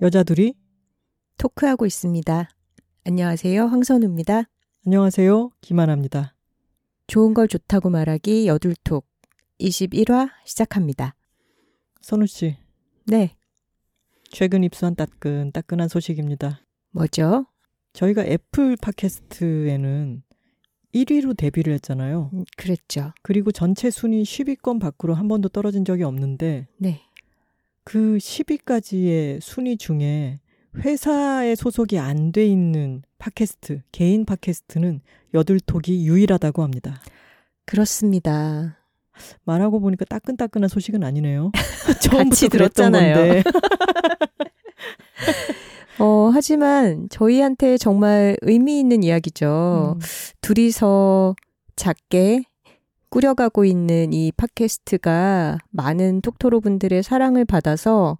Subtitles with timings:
[0.00, 0.54] 여자들이
[1.36, 2.48] 토크하고 있습니다.
[3.04, 3.66] 안녕하세요.
[3.66, 4.44] 황선우입니다.
[4.86, 5.50] 안녕하세요.
[5.60, 6.34] 김하나입니다.
[7.06, 9.06] 좋은 걸 좋다고 말하기 여둘톡
[9.60, 11.14] 21화 시작합니다.
[12.00, 12.56] 선우 씨,
[13.04, 13.36] 네.
[14.34, 16.60] 최근 입수한 따끈 따끈한 소식입니다.
[16.90, 17.46] 뭐죠?
[17.92, 20.24] 저희가 애플 팟캐스트에는
[20.92, 22.30] 1위로 데뷔를 했잖아요.
[22.32, 23.12] 음, 그랬죠.
[23.22, 27.02] 그리고 전체 순위 10위권 밖으로 한 번도 떨어진 적이 없는데 네.
[27.84, 30.40] 그 10위까지의 순위 중에
[30.78, 35.00] 회사에 소속이 안 돼 있는 팟캐스트, 개인 팟캐스트는
[35.32, 37.00] 여둘톡이 유일하다고 합니다.
[37.66, 38.83] 그렇습니다.
[39.44, 41.52] 말하고 보니까 따끈따끈한 소식은 아니네요.
[42.00, 43.42] 처음부터 들었잖아요.
[46.00, 49.96] 어, 하지만 저희한테 정말 의미 있는 이야기죠.
[49.96, 50.00] 음,
[50.40, 51.34] 둘이서
[51.76, 52.42] 작게
[53.10, 58.18] 꾸려가고 있는 이 팟캐스트가 많은 톡토로 분들의 사랑을 받아서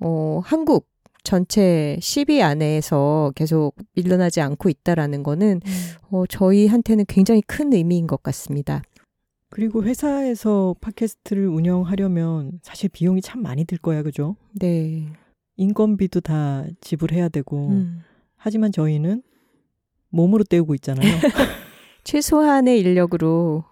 [0.00, 0.86] 어, 한국
[1.24, 5.86] 전체 10위 안에서 계속 밀려나지 않고 있다라는 거는 음.
[6.10, 8.82] 어, 저희한테는 굉장히 큰 의미인 것 같습니다.
[9.50, 14.36] 그리고 회사에서 팟캐스트를 운영하려면 사실 비용이 참 많이 들 거야, 그죠?
[14.52, 15.06] 네.
[15.56, 17.68] 인건비도 다 지불해야 되고.
[17.68, 18.02] 음.
[18.36, 19.22] 하지만 저희는
[20.10, 21.10] 몸으로 때우고 있잖아요.
[22.04, 23.64] 최소한의 인력으로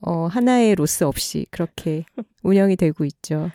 [0.00, 2.04] 어, 하나의 로스 없이 그렇게
[2.42, 3.50] 운영이 되고 있죠.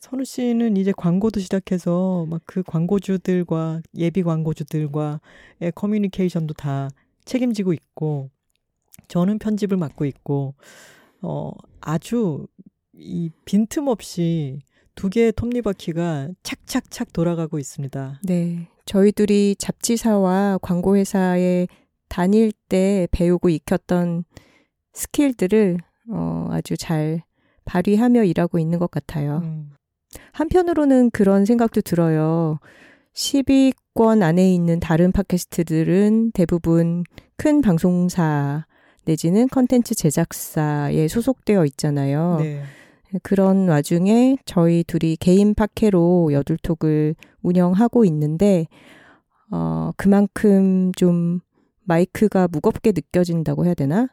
[0.00, 5.18] 선우 씨는 이제 광고도 시작해서 막 그 광고주들과 예비 광고주들과의
[5.74, 6.88] 커뮤니케이션도 다
[7.24, 8.30] 책임지고 있고
[9.06, 10.54] 저는 편집을 맡고 있고
[11.22, 12.46] 어 아주
[12.92, 14.60] 이 빈틈없이
[14.94, 18.20] 두 개의 톱니바퀴가 착착착 돌아가고 있습니다.
[18.24, 18.68] 네.
[18.84, 21.68] 저희 둘이 잡지사와 광고회사에
[22.08, 24.24] 다닐 때 배우고 익혔던
[24.94, 25.78] 스킬들을
[26.10, 27.22] 어, 아주 잘
[27.64, 29.42] 발휘하며 일하고 있는 것 같아요.
[29.44, 29.70] 음,
[30.32, 32.58] 한편으로는 그런 생각도 들어요.
[33.12, 37.04] 10위권 안에 있는 다른 팟캐스트들은 대부분
[37.36, 38.66] 큰 방송사
[39.12, 42.40] 내지는 컨텐츠 제작사에 소속되어 있잖아요.
[42.42, 42.62] 네.
[43.22, 48.66] 그런 와중에 저희 둘이 개인 팟캐로 여둘톡을 운영하고 있는데,
[49.50, 51.40] 어, 그만큼 좀
[51.84, 54.08] 마이크가 무겁게 느껴진다고 해야 되나?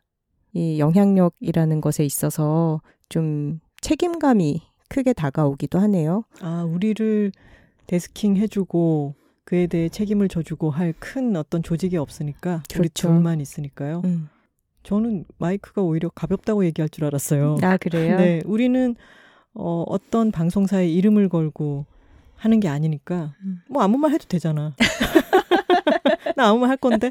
[0.54, 2.80] 이 영향력이라는 것에 있어서
[3.10, 6.24] 좀 책임감이 크게 다가오기도 하네요.
[6.40, 7.34] 아, 우리를
[7.88, 13.10] 데스킹 해주고 그에 대해 책임을 져주고 할 큰 어떤 조직이 없으니까 우리 그렇죠.
[13.10, 14.02] 둘만 있으니까요.
[14.06, 14.30] 음.
[14.86, 17.58] 저는 마이크가 오히려 가볍다고 얘기할 줄 알았어요.
[17.64, 18.18] 아, 그래요?
[18.18, 18.96] 네, 우리는
[19.54, 21.86] 어, 어떤 방송사의 이름을 걸고
[22.36, 23.62] 하는 게 아니니까 음.
[23.70, 24.76] 뭐 아무 말 해도 되잖아.
[26.36, 27.10] 나 아무 말 할 건데.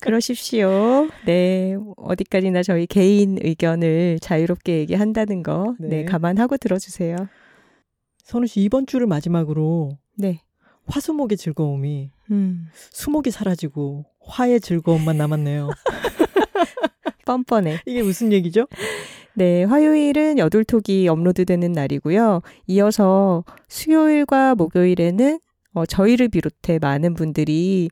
[0.00, 1.08] 그러십시오.
[1.24, 1.76] 네.
[1.96, 6.04] 어디까지나 저희 개인 의견을 자유롭게 얘기한다는 거, 네, 네.
[6.04, 7.16] 감안하고 들어주세요.
[8.24, 10.40] 선우 씨 이번 주를 마지막으로 네.
[10.86, 15.70] 화수목의 즐거움이 음, 수목이 사라지고 화의 즐거움만 남았네요.
[17.24, 17.78] 뻔뻔해.
[17.86, 18.66] 이게 무슨 얘기죠?
[19.34, 22.42] 네, 화요일은 여둘톡이 업로드되는 날이고요.
[22.66, 25.38] 이어서 수요일과 목요일에는
[25.74, 27.90] 어, 저희를 비롯해 많은 분들이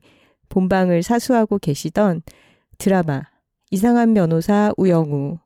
[0.49, 2.21] 본방을 사수하고 계시던
[2.77, 3.23] 드라마
[3.71, 5.37] 이상한 변호사 우영우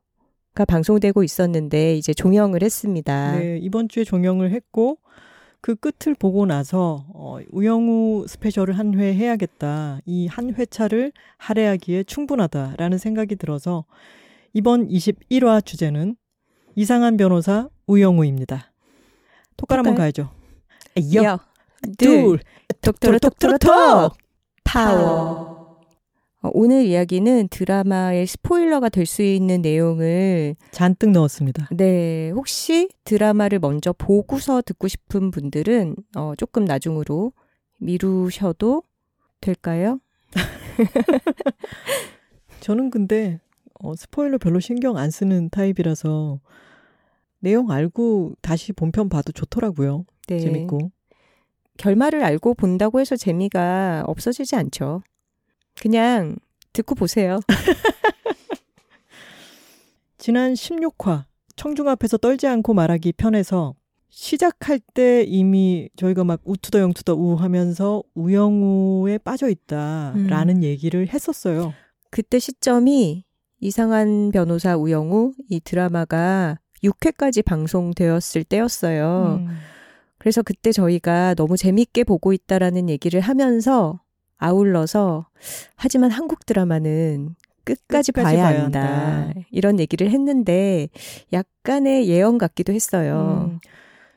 [0.54, 3.38] 가 방송되고 있었는데 이제 종영을 했습니다.
[3.38, 4.98] 네, 이번 주에 종영을 했고
[5.66, 10.00] 그 끝을 보고 나서 어, 우영우 스페셜을 한 회 해야겠다.
[10.06, 13.86] 이 한 회차를 할애하기에 충분하다라는 생각이 들어서
[14.54, 16.18] 이번 21화 주제는
[16.76, 18.72] 이상한 변호사 우영우입니다.
[19.58, 19.96] 톡깔 한번.
[19.96, 20.30] 가야죠.
[21.16, 21.40] 여, 여,
[21.98, 22.40] 둘,
[22.82, 24.18] 톡톡톡 톡톡톡
[24.64, 25.65] 파워.
[26.46, 31.70] 어, 오늘 이야기는 드라마의 스포일러가 될 수 있는 내용을 잔뜩 넣었습니다.
[31.72, 37.34] 네, 혹시 드라마를 먼저 보고서 듣고 싶은 분들은 어, 조금 나중으로
[37.80, 38.84] 미루셔도
[39.42, 40.00] 될까요?
[42.62, 43.40] 저는 근데
[43.80, 46.40] 어, 스포일러 별로 신경 안 쓰는 타입이라서
[47.40, 50.06] 내용 알고 다시 본편 봐도 좋더라고요.
[50.28, 50.40] 네.
[50.40, 50.92] 재밌고.
[51.78, 55.04] 결말을 알고 본다고 해서 재미가 없어지지 않죠.
[55.80, 56.36] 그냥
[56.74, 57.40] 듣고 보세요.
[60.18, 61.26] 지난 16화
[61.56, 63.76] 청중 앞에서 떨지 않고 말하기 편에서
[64.10, 71.74] 시작할 때 이미 저희가 막 우투더 영투더 우 하면서 우영우에 빠져 있다라는 얘기를 했었어요.
[72.12, 73.26] 그때 시점이
[73.60, 79.40] 이상한 변호사 우영우 이 드라마가 6회까지 방송되었을 때였어요.
[79.42, 79.48] 음.
[80.18, 84.00] 그래서 그때 저희가 너무 재밌게 보고 있다라는 얘기를 하면서
[84.38, 85.28] 아울러서
[85.76, 88.82] 하지만 한국 드라마는 끝까지, 끝까지 봐야, 봐야 한다.
[88.82, 89.40] 한다.
[89.52, 90.88] 이런 얘기를 했는데
[91.34, 93.50] 약간의 예언 같기도 했어요.
[93.52, 93.60] 음,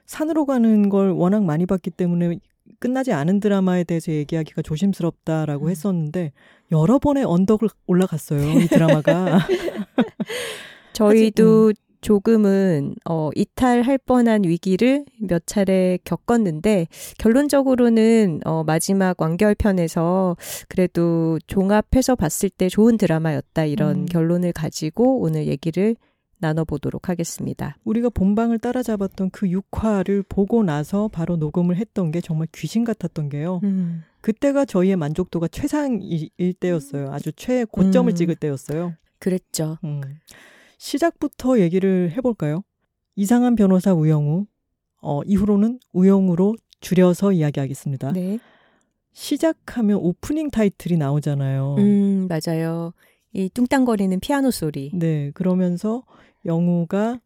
[0.06, 2.38] 산으로 가는 걸 워낙 많이 봤기 때문에
[2.79, 5.70] 끝나지 않은 드라마에 대해서 얘기하기가 조심스럽다라고 음.
[5.70, 6.32] 했었는데
[6.71, 8.61] 여러 번의 언덕을 올라갔어요.
[8.61, 9.38] 이 드라마가.
[10.93, 11.88] 저희도 음.
[12.09, 16.87] 조금은 어 이탈할 뻔한 위기를 몇 차례 겪었는데
[17.19, 20.39] 결론적으로는 어 마지막 완결편에서
[20.71, 24.07] 그래도 종합해서 봤을 때 좋은 드라마였다 이런 음.
[24.07, 25.97] 결론을 가지고 오늘 얘기를
[26.39, 27.77] 나눠보도록 하겠습니다.
[27.85, 33.61] 우리가 본방을 따라잡았던 그 6화를 보고 나서 바로 녹음을 했던 게 정말 귀신 같았던 게요.
[33.65, 34.03] 음.
[34.23, 37.11] 그때가 저희의 만족도가 최상일 때였어요.
[37.11, 38.15] 아주 최고점을 음.
[38.15, 38.95] 찍을 때였어요.
[39.19, 39.77] 그랬죠.
[39.85, 40.01] 음.
[40.79, 42.63] 시작부터 얘기를 해볼까요?
[43.17, 44.47] 이상한 변호사 우영우.
[45.01, 48.13] 어, 이후로는 우영우로 줄여서 이야기하겠습니다.
[48.13, 48.39] 네.
[49.13, 51.77] 시작하면 오프닝 타이틀이 나오잖아요.
[51.79, 52.93] 음, 맞아요.
[53.33, 54.91] 이 뚱땅거리는 피아노 소리.
[54.95, 56.05] 네, 그러면서
[56.47, 57.21] 영우가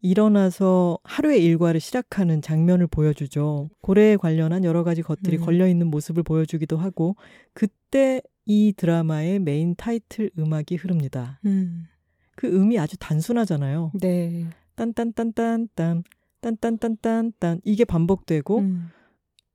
[0.00, 3.70] 일어나서 하루의 일과를 시작하는 장면을 보여주죠.
[3.80, 5.44] 고래에 관련한 여러 가지 것들이 음.
[5.44, 7.16] 걸려 있는 모습을 보여주기도 하고
[7.52, 11.40] 그때 이 드라마의 메인 타이틀 음악이 흐릅니다.
[11.46, 11.86] 음.
[12.36, 13.92] 그 음이 아주 단순하잖아요.
[14.00, 14.46] 네.
[14.76, 16.04] 딴딴딴딴딴
[16.40, 18.88] 딴딴딴딴딴 이게 반복되고 음.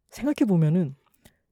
[0.10, 0.96] 생각해 보면은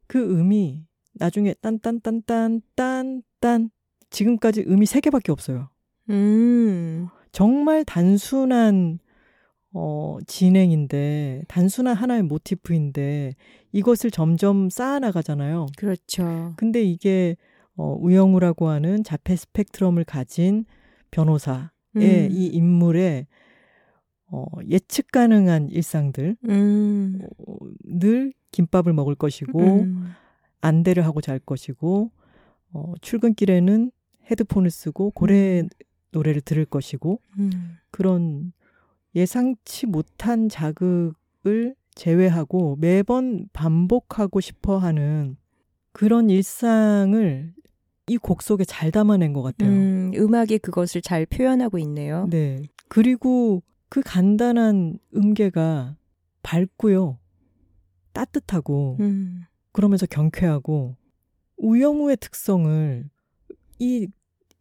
[0.07, 3.69] 그 음이 나중에 딴딴딴딴딴딴
[4.09, 5.69] 지금까지 음이 세 개밖에 없어요.
[6.09, 7.07] 음.
[7.31, 8.99] 정말 단순한
[9.73, 13.35] 어, 진행인데, 단순한 하나의 모티프인데,
[13.73, 15.67] 이것을 점점 쌓아나가잖아요.
[15.77, 16.53] 그렇죠.
[16.55, 17.35] 근데 이게,
[17.75, 20.65] 어, 우영우라고 하는 자폐 스펙트럼을 가진
[21.17, 22.29] 변호사의 음.
[22.31, 23.27] 이 인물의,
[24.27, 27.19] 어, 예측 가능한 일상들, 음.
[27.47, 30.11] 어, 늘 김밥을 먹을 것이고, 음.
[30.61, 32.11] 안대를 하고 잘 것이고,
[32.73, 33.91] 어, 출근길에는
[34.29, 35.69] 헤드폰을 쓰고 고래 음.
[36.11, 37.77] 노래를 들을 것이고 음.
[37.91, 38.51] 그런
[39.15, 45.37] 예상치 못한 자극을 제외하고 매번 반복하고 싶어 하는
[45.91, 47.53] 그런 일상을
[48.09, 49.69] 이 곡 속에 잘 담아낸 것 같아요.
[49.69, 52.27] 음, 음악이 그것을 잘 표현하고 있네요.
[52.29, 52.61] 네.
[52.87, 55.95] 그리고 그 간단한 음계가
[56.43, 57.19] 밝고요.
[58.13, 59.41] 따뜻하고, 음.
[59.71, 60.95] 그러면서 경쾌하고,
[61.57, 63.09] 우영우의 특성을
[63.79, 64.07] 이,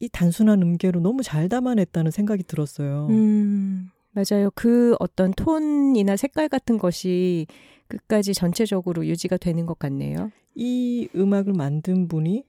[0.00, 3.06] 이 단순한 음계로 너무 잘 담아냈다는 생각이 들었어요.
[3.10, 4.50] 음, 맞아요.
[4.54, 7.46] 그 어떤 톤이나 색깔 같은 것이
[7.88, 10.31] 끝까지 전체적으로 유지가 되는 것 같네요.
[10.54, 12.44] 이 음악을 만든 분이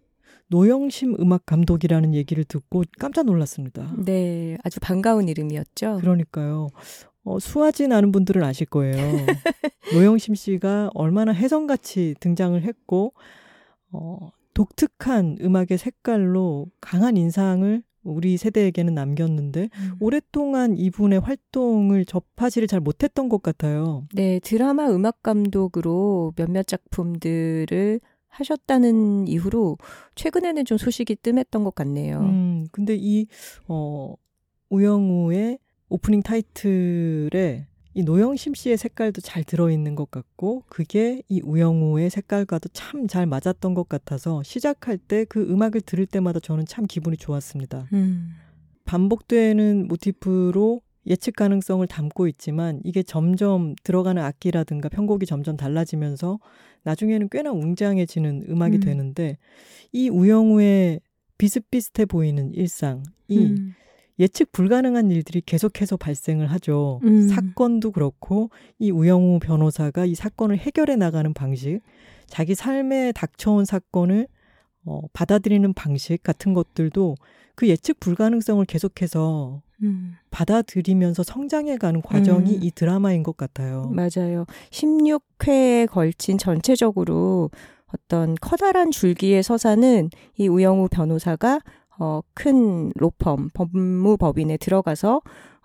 [0.50, 3.94] 노영심 음악 감독이라는 얘기를 듣고 깜짝 놀랐습니다.
[3.98, 5.98] 네, 아주 반가운 이름이었죠.
[6.00, 6.68] 그러니까요.
[7.24, 8.96] 어, 수아진 아는 분들은 아실 거예요.
[9.94, 13.14] 노영심 씨가 얼마나 혜성같이 등장을 했고,
[13.92, 19.92] 어, 독특한 음악의 색깔로 강한 인상을 우리 세대에게는 남겼는데 음.
[20.00, 24.08] 오랫동안 이분의 활동을 접하지를 잘 못했던 것 같아요.
[24.14, 28.00] 네, 드라마 음악 감독으로 몇몇 작품들을
[28.38, 29.78] 하셨다는 이후로
[30.16, 32.20] 최근에는 좀 소식이 뜸했던 것 같네요.
[32.20, 33.28] 음, 근데 이
[33.68, 34.14] 어,
[34.70, 42.70] 우영우의 오프닝 타이틀에 이 노영심 씨의 색깔도 잘 들어있는 것 같고 그게 이 우영우의 색깔과도
[42.70, 47.88] 참 잘 맞았던 것 같아서 시작할 때 그 음악을 들을 때마다 저는 참 기분이 좋았습니다.
[47.94, 48.36] 음.
[48.86, 56.40] 반복되는 모티프로 예측 가능성을 담고 있지만 이게 점점 들어가는 악기라든가 편곡이 점점 달라지면서
[56.84, 58.80] 나중에는 꽤나 웅장해지는 음악이 음.
[58.82, 59.38] 되는데
[59.92, 61.00] 이 우영우의
[61.38, 63.74] 비슷비슷해 보이는 일상, 이 음.
[64.20, 67.00] 예측 불가능한 일들이 계속해서 발생을 하죠.
[67.04, 67.28] 음.
[67.28, 68.50] 사건도 그렇고
[68.80, 71.80] 이 우영우 변호사가 이 사건을 해결해 나가는 방식,
[72.26, 74.28] 자기 삶에 닥쳐온 사건을
[74.86, 77.16] 어, 받아들이는 방식 같은 것들도
[77.56, 80.16] 그 예측 불가능성을 계속해서 음.
[80.32, 82.60] 받아들이면서 성장해가는 과정이 음.
[82.62, 83.92] 이 드라마인 것 같아요.
[83.92, 84.46] 맞아요.
[84.72, 87.52] 16회에 걸친 전체적으로
[87.94, 91.62] 어떤 커다란 줄기의 서사는 이 우영우 변호사가
[92.00, 95.22] 어, 큰 로펌, 법무법인에 들어가서,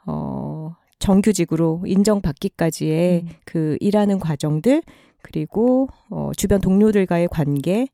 [0.06, 3.28] 어, 정규직으로 인정받기까지의 음.
[3.44, 4.82] 그 일하는 과정들,
[5.20, 7.86] 그리고, 어, 주변 동료들과의 관계,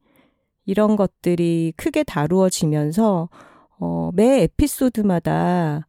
[0.67, 3.29] 이런 것들이 크게 다루어지면서,
[3.81, 5.87] 어, 매 에피소드마다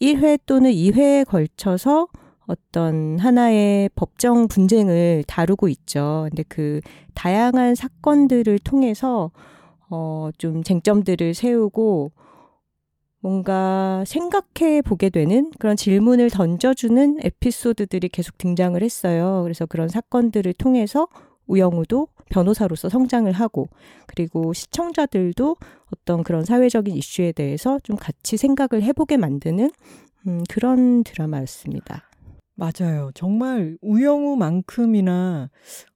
[0.00, 2.08] 1회 또는 2회에 걸쳐서
[2.46, 6.26] 어떤 하나의 법정 분쟁을 다루고 있죠.
[6.28, 6.80] 근데 그
[7.14, 9.30] 다양한 사건들을 통해서
[9.88, 12.12] 어, 좀 쟁점들을 세우고,
[13.20, 19.40] 뭔가 생각해 보게 되는 그런 질문을 던져주는 에피소드들이 계속 등장을 했어요.
[19.42, 21.08] 그래서 그런 사건들을 통해서
[21.46, 23.68] 우영우도 변호사로서 성장을 하고
[24.06, 25.56] 그리고 시청자들도
[25.92, 29.70] 어떤 그런 사회적인 이슈에 대해서 좀 같이 생각을 해보게 만드는
[30.26, 32.10] 음, 그런 드라마였습니다.
[32.54, 33.10] 맞아요.
[33.14, 35.50] 정말 우영우만큼이나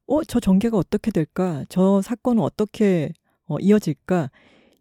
[0.06, 1.64] 어, 저 전개가 어떻게 될까?
[1.68, 3.12] 저 사건은 어떻게
[3.46, 4.30] 어, 이어질까?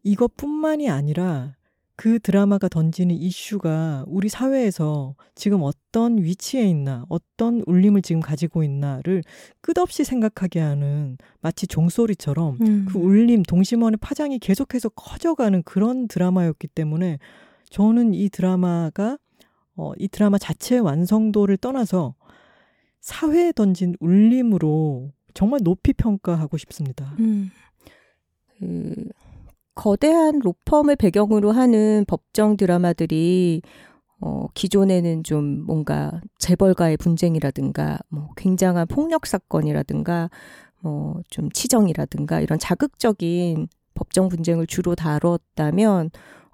[0.03, 1.55] 이것뿐만이 아니라
[1.99, 9.21] 그 드라마가 던지는 이슈가 우리 사회에서 지금 어떤 위치에 있나, 어떤 울림을 지금 가지고 있나를
[9.59, 12.85] 끝없이 생각하게 하는 마치 종소리처럼 음.
[12.87, 17.19] 그 울림, 동심원의 파장이 계속해서 커져가는 그런 드라마였기 때문에
[17.69, 19.17] 저는 이 드라마가
[19.75, 22.15] 어, 이 드라마 자체의 완성도를 떠나서
[23.01, 27.13] 사회에 던진 울림으로 정말 높이 평가하고 싶습니다.
[27.19, 27.51] 음.
[28.57, 28.95] 그
[29.79, 33.61] 거대한 로펌을 배경으로 하는 법정 드라마들이
[34.19, 40.29] 어, 기존에는 좀 뭔가 재벌가의 분쟁이라든가, 뭐 굉장한 폭력 사건이라든가,
[40.81, 46.09] 뭐 좀 치정이라든가 이런 자극적인 법정 분쟁을 주로 다뤘다면,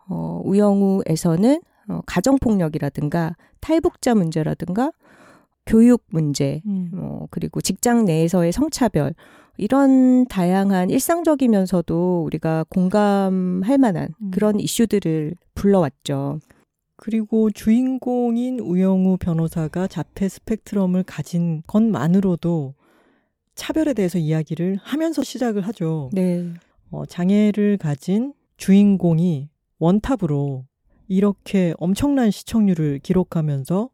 [0.07, 4.91] 어, 우영우에서는 어, 가정폭력이라든가 탈북자 문제라든가
[5.65, 6.91] 교육 문제, 음.
[6.93, 9.15] 어, 그리고 직장 내에서의 성차별,
[9.57, 14.31] 이런 다양한 일상적이면서도 우리가 공감할 만한 음.
[14.31, 16.39] 그런 이슈들을 불러왔죠.
[16.97, 22.73] 그리고 주인공인 우영우 변호사가 자폐 스펙트럼을 가진 것만으로도
[23.55, 26.09] 차별에 대해서 이야기를 하면서 시작을 하죠.
[26.13, 26.53] 네.
[26.91, 30.65] 어, 장애를 가진 주인공이 원탑으로
[31.07, 33.89] 이렇게 엄청난 시청률을 기록하면서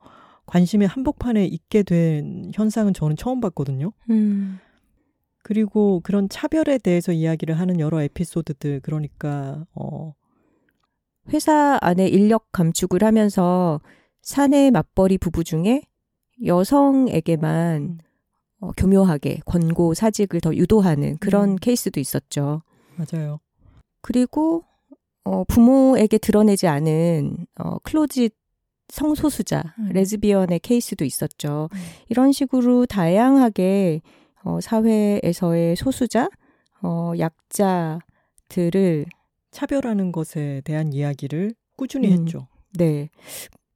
[0.45, 3.91] 관심의 한복판에 있게 된 현상은 저는 처음 봤거든요.
[4.09, 4.59] 음.
[5.43, 10.13] 그리고 그런 차별에 대해서 이야기를 하는 여러 에피소드들 그러니까 어
[11.29, 13.81] 회사 안에 인력 감축을 하면서
[14.21, 15.81] 사내 맞벌이 부부 중에
[16.45, 17.97] 여성에게만 음.
[18.59, 21.55] 어, 교묘하게 권고 사직을 더 유도하는 그런 음.
[21.55, 22.61] 케이스도 있었죠.
[22.95, 23.39] 맞아요.
[24.01, 24.63] 그리고
[25.23, 28.35] 어, 부모에게 드러내지 않은 어, 클로짓
[28.89, 29.89] 성소수자, 음.
[29.93, 31.69] 레즈비언의 케이스도 있었죠.
[31.73, 31.79] 음.
[32.09, 34.01] 이런 식으로 다양하게
[34.43, 36.29] 어, 사회에서의 소수자,
[36.81, 39.05] 어, 약자들을
[39.51, 42.47] 차별하는 것에 대한 이야기를 꾸준히 음, 했죠.
[42.73, 43.09] 네.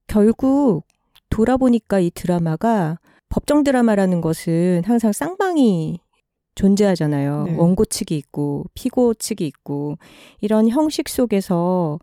[0.07, 0.83] 결국
[1.29, 5.99] 돌아보니까 이 드라마가 법정 드라마라는 것은 항상 쌍방이
[6.55, 7.43] 존재하잖아요.
[7.43, 7.55] 네.
[7.57, 9.97] 원고 측이 있고 피고 측이 있고
[10.39, 11.99] 이런 형식 속에서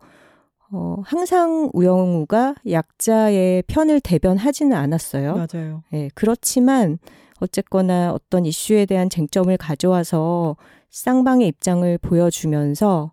[0.71, 5.35] 어, 항상 우영우가 약자의 편을 대변하지는 않았어요.
[5.35, 5.83] 맞아요.
[5.93, 6.97] 예, 그렇지만
[7.39, 10.55] 어쨌거나 어떤 이슈에 대한 쟁점을 가져와서
[10.89, 13.11] 쌍방의 입장을 보여주면서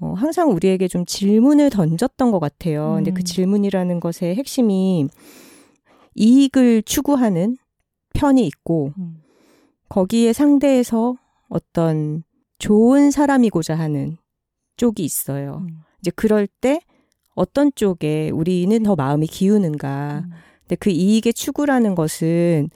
[0.00, 2.92] 어, 항상 우리에게 좀 질문을 던졌던 것 같아요.
[2.92, 2.94] 음.
[2.96, 3.24] 근데 그 음.
[3.24, 5.08] 질문이라는 것의 핵심이
[6.14, 7.56] 이익을 추구하는
[8.14, 9.22] 편이 있고 음.
[9.88, 11.14] 거기에 상대해서
[11.48, 12.22] 어떤
[12.58, 14.16] 좋은 사람이고자 하는
[14.76, 15.66] 쪽이 있어요.
[15.68, 15.80] 음.
[16.00, 16.80] 이제 그럴 때
[17.34, 20.24] 어떤 쪽에 우리는 더 마음이 기우는가.
[20.24, 20.30] 음.
[20.60, 22.70] 근데 그 이익의 추구라는 것은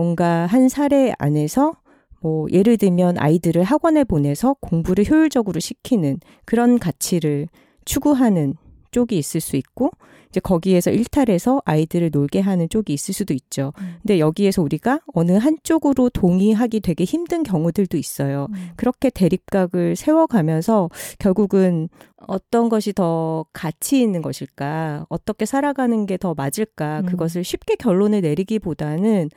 [0.00, 1.74] 뭔가 한 사례 안에서
[2.22, 7.48] 뭐 예를 들면 아이들을 학원에 보내서 공부를 효율적으로 시키는 그런 가치를
[7.84, 8.54] 추구하는
[8.92, 9.90] 쪽이 있을 수 있고
[10.30, 13.72] 이제 거기에서 일탈해서 아이들을 놀게 하는 쪽이 있을 수도 있죠.
[13.80, 13.96] 음.
[14.00, 18.46] 근데 여기에서 우리가 어느 한쪽으로 동의하기 되게 힘든 경우들도 있어요.
[18.50, 18.70] 음.
[18.76, 20.88] 그렇게 대립각을 세워가면서
[21.18, 21.88] 결국은
[22.28, 25.06] 어떤 것이 더 가치 있는 것일까?
[25.10, 27.00] 어떻게 살아가는 게 더 맞을까?
[27.00, 27.06] 음.
[27.06, 29.30] 그것을 쉽게 결론을 내리기보다는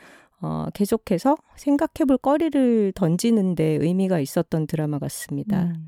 [0.43, 5.63] 어, 계속해서 생각해 볼 거리를 던지는 데 의미가 있었던 드라마 같습니다.
[5.63, 5.87] 음.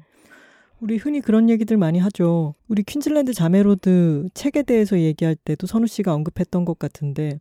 [0.79, 2.55] 우리 흔히 그런 얘기들 많이 하죠.
[2.67, 7.39] 우리 퀸즐랜드 자메로드 책에 대해서 얘기할 때도 선우 씨가 언급했던 것 같은데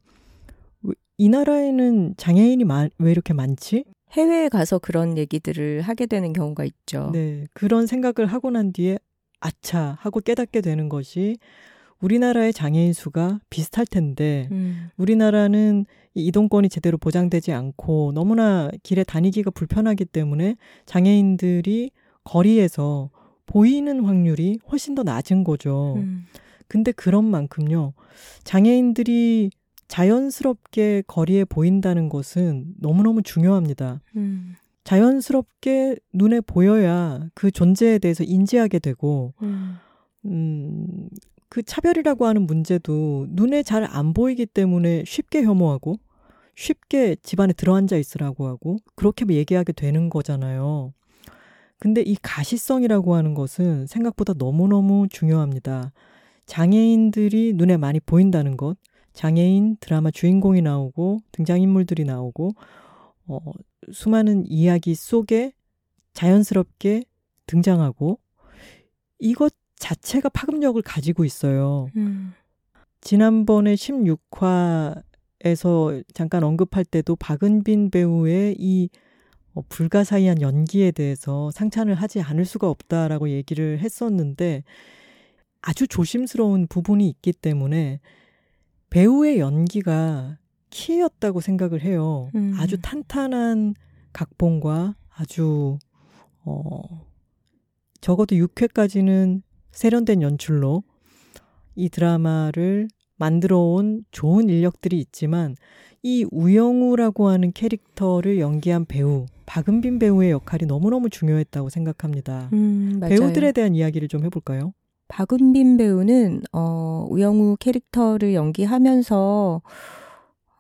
[1.17, 3.85] 이 나라에는 장애인이 마, 왜 이렇게 많지?
[4.13, 7.11] 해외에 가서 그런 얘기들을 하게 되는 경우가 있죠.
[7.13, 7.47] 네.
[7.55, 8.99] 그런 생각을 하고 난 뒤에
[9.41, 11.37] 아차 하고 깨닫게 되는 것이
[12.01, 14.89] 우리나라의 장애인 수가 비슷할 텐데 음.
[14.97, 20.57] 우리나라는 이동권이 제대로 보장되지 않고 너무나 길에 다니기가 불편하기 때문에
[20.87, 21.91] 장애인들이
[22.23, 23.11] 거리에서
[23.47, 25.95] 보이는 확률이 훨씬 더 낮은 거죠.
[25.97, 26.25] 음.
[26.69, 27.93] 근데 그런 만큼요.
[28.45, 29.51] 장애인들이
[29.89, 34.01] 자연스럽게 거리에 보인다는 것은 너무너무 중요합니다.
[34.17, 34.55] 음.
[34.85, 39.77] 자연스럽게 눈에 보여야 그 존재에 대해서 인지하게 되고, 음,
[40.27, 41.09] 음
[41.49, 45.97] 그 차별이라고 하는 문제도 눈에 잘 안 보이기 때문에 쉽게 혐오하고
[46.57, 50.93] 쉽게 집안에 들어앉아 있으라고 하고 그렇게 얘기하게 되는 거잖아요.
[51.79, 55.93] 근데 이 가시성이라고 하는 것은 생각보다 너무너무 중요합니다.
[56.47, 58.77] 장애인들이 눈에 많이 보인다는 것,
[59.13, 62.53] 장애인 드라마 주인공이 나오고 등장인물들이 나오고
[63.27, 63.39] 어,
[63.93, 65.53] 수많은 이야기 속에
[66.15, 67.05] 자연스럽게
[67.47, 68.19] 등장하고
[69.19, 69.53] 이것
[69.85, 71.89] 자체가 파급력을 가지고 있어요.
[71.97, 72.33] 음.
[73.03, 75.03] 지난번에 16화에서
[76.15, 78.89] 잠깐 언급할 때도 박은빈 배우의 이
[79.53, 84.65] 어, 불가사의한 연기에 대해서 상찬을 하지 않을 수가 없다라고 얘기를 했었는데
[85.61, 88.01] 아주 조심스러운 부분이 있기 때문에
[88.89, 90.39] 배우의 연기가
[90.71, 92.31] 키였다고 생각을 해요.
[92.35, 92.55] 음.
[92.59, 93.75] 아주 탄탄한
[94.15, 95.79] 각본과 아주
[96.47, 96.81] 어
[98.01, 99.43] 적어도 6회까지는
[99.75, 100.83] 세련된 연출로
[101.75, 105.57] 이 드라마를 만들어 온 좋은 인력들이 있지만
[106.03, 112.49] 이 우영우라고 하는 캐릭터를 연기한 배우 박은빈 배우의 역할이 너무너무 중요했다고 생각합니다.
[112.53, 114.73] 음, 배우들에 대한 이야기를 좀 해볼까요?
[115.09, 119.63] 박은빈 배우는 어, 우영우 캐릭터를 연기하면서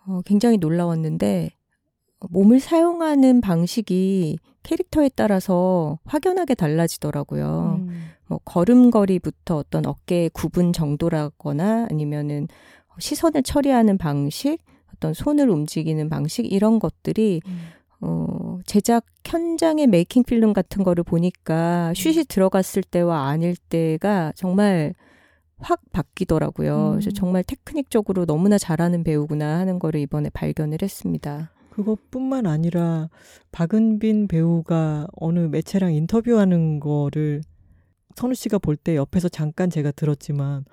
[0.07, 1.51] 어, 굉장히 놀라웠는데
[2.31, 7.81] 몸을 사용하는 방식이 캐릭터에 따라서 확연하게 달라지더라고요.
[7.83, 8.14] 음.
[8.27, 12.49] 뭐 걸음걸이부터 어떤 어깨의 구분 정도라거나 아니면은
[12.99, 14.59] 시선을 처리하는 방식,
[14.95, 17.59] 어떤 손을 움직이는 방식 이런 것들이 음.
[18.01, 21.95] 어, 제작 현장의 메이킹 필름 같은 거를 보니까 음.
[21.95, 24.95] 슛이 들어갔을 때와 아닐 때가 정말
[25.59, 26.89] 확 바뀌더라고요.
[26.89, 26.91] 음.
[26.93, 31.51] 그래서 정말 테크닉적으로 너무나 잘하는 배우구나 하는 거를 이번에 발견을 했습니다.
[31.71, 33.09] 그것뿐만 아니라
[33.51, 37.43] 박은빈 배우가 어느 매체랑 인터뷰하는 거를
[38.15, 40.65] 선우 씨가 볼 때 옆에서 잠깐 제가 들었지만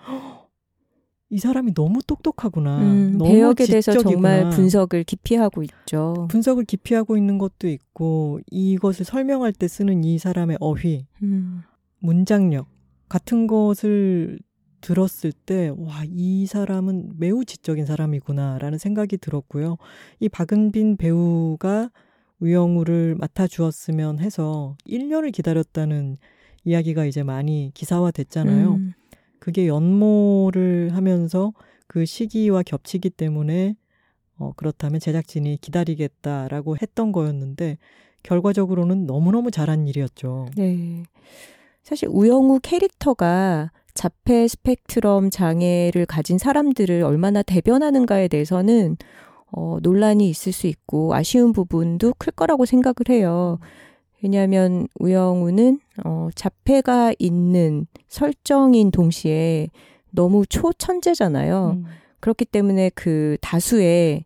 [1.30, 2.80] 이 사람이 너무 똑똑하구나.
[2.82, 6.28] 음, 너무 배역에 대해서 정말 분석을 깊이 하고 있죠.
[6.30, 11.62] 분석을 깊이 하고 있는 것도 있고 이것을 설명할 때 쓰는 이 사람의 어휘, 음.
[12.00, 12.68] 문장력
[13.08, 14.40] 같은 것을
[14.82, 19.78] 들었을 때, 와, 이 사람은 매우 지적인 사람이구나라는 생각이 들었고요.
[20.20, 21.92] 이 박은빈 배우가
[22.40, 26.18] 우영우를 맡아 주었으면 해서 1년을 기다렸다는
[26.64, 28.74] 이야기가 이제 많이 기사화 됐잖아요.
[28.74, 28.94] 음.
[29.40, 31.54] 그게 연모를 하면서
[31.88, 33.76] 그 시기와 겹치기 때문에
[34.38, 37.78] 어, 그렇다면 제작진이 기다리겠다라고 했던 거였는데
[38.24, 40.48] 결과적으로는 너무너무 잘한 일이었죠.
[40.56, 41.04] 네.
[41.84, 48.98] 사실 우영우 캐릭터가 자폐 스펙트럼 장애를 가진 사람들을 얼마나 대변하는가에 대해서는
[49.52, 53.60] 어, 논란이 있을 수 있고 아쉬운 부분도 클 거라고 생각을 해요.
[54.24, 59.70] 왜냐하면 우영우는 어, 자폐가 있는 설정인 동시에
[60.12, 61.78] 너무 초천재잖아요.
[61.78, 61.86] 음.
[62.20, 64.26] 그렇기 때문에 그 다수의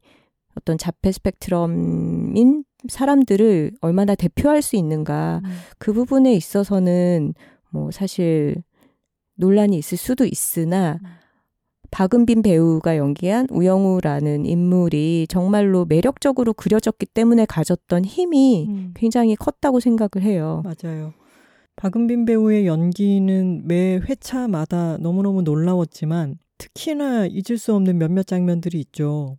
[0.57, 5.49] 어떤 자폐 스펙트럼인 사람들을 얼마나 대표할 수 있는가 음.
[5.77, 7.33] 그 부분에 있어서는
[7.69, 8.55] 뭐 사실
[9.35, 11.07] 논란이 있을 수도 있으나 음.
[11.91, 18.93] 박은빈 배우가 연기한 우영우라는 인물이 정말로 매력적으로 그려졌기 때문에 가졌던 힘이 음.
[18.95, 20.63] 굉장히 컸다고 생각을 해요.
[20.63, 21.13] 맞아요.
[21.75, 29.37] 박은빈 배우의 연기는 매 회차마다 너무너무 놀라웠지만 특히나 잊을 수 없는 몇몇 장면들이 있죠.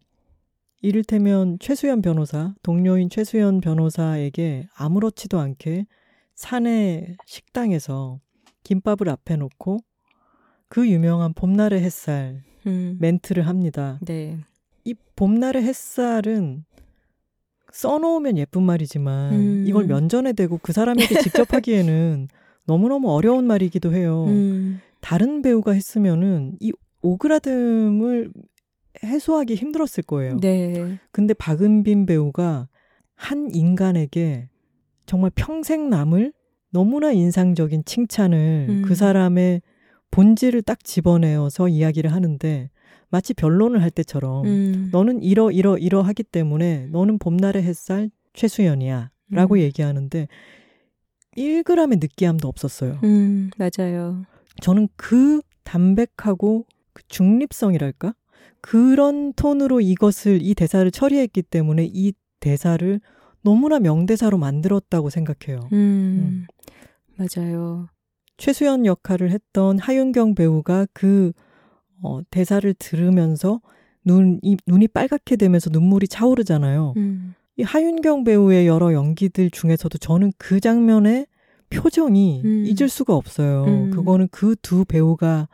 [0.83, 5.87] 이를테면 최수연 변호사, 동료인 최수연 변호사에게 아무렇지도 않게
[6.35, 8.21] 사내 식당에서
[8.63, 9.79] 김밥을 앞에 놓고
[10.69, 12.97] 그 유명한 봄날의 햇살 음.
[13.01, 13.99] 멘트를 합니다.
[14.05, 14.39] 네.
[14.85, 16.65] 이 봄날의 햇살은
[17.73, 19.65] 써놓으면 예쁜 말이지만 음.
[19.67, 22.29] 이걸 면전에 대고 그 사람에게 직접 하기에는
[22.65, 24.25] 너무너무 어려운 말이기도 해요.
[24.29, 24.81] 음.
[25.01, 28.33] 다른 배우가 했으면은 이 오그라듦을
[29.05, 30.39] 해소하기 힘들었을 거예요.
[30.41, 30.99] 네.
[31.13, 32.69] 근데 박은빈 배우가
[33.15, 34.49] 한 인간에게
[35.05, 36.33] 정말 평생 남을
[36.71, 38.83] 너무나 인상적인 칭찬을 음.
[38.85, 39.63] 그 사람의
[40.11, 42.71] 본질을 딱 집어내어서 이야기를 하는데
[43.09, 44.89] 마치 변론을 할 때처럼 음.
[44.93, 49.61] 너는 이러 이러 이러 하기 때문에 너는 봄날의 햇살 최수연이야 라고 음.
[49.61, 50.29] 얘기하는데
[51.37, 52.99] 1g의 느끼함도 없었어요.
[53.05, 54.25] 음, 맞아요.
[54.63, 58.15] 저는 그 담백하고 그 중립성이랄까?
[58.63, 63.01] 그런 톤으로 이것을, 이 대사를 처리했기 때문에 이 대사를
[63.43, 65.61] 너무나 명대사로 만들었다고 생각해요.
[65.73, 66.47] 음, 음.
[67.17, 67.89] 맞아요.
[68.37, 71.33] 최수연 역할을 했던 하윤경 배우가 그
[72.03, 73.61] 어, 대사를 들으면서
[74.05, 76.95] 눈, 이, 눈이 빨갛게 되면서 눈물이 차오르잖아요.
[76.97, 77.35] 음.
[77.57, 81.27] 이 하윤경 배우의 여러 연기들 중에서도 저는 그 장면의
[81.71, 82.65] 표정이 음.
[82.67, 83.65] 잊을 수가 없어요.
[83.65, 83.91] 음.
[83.91, 85.49] 그거는 그 두 배우가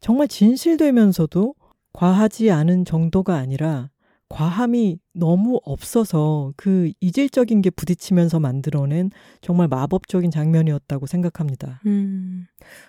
[0.00, 1.54] 정말 진실되면서도
[1.92, 3.90] 과하지 않은 정도가 아니라
[4.32, 11.80] 과함이 너무 없어서 그 이질적인 게 부딪히면서 만들어낸 정말 마법적인 장면이었다고 생각합니다.
[11.86, 12.46] 음,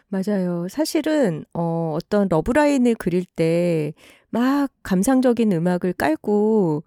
[0.08, 0.68] 맞아요.
[0.70, 3.94] 사실은, 어, 어떤 러브라인을 그릴 때
[4.34, 6.84] 막 감상적인 음악을 깔고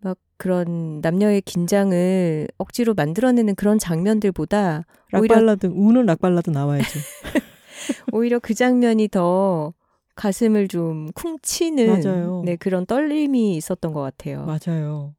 [0.00, 6.98] 막 그런 남녀의 긴장을 억지로 만들어내는 그런 장면들보다 오히려, 락발라드, 우는 락발라드 나와야지.
[8.12, 9.72] 오히려 그 장면이 더
[10.18, 12.42] 가슴을 좀 쿵치는 맞아요.
[12.44, 14.44] 네, 그런 떨림이 있었던 것 같아요.
[14.44, 15.14] 맞아요.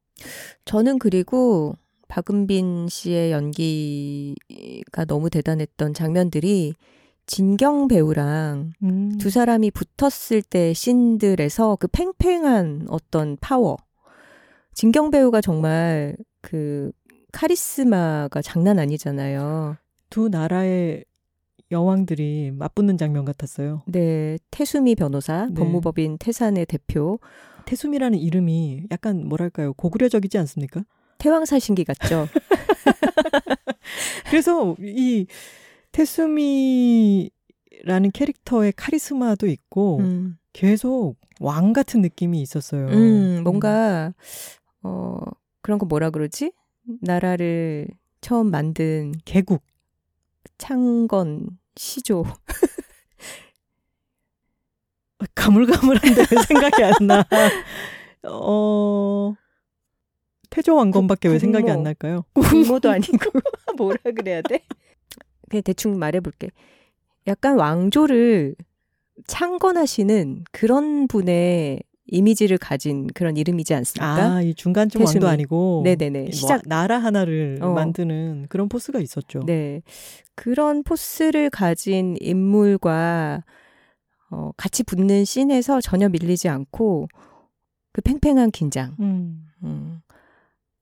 [0.65, 1.73] 저는 그리고
[2.09, 6.73] 박은빈 씨의 연기가 너무 대단했던 장면들이
[7.25, 9.17] 진경 배우랑 음.
[9.17, 13.77] 두 사람이 붙었을 때 씬들에서 그 팽팽한 어떤 파워.
[14.73, 16.91] 진경 배우가 정말 그
[17.31, 19.77] 카리스마가 장난 아니잖아요.
[20.09, 21.05] 두 나라의
[21.71, 23.83] 여왕들이 맞붙는 장면 같았어요.
[23.85, 25.53] 네, 태수미 변호사, 네.
[25.53, 27.19] 법무법인 태산의 대표,
[27.65, 30.83] 태수미라는 이름이 약간 뭐랄까요 고구려적이지 않습니까?
[31.19, 32.27] 태왕사신기 같죠?
[34.29, 35.27] 그래서 이
[35.91, 37.31] 태수미라는
[38.13, 42.87] 캐릭터의 카리스마도 있고 음, 계속 왕 같은 느낌이 있었어요.
[42.87, 44.13] 음, 뭔가
[44.81, 45.19] 어
[45.61, 46.51] 그런 거 뭐라 그러지?
[47.01, 47.87] 나라를
[48.21, 49.63] 처음 만든 개국.
[50.57, 52.25] 창건 시조.
[55.35, 57.25] 가물가물한데 왜 생각이 안 나.
[58.23, 59.33] 어
[60.49, 61.69] 태조 왕건밖에 왜 생각이.
[61.69, 62.25] 안 날까요?
[62.33, 63.11] 국모도 아니고
[63.77, 64.61] 뭐라 그래야 돼?
[65.49, 66.49] 그냥 대충 말해볼게.
[67.27, 68.55] 약간 왕조를
[69.27, 74.35] 창건하시는 그런 분의 이미지를 가진 그런 이름이지 않습니까?
[74.35, 75.25] 아, 이 중간쯤 왕도 태수미.
[75.31, 76.21] 아니고 네네네.
[76.21, 76.61] 뭐 시작.
[76.65, 77.73] 나라 하나를 어.
[77.73, 79.41] 만드는 그런 포스가 있었죠.
[79.45, 79.81] 네.
[80.35, 83.43] 그런 포스를 가진 인물과
[84.31, 87.07] 어, 같이 붙는 씬에서 전혀 밀리지 않고
[87.91, 88.95] 그 팽팽한 긴장.
[88.99, 89.47] 음.
[89.63, 90.01] 음.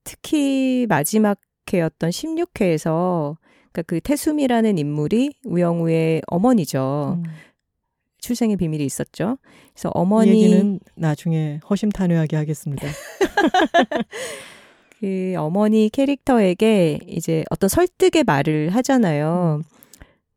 [0.03, 1.39] 특히 마지막
[1.71, 3.35] 회였던 16회에서
[3.71, 7.17] 그러니까 그 태수미라는 인물이 우영우의 어머니죠.
[7.17, 7.23] 음.
[8.27, 9.37] 출생의 비밀이 있었죠.
[9.73, 12.87] 그래서 이 어머니 얘기는 나중에 허심탄회하게 하겠습니다.
[14.99, 19.61] 그 어머니 캐릭터에게 이제 어떤 설득의 말을 하잖아요.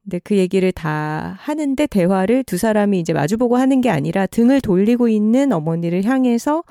[0.02, 5.08] 근데 그 얘기를 다 하는데 대화를 두 사람이 이제 마주보고 하는 게 아니라 등을 돌리고
[5.08, 6.62] 있는 어머니를 향해서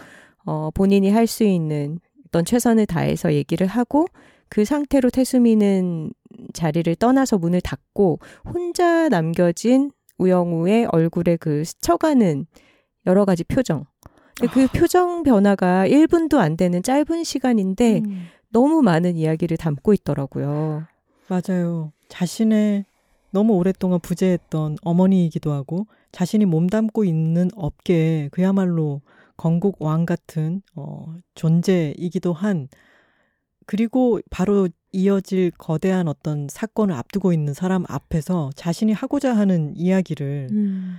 [0.46, 4.06] 어 본인이 할 수 있는 어떤 최선을 다해서 얘기를 하고
[4.50, 6.12] 그 상태로 태수미는
[6.54, 12.46] 자리를 떠나서 문을 닫고 혼자 남겨진 우영우의 얼굴에 그 스쳐가는
[13.08, 13.86] 여러 가지 표정.
[14.40, 18.28] 근데 그 표정 변화가 1분도 안 되는 짧은 시간인데 음.
[18.50, 20.86] 너무 많은 이야기를 담고 있더라고요.
[21.28, 21.92] 맞아요.
[22.08, 22.86] 자신의
[23.32, 29.02] 너무 오랫동안 부재했던 어머니이기도 하고 자신이 몸담고 있는 업계에 그야말로
[29.38, 32.68] 건국 왕 같은 어, 존재이기도 한
[33.70, 40.98] 그리고 바로 이어질 거대한 어떤 사건을 앞두고 있는 사람 앞에서 자신이 하고자 하는 이야기를 음.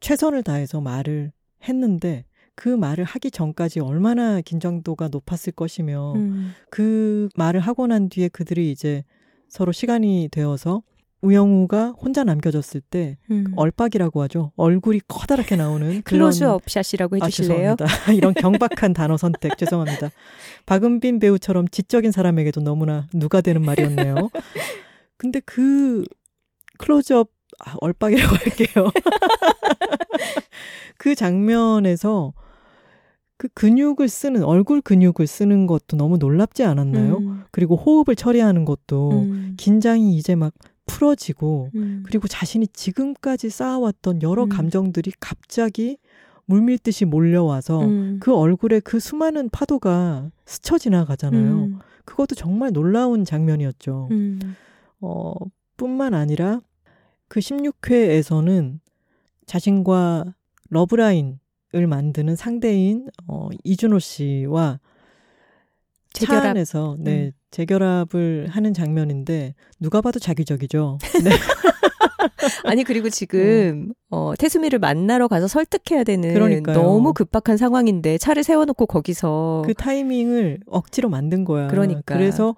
[0.00, 1.30] 최선을 다해서 말을
[1.68, 2.24] 했는데
[2.56, 6.54] 그 말을 하기 전까지 얼마나 긴장도가 높았을 것이며 음.
[6.70, 9.04] 그 말을 하고 난 뒤에 그들이 이제
[9.46, 10.82] 서로 시간이 되어서
[11.20, 13.52] 우영우가 혼자 남겨졌을 때 음.
[13.56, 14.52] 얼빡이라고 하죠.
[14.56, 17.76] 얼굴이 커다랗게 나오는 클로즈업 샷이라고 아, 해주실래요?
[17.76, 17.86] 죄송합니다.
[18.14, 20.10] 이런 경박한 단어 선택 죄송합니다.
[20.66, 24.30] 박은빈 배우처럼 지적인 사람에게도 너무나 누가 되는 말이었네요.
[25.16, 26.04] 근데 그
[26.78, 27.30] 클로즈업
[27.64, 28.90] 아, 얼빡이라고 할게요.
[30.98, 32.32] 그 장면에서
[33.36, 37.18] 그 근육을 쓰는 얼굴 근육을 쓰는 것도 너무 놀랍지 않았나요?
[37.18, 37.44] 음.
[37.50, 39.54] 그리고 호흡을 처리하는 것도 음.
[39.56, 40.52] 긴장이 이제 막
[40.88, 42.02] 풀어지고 음.
[42.04, 44.48] 그리고 자신이 지금까지 쌓아왔던 여러 음.
[44.48, 45.98] 감정들이 갑자기
[46.46, 48.18] 물밀듯이 몰려와서 음.
[48.20, 51.54] 그 얼굴에 그 수많은 파도가 스쳐 지나가잖아요.
[51.54, 51.78] 음.
[52.04, 54.08] 그것도 정말 놀라운 장면이었죠.
[54.10, 54.56] 음.
[55.00, 55.34] 어,
[55.76, 56.60] 뿐만 아니라
[57.28, 58.80] 그 16회에서는
[59.44, 60.34] 자신과
[60.70, 64.80] 러브라인을 만드는 상대인 어, 이준호 씨와
[66.14, 66.46] 차 재결합.
[66.46, 67.32] 안에서 네, 음.
[67.50, 70.98] 재결합을 하는 장면인데 누가 봐도 자기적이죠.
[71.24, 71.30] 네.
[72.64, 76.76] 아니 그리고 지금 어, 태수미를 만나러 가서 설득해야 되는 그러니까요.
[76.76, 81.68] 너무 급박한 상황인데 차를 세워놓고 거기서 그 타이밍을 억지로 만든 거야.
[81.68, 82.14] 그러니까.
[82.14, 82.54] 그래서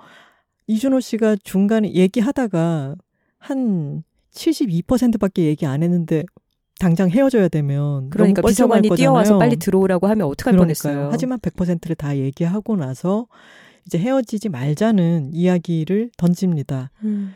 [0.67, 2.95] 이준호 씨가 중간에 얘기하다가
[3.39, 6.25] 한 72%밖에 얘기 안 했는데
[6.79, 8.89] 당장 헤어져야 되면 그러니까 비서관이.
[8.91, 10.83] 뛰어와서 빨리 들어오라고 하면 어떡할 그러니까요.
[10.95, 11.09] 뻔했어요.
[11.13, 13.27] 하지만 100%를 다 얘기하고 나서
[13.87, 16.91] 이제 헤어지지 말자는 이야기를 던집니다.
[17.05, 17.35] 음.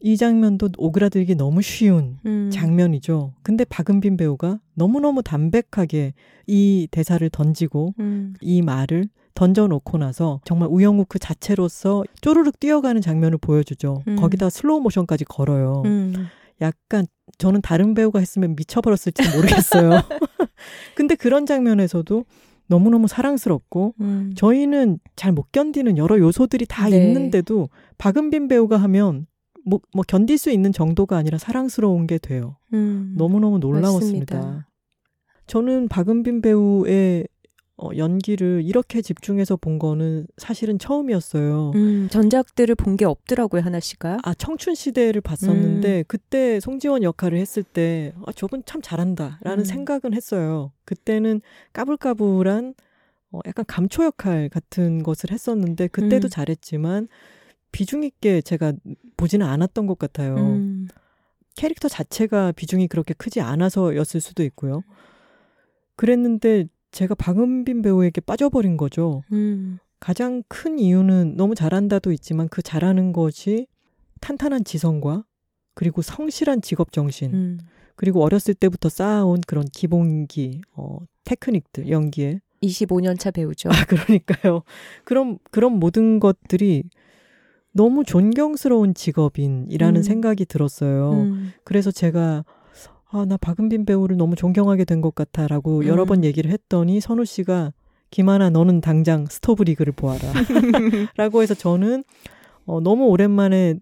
[0.00, 2.50] 이 장면도 오그라들기 너무 쉬운 음.
[2.52, 3.32] 장면이죠.
[3.42, 6.12] 근데 박은빈 배우가 너무너무 담백하게
[6.46, 8.34] 이 대사를 던지고 음.
[8.42, 14.02] 이 말을 던져놓고 나서 정말 우영우 그 자체로서 쪼르륵 뛰어가는 장면을 보여주죠.
[14.06, 14.16] 음.
[14.16, 15.82] 거기다 슬로우 모션까지 걸어요.
[15.86, 16.26] 음.
[16.60, 17.06] 약간
[17.38, 19.90] 저는 다른 배우가 했으면 미쳐버렸을지 모르겠어요.
[20.94, 22.24] 근데 그런 장면에서도
[22.66, 24.32] 너무너무 사랑스럽고 음.
[24.36, 26.96] 저희는 잘 못 견디는 여러 요소들이 다 네.
[26.96, 29.26] 있는데도 박은빈 배우가 하면
[29.66, 32.56] 뭐, 뭐 견딜 수 있는 정도가 아니라 사랑스러운 게 돼요.
[32.72, 33.14] 음.
[33.16, 34.36] 너무너무 놀라웠습니다.
[34.36, 34.68] 맞습니다.
[35.46, 37.26] 저는 박은빈 배우의
[37.76, 41.72] 어, 연기를 이렇게 집중해서 본 거는 사실은 처음이었어요.
[41.74, 44.18] 음, 전작들을 본 게 없더라고요, 하나 씨가.
[44.22, 46.04] 아, 청춘 시대를 봤었는데 음.
[46.06, 49.64] 그때 송지원 역할을 했을 때 아, 저분 참 잘한다라는 음.
[49.64, 50.70] 생각은 했어요.
[50.84, 51.40] 그때는
[51.72, 52.74] 까불까불한
[53.32, 56.30] 어, 약간 감초 역할 같은 것을 했었는데 그때도 음.
[56.30, 57.08] 잘했지만
[57.72, 58.72] 비중 있게 제가
[59.16, 60.36] 보지는 않았던 것 같아요.
[60.36, 60.86] 음.
[61.56, 64.84] 캐릭터 자체가 비중이 그렇게 크지 않아서였을 수도 있고요.
[65.96, 69.22] 그랬는데 제가 박은빈 배우에게 빠져버린 거죠.
[69.32, 69.78] 음.
[69.98, 73.66] 가장 큰 이유는 너무 잘한다도 있지만 그 잘하는 것이
[74.20, 75.24] 탄탄한 지성과
[75.74, 77.58] 그리고 성실한 직업 정신 음.
[77.96, 83.70] 그리고 어렸을 때부터 쌓아온 그런 기본기 어 테크닉들 연기에 25년 차 배우죠.
[83.70, 84.62] 아 그러니까요
[85.04, 86.84] 그런 그런 모든 것들이
[87.72, 90.02] 너무 존경스러운 직업인이라는 음.
[90.02, 91.12] 생각이 들었어요.
[91.12, 91.52] 음.
[91.64, 92.44] 그래서 제가
[93.16, 96.06] 아, 나 박은빈 배우를 너무 존경하게 된 것 같아라고 여러 음.
[96.08, 97.72] 번 얘기를 했더니 선우 씨가
[98.10, 100.20] 김하나 너는 당장 스토브 리그를 보아라.
[101.16, 102.02] 라고 해서 저는
[102.66, 103.74] 어, 너무 오랜만에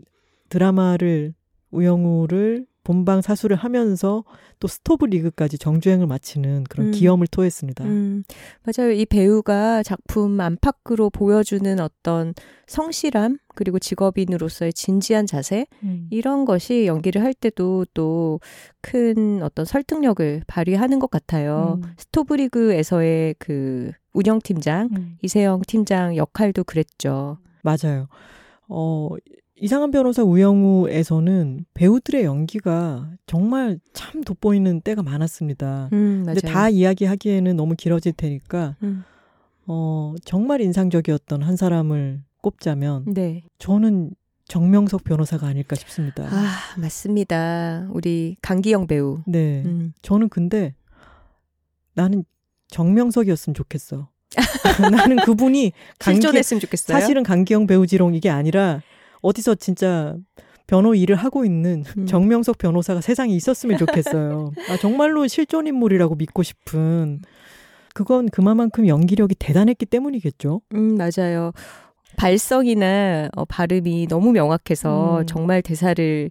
[0.50, 1.32] 드라마를
[1.70, 4.24] 우영우를 본방 사수를 하면서
[4.58, 6.92] 또 스토브 리그까지 정주행을 마치는 그런 음.
[6.92, 7.84] 기염을 토했습니다.
[7.84, 8.24] 음,
[8.64, 8.92] 맞아요.
[8.92, 12.34] 이 배우가 작품 안팎으로 보여주는 어떤
[12.66, 16.08] 성실함, 그리고 직업인으로서의 진지한 자세, 음.
[16.10, 18.40] 이런 것이 연기를 할 때도 또
[18.82, 21.78] 큰 어떤 설득력을 발휘하는 것 같아요.
[21.82, 21.94] 음.
[21.96, 25.18] 스토브 리그에서의 그 운영팀장, 음.
[25.22, 27.38] 이세영 팀장 역할도 그랬죠.
[27.62, 28.08] 맞아요.
[28.68, 29.08] 어,
[29.62, 35.88] 이상한 변호사 우영우에서는 배우들의 연기가 정말 참 돋보이는 때가 많았습니다.
[35.92, 36.24] 음.
[36.26, 39.04] 근데 다 이야기하기에는 너무 길어질 테니까 음,
[39.68, 43.44] 어, 정말 인상적이었던 한 사람을 꼽자면 네.
[43.60, 44.10] 저는
[44.48, 46.24] 정명석 변호사가 아닐까 싶습니다.
[46.24, 47.86] 아, 맞습니다.
[47.92, 49.20] 우리 강기영 배우.
[49.28, 49.62] 네.
[49.64, 49.92] 음.
[50.02, 50.74] 저는 근데
[51.94, 52.24] 나는
[52.66, 54.08] 정명석이었으면 좋겠어.
[54.90, 55.70] 나는 그분이
[56.00, 56.98] 강기, 실존했으면 좋겠어요.
[56.98, 58.82] 사실은 강기영 배우지롱 이게 아니라
[59.22, 60.16] 어디서 진짜
[60.66, 62.06] 변호 일을 하고 있는 음.
[62.06, 64.52] 정명석 변호사가 세상에 있었으면 좋겠어요.
[64.70, 67.20] 아, 정말로 실존 인물이라고 믿고 싶은
[67.94, 70.62] 그건 그만큼 연기력이 대단했기 때문이겠죠.
[70.74, 71.52] 음, 맞아요.
[72.16, 75.26] 발성이나 어, 발음이 너무 명확해서 음.
[75.26, 76.30] 정말 대사를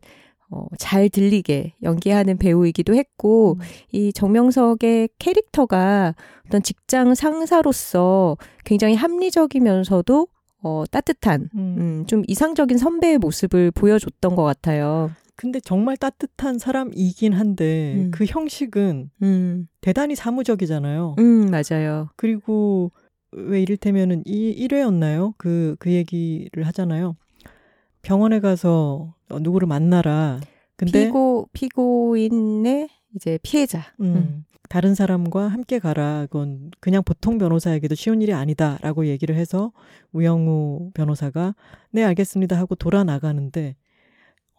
[0.49, 3.65] 어, 잘 들리게 연기하는 배우이기도 했고, 음.
[3.91, 6.13] 이 정명석의 캐릭터가
[6.45, 10.27] 어떤 직장 상사로서 굉장히 합리적이면서도
[10.63, 11.75] 어, 따뜻한, 음.
[11.77, 15.11] 음, 좀 이상적인 선배의 모습을 보여줬던 것 같아요.
[15.35, 18.11] 근데 정말 따뜻한 사람이긴 한데 음.
[18.11, 21.15] 그 형식은 음, 대단히 사무적이잖아요.
[21.17, 22.09] 음, 맞아요.
[22.15, 22.91] 그리고
[23.31, 25.33] 왜 이를테면은 이 1회였나요?
[25.37, 27.15] 그, 그 얘기를 하잖아요.
[28.03, 30.39] 병원에 가서 어, 누구를 만나라.
[30.75, 33.81] 근데 피고, 피고인의 이제 피해자.
[33.99, 36.27] 음, 다른 사람과 함께 가라.
[36.27, 39.73] 그건 그냥 보통 변호사에게도 쉬운 일이 아니다라고 얘기를 해서
[40.13, 41.55] 우영우 변호사가
[41.91, 43.75] 네 알겠습니다 하고 돌아 나가는데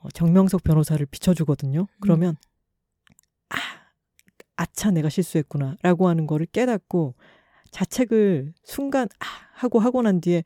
[0.03, 1.87] 어, 정명석 변호사를 비춰주거든요.
[2.03, 2.37] 그러면
[3.49, 3.57] 아
[4.57, 7.15] 아차 내가 실수했구나라고 하는 거를 깨닫고
[7.71, 10.45] 자책을 순간 아 하고 하고 난 뒤에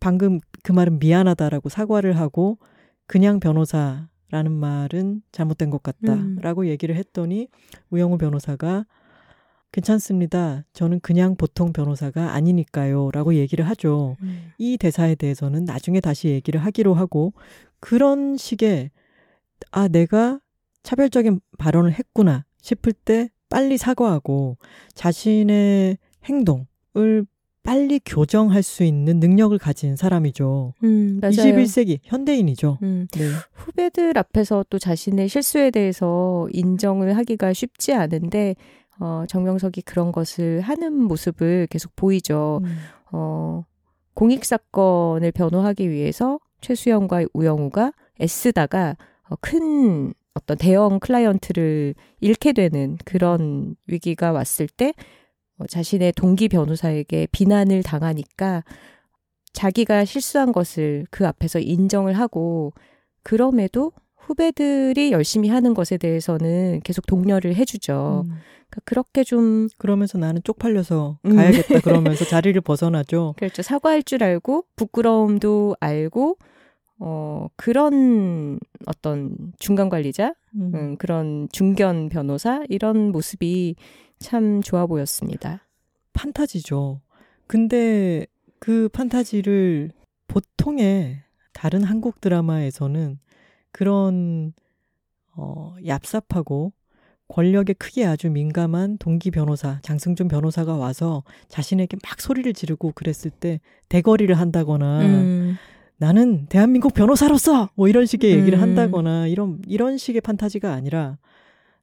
[0.00, 2.58] 방금 그 말은 미안하다라고 사과를 하고
[3.06, 7.48] 그냥 변호사 라는 말은 잘못된 것 같다라고 얘기를 했더니
[7.90, 8.86] 우영우 변호사가
[9.72, 10.64] 괜찮습니다.
[10.72, 13.10] 저는 그냥 보통 변호사가 아니니까요.
[13.12, 14.16] 라고 얘기를 하죠.
[14.22, 14.52] 음.
[14.58, 17.34] 이 대사에 대해서는 나중에 다시 얘기를 하기로 하고
[17.78, 18.90] 그런 식의
[19.70, 20.40] 아, 내가
[20.82, 24.56] 차별적인 발언을 했구나 싶을 때 빨리 사과하고
[24.94, 27.26] 자신의 행동을
[27.66, 30.74] 빨리 교정할 수 있는 능력을 가진 사람이죠.
[30.84, 31.32] 음, 맞아요.
[31.32, 32.78] 21세기 현대인이죠.
[32.82, 33.24] 음, 네.
[33.52, 38.54] 후배들 앞에서 또 자신의 실수에 대해서 인정을 하기가 쉽지 않은데,
[38.98, 42.60] 어, 정명석이 그런 것을 하는 모습을 계속 보이죠.
[42.64, 42.76] 음.
[43.12, 43.64] 어,
[44.14, 48.96] 공익 사건을 변호하기 위해서 최수영과 우영우가 애쓰다가
[49.28, 54.92] 어, 큰 어떤 대형 클라이언트를 잃게 되는 그런 위기가 왔을 때 어,
[55.68, 58.62] 자신의 동기 변호사에게 비난을 당하니까
[59.52, 62.72] 자기가 실수한 것을 그 앞에서 인정을 하고
[63.22, 68.24] 그럼에도 후배들이 열심히 하는 것에 대해서는 계속 독려를 해주죠.
[68.26, 68.30] 음.
[68.68, 71.36] 그러니까 그렇게 좀 그러면서 나는 쪽팔려서 음.
[71.36, 73.34] 가야겠다 그러면서 자리를 벗어나죠.
[73.38, 73.62] 그렇죠.
[73.62, 76.36] 사과할 줄 알고 부끄러움도 알고
[76.98, 80.72] 어 그런 어떤 중간 관리자, 음.
[80.74, 83.76] 음, 그런 중견 변호사 이런 모습이
[84.18, 85.66] 참 좋아 보였습니다.
[86.12, 87.00] 판타지죠.
[87.46, 88.26] 근데
[88.58, 89.90] 그 판타지를
[90.26, 93.18] 보통의 다른 한국 드라마에서는
[93.72, 94.52] 그런
[95.34, 96.72] 어 얍삽하고
[97.28, 103.60] 권력에 크게 아주 민감한 동기 변호사, 장승준 변호사가 와서 자신에게 막 소리를 지르고 그랬을 때
[103.88, 105.56] 대거리를 한다거나 음,
[105.98, 108.62] 나는 대한민국 변호사로서 뭐 이런 식의 얘기를 음.
[108.62, 111.18] 한다거나 이런 이런 식의 판타지가 아니라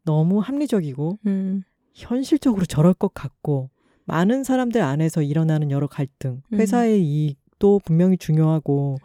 [0.05, 3.69] 너무 합리적이고 음, 현실적으로 저럴 것 같고
[4.05, 6.59] 많은 사람들 안에서 일어나는 여러 갈등, 음.
[6.59, 8.97] 회사의 이익도 분명히 중요하고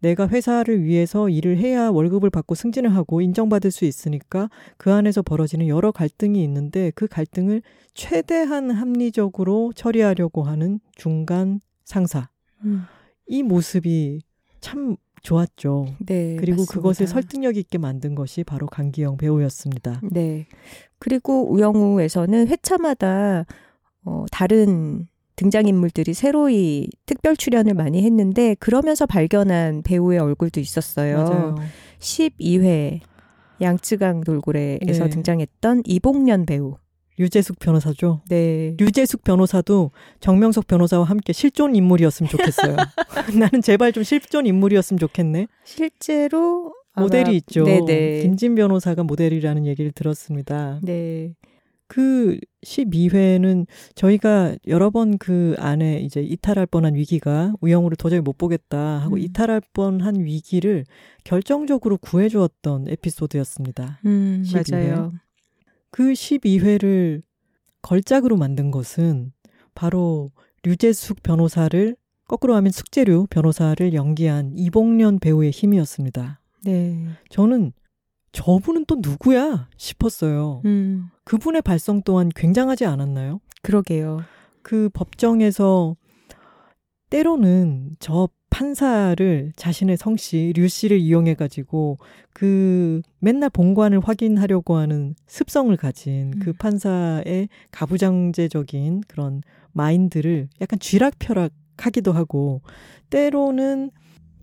[0.00, 5.66] 내가 회사를 위해서 일을 해야 월급을 받고 승진을 하고 인정받을 수 있으니까 그 안에서 벌어지는
[5.66, 7.62] 여러 갈등이 있는데 그 갈등을
[7.94, 12.28] 최대한 합리적으로 처리하려고 하는 중간 상사.
[12.64, 12.82] 음.
[13.26, 14.20] 이 모습이
[14.64, 15.88] 참 좋았죠.
[15.98, 16.36] 네.
[16.36, 16.72] 그리고 맞습니다.
[16.72, 20.00] 그것을 설득력 있게 만든 것이 바로 강기영 배우였습니다.
[20.10, 20.46] 네.
[20.98, 23.44] 그리고 우영우에서는 회차마다
[24.06, 31.16] 어, 다른 등장인물들이 새로이 특별 출연을 많이 했는데 그러면서 발견한 배우의 얼굴도 있었어요.
[31.16, 31.54] 맞아요.
[31.98, 33.00] 12회
[33.60, 35.10] 양쯔강 돌고래에서 네.
[35.10, 36.76] 등장했던 이봉련 배우.
[37.16, 38.22] 류재숙 변호사죠.
[38.28, 38.74] 네.
[38.78, 42.76] 류재숙 변호사도 정명석 변호사와 함께 실존 인물이었으면 좋겠어요.
[43.38, 45.46] 나는 제발 좀 실존 인물이었으면 좋겠네.
[45.64, 47.64] 실제로 모델이 아마- 있죠.
[47.64, 48.22] 네네.
[48.22, 50.80] 김진 변호사가 모델이라는 얘기를 들었습니다.
[50.82, 51.34] 네.
[51.86, 58.98] 그 12회는 저희가 여러 번 그 안에 이제 이탈할 뻔한 위기가 우영우를 도저히 못 보겠다
[59.00, 59.18] 하고 음.
[59.20, 60.84] 이탈할 뻔한 위기를
[61.24, 64.00] 결정적으로 구해주었던 에피소드였습니다.
[64.06, 64.72] 음, 12회.
[64.72, 65.12] 맞아요.
[65.94, 67.22] 그 12회를
[67.80, 69.30] 걸작으로 만든 것은
[69.76, 70.32] 바로
[70.64, 71.94] 류재숙 변호사를
[72.26, 76.40] 거꾸로 하면 숙재류 변호사를 연기한 이봉련 배우의 힘이었습니다.
[76.64, 77.06] 네.
[77.28, 77.70] 저는
[78.32, 80.62] 저분은 또 누구야 싶었어요.
[80.64, 83.38] 음, 그분의 발성 또한 굉장하지 않았나요?
[83.62, 84.22] 그러게요.
[84.62, 85.94] 그 법정에서
[87.08, 91.98] 때로는 저 판사를 자신의 성씨 류 씨를 이용해 가지고
[92.32, 96.54] 그 맨날 본관을 확인하려고 하는 습성을 가진 그 음.
[96.56, 102.60] 판사의 가부장제적인 그런 마인드를 약간 쥐락펴락하기도 하고
[103.10, 103.90] 때로는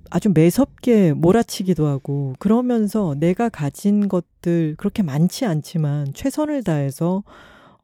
[0.09, 7.23] 아주 매섭게 몰아치기도 하고 그러면서 내가 가진 것들 그렇게 많지 않지만 최선을 다해서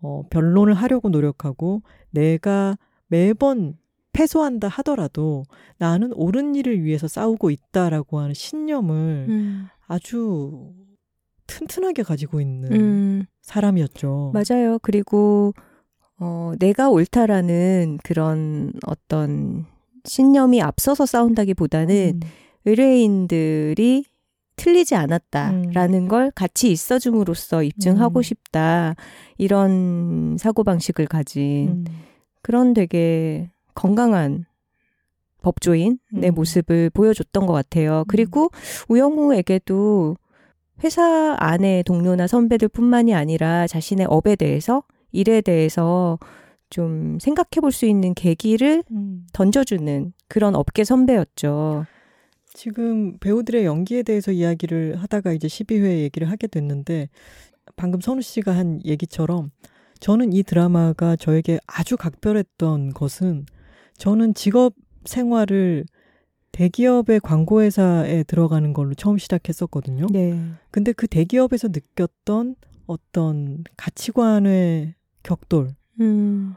[0.02, 3.78] 어, 변론을 하려고 노력하고 내가 매번
[4.18, 5.44] 패소한다 하더라도
[5.78, 10.74] 나는 옳은 일을 위해서 싸우고 있다라고 하는 신념을 음, 아주
[11.46, 14.34] 튼튼하게 가지고 있는 음, 사람이었죠.
[14.34, 14.80] 맞아요.
[14.82, 15.54] 그리고
[16.20, 19.66] 어, 내가 옳다라는 그런 어떤
[20.06, 22.20] 신념이 앞서서 싸운다기보다는 음,
[22.66, 24.04] 의뢰인들이
[24.56, 28.24] 틀리지 않았다라는 걸 같이 있어줌으로써 입증하고 음.
[28.24, 28.96] 싶다
[29.38, 31.86] 이런 사고 방식을 가진 음,
[32.42, 34.46] 그런 되게 건강한
[35.44, 36.34] 법조인의 음.
[36.34, 38.04] 모습을 보여줬던 것 같아요.
[38.08, 38.50] 그리고
[38.90, 40.18] 우영우에게도
[40.84, 46.18] 회사 안의 동료나 선배들뿐만이 아니라 자신의 업에 대해서 일에 대해서
[46.70, 49.26] 좀 생각해 볼 수 있는 계기를 음.
[49.32, 51.86] 던져주는 그런 업계 선배였죠.
[52.54, 57.10] 지금 배우들의 연기에 대해서 이야기를 하다가 이제 12회 얘기를 하게 됐는데
[57.76, 59.52] 방금 선우 씨가 한 얘기처럼
[60.00, 63.46] 저는 이 드라마가 저에게 아주 각별했던 것은
[63.98, 64.74] 저는 직업
[65.06, 65.86] 생활을
[66.52, 70.08] 대기업의 광고회사에 들어가는 걸로 처음 시작했었거든요.
[70.12, 70.40] 네.
[70.72, 72.56] 근데 그 대기업에서 느꼈던
[72.88, 76.56] 어떤 가치관의 격돌, 음,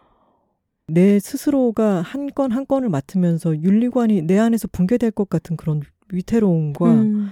[0.87, 7.31] 내 스스로가 한 건한 건을 맡으면서 윤리관이 내 안에서 붕괴될 것 같은 그런 위태로움과 음,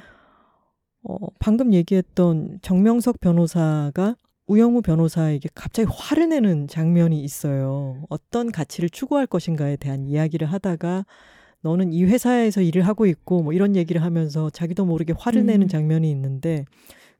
[1.02, 4.16] 어, 방금 얘기했던 정명석 변호사가
[4.48, 8.02] 우영우 변호사에게 갑자기 화를 내는 장면이 있어요.
[8.08, 11.04] 어떤 가치를 추구할 것인가에 대한 이야기를 하다가
[11.60, 15.46] 너는 이 회사에서 일을 하고 있고 뭐 이런 얘기를 하면서 자기도 모르게 화를 음.
[15.46, 16.64] 내는 장면이 있는데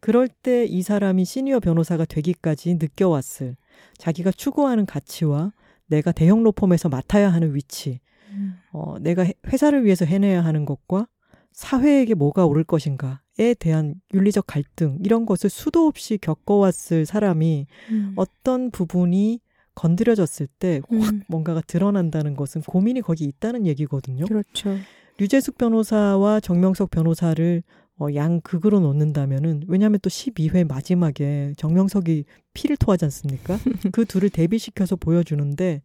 [0.01, 3.57] 그럴 때 이 사람이 시니어 변호사가 되기까지 느껴왔을
[3.99, 5.53] 자기가 추구하는 가치와
[5.87, 8.01] 내가 대형 로펌에서 맡아야 하는 위치,
[8.31, 8.55] 음.
[8.73, 11.09] 어, 내가 해- 회사를 위해서 해내야 하는 것과
[11.53, 18.13] 사회에게 뭐가 옳을 것인가 에 대한 윤리적 갈등 이런 것을 수도 없이 겪어왔을 사람이 음.
[18.17, 19.41] 어떤 부분이
[19.77, 21.23] 건드려졌을 때확 음.
[21.29, 24.25] 뭔가가 드러난다는 것은 고민이 거기 있다는 얘기거든요.
[24.25, 24.77] 그렇죠.
[25.19, 27.63] 류재숙 변호사와 정명석 변호사를
[28.01, 32.25] 어, 양 극으로 놓는다면은 왜냐하면 또 12회 마지막에 정명석이
[32.55, 33.57] 피를 토하지 않습니까?
[33.93, 35.83] 그 둘을 대비시켜서 보여주는데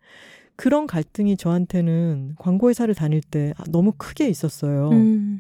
[0.55, 4.89] 그런 갈등이 저한테는 광고회사를 다닐 때 너무 크게 있었어요.
[4.89, 5.39] 음.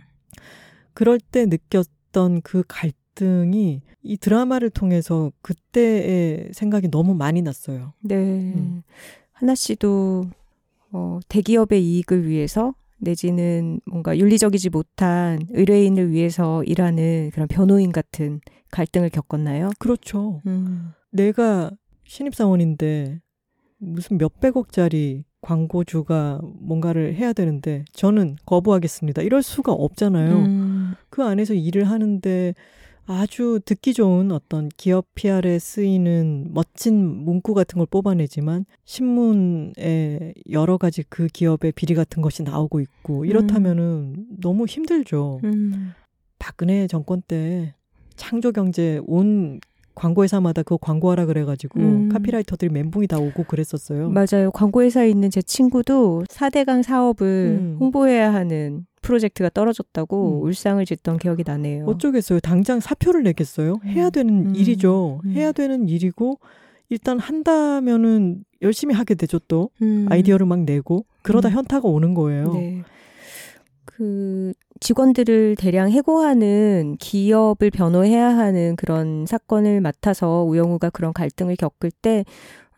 [0.93, 7.93] 그럴 때 느꼈 던 그 갈등이 이 드라마를 통해서 그때의 생각이 너무 많이 났어요.
[8.01, 8.15] 네.
[8.15, 8.83] 음.
[9.33, 10.25] 하나 씨도
[10.91, 18.39] 어, 대기업의 이익을 위해서 내지는 뭔가 윤리적이지 못한 의뢰인을 위해서 일하는 그런 변호인 같은
[18.71, 19.71] 갈등을 겪었나요?
[19.79, 20.41] 그렇죠.
[20.45, 20.93] 음.
[21.11, 21.71] 내가
[22.05, 23.19] 신입사원인데
[23.79, 29.21] 무슨 몇백억짜리 광고주가 뭔가를 해야 되는데 저는 거부하겠습니다.
[29.21, 30.35] 이럴 수가 없잖아요.
[30.37, 30.93] 음.
[31.09, 32.55] 그 안에서 일을 하는데
[33.05, 41.03] 아주 듣기 좋은 어떤 기업 PR에 쓰이는 멋진 문구 같은 걸 뽑아내지만 신문에 여러 가지
[41.09, 45.41] 그 기업의 비리 같은 것이 나오고 있고 이렇다면은 너무 힘들죠.
[45.43, 45.93] 음.
[46.39, 47.75] 박근혜 정권 때
[48.15, 49.59] 창조 경제 온
[49.95, 52.09] 광고회사마다 그거 광고하라 그래가지고 음.
[52.09, 54.09] 카피라이터들이 멘붕이 다 오고 그랬었어요.
[54.09, 54.51] 맞아요.
[54.51, 57.77] 광고회사에 있는 제 친구도 4대강 사업을 음.
[57.79, 60.43] 홍보해야 하는 프로젝트가 떨어졌다고 음.
[60.47, 61.85] 울상을 짓던 기억이 나네요.
[61.85, 62.39] 어쩌겠어요.
[62.39, 63.79] 당장 사표를 내겠어요.
[63.85, 64.55] 해야 되는 음.
[64.55, 65.21] 일이죠.
[65.25, 65.31] 음.
[65.31, 66.39] 해야 되는 일이고
[66.89, 69.39] 일단 한다면은 열심히 하게 되죠.
[69.47, 70.07] 또 음.
[70.09, 71.53] 아이디어를 막 내고 그러다 음.
[71.53, 72.53] 현타가 오는 거예요.
[72.53, 72.83] 네.
[73.85, 74.53] 그
[74.83, 82.25] 직원들을 대량 해고하는 기업을 변호해야 하는 그런 사건을 맡아서 우영우가 그런 갈등을 겪을 때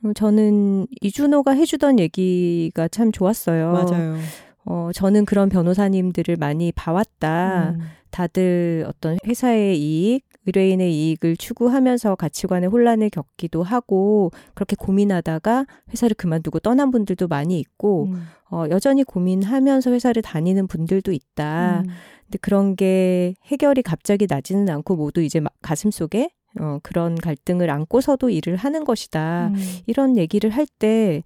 [0.03, 3.72] 어, 저는 이준호가 해주던 얘기가 참 좋았어요.
[3.72, 4.18] 맞아요.
[4.66, 7.72] 어, 저는 그런 변호사님들을 많이 봐왔다.
[7.72, 7.80] 음.
[8.12, 16.60] 다들 어떤 회사의 이익, 의뢰인의 이익을 추구하면서 가치관의 혼란을 겪기도 하고 그렇게 고민하다가 회사를 그만두고
[16.60, 18.28] 떠난 분들도 많이 있고 음.
[18.56, 21.84] 어, 여전히 고민하면서 회사를 다니는 분들도 있다.
[21.86, 21.89] 음.
[22.26, 26.30] 근데 그런 게 해결이 갑자기 나지는 않고 모두 이제 막 가슴 속에
[26.60, 29.51] 어, 그런 갈등을 안고서도 일을 하는 것이다.
[29.53, 29.56] 음.
[29.88, 31.24] 이런 얘기를 할 때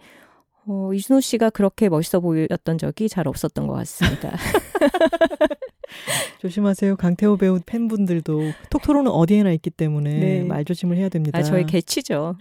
[0.68, 4.36] 어, 이준호 씨가 그렇게 멋있어 보였던 적이 잘 없었던 것 같습니다.
[6.40, 6.96] 조심하세요.
[6.96, 10.44] 강태호 배우 팬분들도 톡토로는 어디에나 있기 때문에 네.
[10.44, 11.40] 말 조심을 해야 됩니다.
[11.40, 12.36] 아, 저의 개치죠.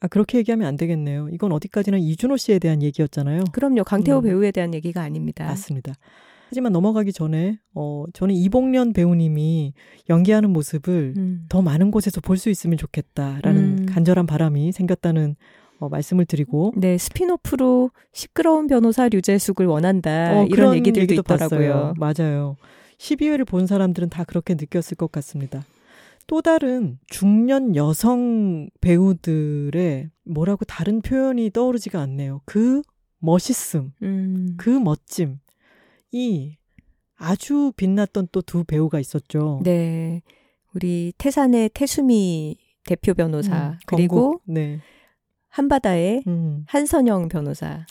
[0.00, 1.28] 아, 그렇게 얘기하면 안 되겠네요.
[1.32, 3.44] 이건 어디까지나 이준호 씨에 대한 얘기였잖아요.
[3.52, 3.84] 그럼요.
[3.84, 4.22] 강태호 음.
[4.22, 5.44] 배우에 대한 얘기가 아닙니다.
[5.46, 5.92] 맞습니다.
[6.50, 9.74] 하지만 넘어가기 전에 어 저는 이봉련 배우님이
[10.08, 11.44] 연기하는 모습을 음.
[11.50, 13.86] 더 많은 곳에서 볼 수 있으면 좋겠다라는 음.
[13.86, 15.36] 간절한 바람이 생겼다는
[15.80, 20.10] 어, 말씀을 드리고 네, 스피노프로 시끄러운 변호사 류재숙을 원한다.
[20.10, 21.94] 어, 아, 이런 그런 얘기들도 있더라고요.
[21.94, 21.94] 봤어요.
[21.98, 22.56] 맞아요.
[22.98, 25.64] 12회를 본 사람들은 다 그렇게 느꼈을 것 같습니다.
[26.28, 32.42] 또 다른 중년 여성 배우들의 뭐라고 다른 표현이 떠오르지가 않네요.
[32.44, 32.82] 그
[33.18, 34.54] 멋있음, 음.
[34.58, 35.40] 그 멋짐,
[36.12, 36.56] 이
[37.16, 39.60] 아주 빛났던 또 두 배우가 있었죠.
[39.64, 40.22] 네.
[40.74, 44.40] 우리 태산의 태수미 대표 변호사 음, 그리고.
[44.44, 44.80] 네.
[45.48, 46.64] 한바다의 음.
[46.68, 47.86] 한선영 변호사.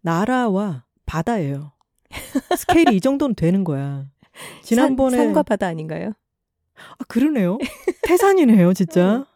[0.00, 1.72] 나라와 바다예요.
[2.56, 4.06] 스케일이 이 정도는 되는 거야.
[4.62, 6.12] 지난번에 산, 과 바다 아닌가요?
[6.98, 7.58] 아 그러네요.
[8.02, 9.26] 태산이네요, 진짜.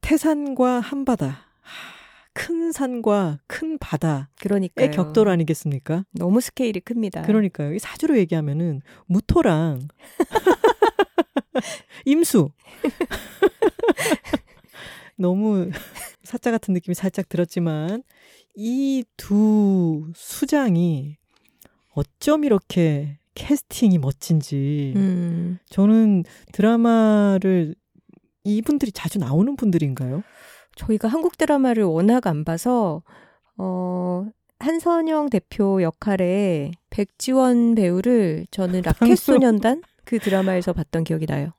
[0.00, 1.26] 태산과 한바다.
[1.26, 1.94] 하,
[2.34, 4.90] 큰 산과 큰 바다의 그러니까요.
[4.90, 6.04] 격돌 아니겠습니까?
[6.12, 7.22] 너무 스케일이 큽니다.
[7.22, 7.74] 그러니까요.
[7.74, 9.88] 이 사주로 얘기하면은 무토랑
[12.04, 12.50] 임수.
[15.16, 15.70] 너무
[16.22, 18.02] 사자 같은 느낌이 살짝 들었지만
[18.56, 21.16] 이 두 수장이
[21.90, 25.58] 어쩜 이렇게 캐스팅이 멋진지 음.
[25.68, 27.74] 저는 드라마를
[28.44, 30.22] 이분들이 자주 나오는 분들인가요?
[30.76, 33.02] 저희가 한국 드라마를 워낙 안 봐서
[33.56, 34.26] 어
[34.58, 38.82] 한선영 대표 역할에 백지원 배우를 저는
[39.14, 41.52] 라켓 소년단 그 드라마에서 봤던 기억이 나요.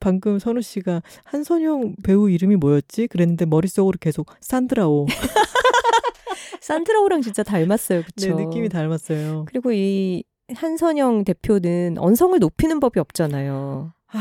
[0.00, 3.06] 방금 선우 씨가 한선영 배우 이름이 뭐였지?
[3.06, 5.06] 그랬는데 머릿속으로 계속 산드라오.
[6.60, 8.00] 산드라오랑 진짜 닮았어요.
[8.00, 9.44] 네, 그쵸 느낌이 닮았어요.
[9.48, 10.22] 그리고 이
[10.52, 13.92] 한선영 대표는 언성을 높이는 법이 없잖아요.
[14.08, 14.18] 아,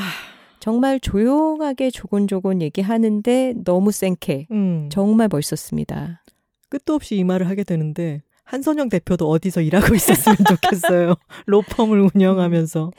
[0.59, 4.47] 정말 조용하게 조곤조곤 얘기하는데 너무 센케.
[4.51, 4.89] 음.
[4.91, 6.24] 정말 멋있었습니다.
[6.69, 11.15] 끝도 없이 이 말을 하게 되는데 한선영 대표도 어디서 일하고 있었으면 좋겠어요.
[11.45, 12.91] 로펌을 운영하면서.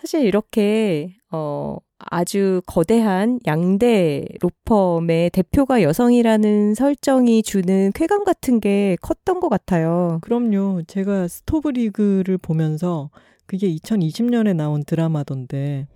[0.00, 1.76] 사실 이렇게 어
[2.10, 10.18] 아주 거대한 양대 로펌의 대표가 여성이라는 설정이 주는 쾌감 같은 게 컸던 것 같아요.
[10.22, 10.82] 그럼요.
[10.86, 13.10] 제가 스토브리그를 보면서
[13.46, 15.86] 그게 2020년에 나온 드라마던데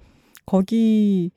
[0.47, 1.31] 거기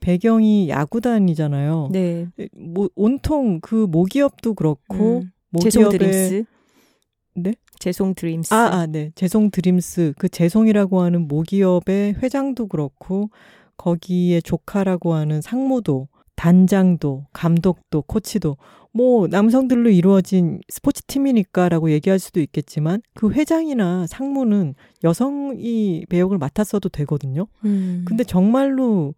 [0.00, 1.90] 배경이 야구단이잖아요.
[1.92, 2.26] 네.
[2.56, 6.44] 뭐 온통 그 모기업도 그렇고 음, 모기업의 드림스.
[7.34, 7.52] 네?
[7.78, 8.52] 재송 드림스.
[8.52, 9.12] 아, 아, 네.
[9.14, 10.14] 재송 드림스.
[10.18, 13.30] 그 재송이라고 하는 모기업의 회장도 그렇고,
[13.78, 18.58] 거기에 조카라고 하는 상무도, 단장도, 감독도, 코치도,
[18.92, 24.74] 뭐, 남성들로 이루어진 스포츠 팀이니까라고 얘기할 수도 있겠지만, 그 회장이나 상무는
[25.04, 27.46] 여성이 배역을 맡았어도 되거든요.
[27.64, 28.04] 음.
[28.06, 29.14] 근데 정말로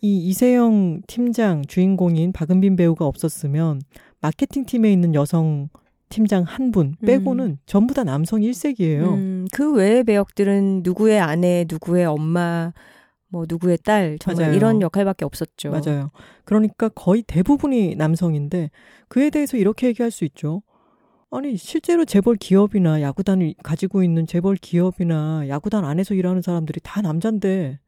[0.00, 3.80] 이 이세영 팀장 주인공인 박은빈 배우가 없었으면,
[4.20, 5.68] 마케팅 팀에 있는 여성
[6.08, 7.56] 팀장 한 분 빼고는 음.
[7.66, 9.14] 전부 다 남성 일색이에요.
[9.14, 12.72] 음, 그 외의 배역들은 누구의 아내, 누구의 엄마,
[13.32, 14.56] 뭐 누구의 딸 정말 맞아요.
[14.56, 15.70] 이런 역할밖에 없었죠.
[15.70, 16.10] 맞아요.
[16.44, 18.70] 그러니까 거의 대부분이 남성인데
[19.08, 20.62] 그에 대해서 이렇게 얘기할 수 있죠.
[21.30, 27.80] 아니 실제로 재벌 기업이나 야구단을 가지고 있는 재벌 기업이나 야구단 안에서 일하는 사람들이 다 남잔데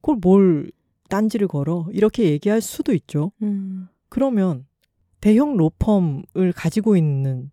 [0.00, 0.72] 그걸 뭘
[1.10, 3.32] 딴지를 걸어 이렇게 얘기할 수도 있죠.
[3.42, 4.64] 음, 그러면
[5.20, 7.50] 대형 로펌을 가지고 있는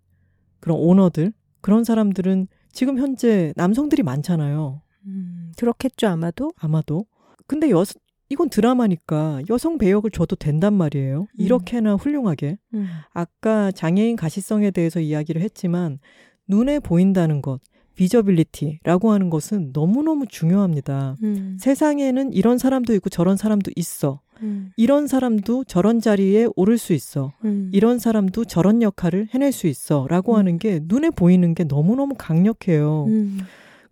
[0.62, 4.82] 그런 오너들 그런 사람들은 지금 현재 남성들이 많잖아요.
[5.08, 6.54] 음, 그렇겠죠 아마도.
[6.56, 7.06] 아마도.
[7.48, 7.84] 근데 여
[8.30, 11.28] 이건 드라마니까 여성 배역을 줘도 된단 말이에요.
[11.38, 12.58] 이렇게나 훌륭하게.
[12.74, 16.00] 음, 아까 장애인 가시성에 대해서 이야기를 했지만
[16.48, 17.60] 눈에 보인다는 것,
[17.96, 21.16] 비저빌리티라고 하는 것은 너무너무 중요합니다.
[21.24, 24.22] 음, 세상에는 이런 사람도 있고 저런 사람도 있어.
[24.41, 27.34] 음, 이런 사람도 저런 자리에 오를 수 있어.
[27.46, 27.70] 음.
[27.72, 30.08] 이런 사람도 저런 역할을 해낼 수 있어.
[30.10, 30.38] 라고 음.
[30.39, 33.06] 하는 게 눈에 보이는 게 너무너무 강력해요.
[33.08, 33.39] 음,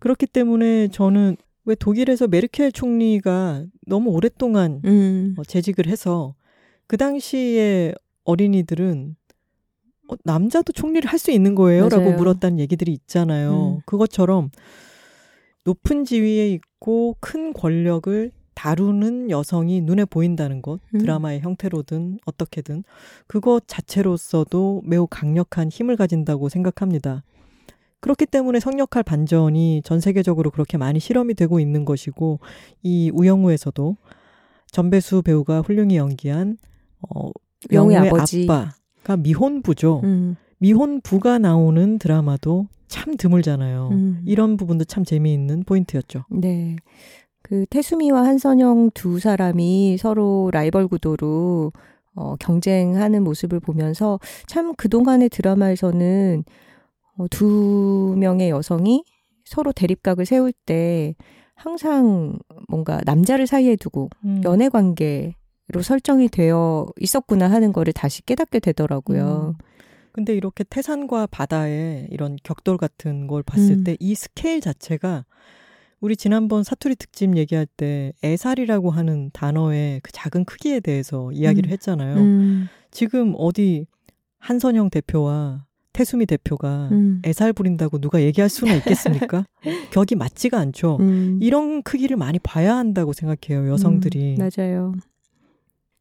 [0.00, 6.34] 그렇기 때문에 저는 왜 독일에서 메르켈 총리가 너무 오랫동안 음, 어, 재직을 해서
[6.86, 7.94] 그 당시에
[8.24, 9.16] 어린이들은
[10.08, 11.88] 어, 남자도 총리를 할 수 있는 거예요?
[11.88, 12.16] 라고 맞아요.
[12.16, 13.76] 물었다는 얘기들이 있잖아요.
[13.78, 13.82] 음.
[13.86, 14.50] 그것처럼
[15.64, 20.98] 높은 지위에 있고 큰 권력을 다루는 여성이 눈에 보인다는 것, 음.
[20.98, 22.84] 드라마의 형태로든 어떻게든
[23.26, 27.22] 그것 자체로서도 매우 강력한 힘을 가진다고 생각합니다.
[28.02, 32.40] 그렇기 때문에 성역할 반전이 전 세계적으로 그렇게 많이 실험이 되고 있는 것이고
[32.82, 33.96] 이 우영우에서도
[34.72, 36.58] 전배수 배우가 훌륭히 연기한
[37.08, 37.30] 어
[37.70, 38.44] 영우의 아버지.
[38.50, 40.00] 아빠가 미혼부죠.
[40.02, 43.90] 음, 미혼부가 나오는 드라마도 참 드물잖아요.
[43.92, 44.22] 음.
[44.26, 46.24] 이런 부분도 참 재미있는 포인트였죠.
[46.28, 46.76] 네.
[47.40, 51.72] 그 태수미와 한선영 두 사람이 서로 라이벌 구도로
[52.14, 56.44] 어, 경쟁하는 모습을 보면서 참 그동안의 드라마에서는
[57.18, 59.04] 어, 두 명의 여성이
[59.44, 61.14] 서로 대립각을 세울 때
[61.54, 62.38] 항상
[62.68, 64.40] 뭔가 남자를 사이에 두고 음.
[64.44, 65.32] 연애 관계로
[65.82, 69.54] 설정이 되어 있었구나 하는 거를 다시 깨닫게 되더라고요.
[69.58, 69.64] 음.
[70.12, 73.84] 근데 이렇게 태산과 바다의 이런 격돌 같은 걸 봤을 음.
[73.84, 75.24] 때이 스케일 자체가
[76.00, 81.72] 우리 지난번 사투리 특집 얘기할 때 애살이라고 하는 단어의 그 작은 크기에 대해서 이야기를 음.
[81.72, 82.16] 했잖아요.
[82.16, 83.86] 음, 지금 어디
[84.38, 89.44] 한선영 대표와 태수미 대표가 음, 애살 부린다고 누가 얘기할 수는 있겠습니까?
[89.92, 90.96] 격이 맞지가 않죠.
[91.00, 91.38] 음.
[91.42, 94.36] 이런 크기를 많이 봐야 한다고 생각해요, 여성들이.
[94.38, 94.94] 음, 맞아요.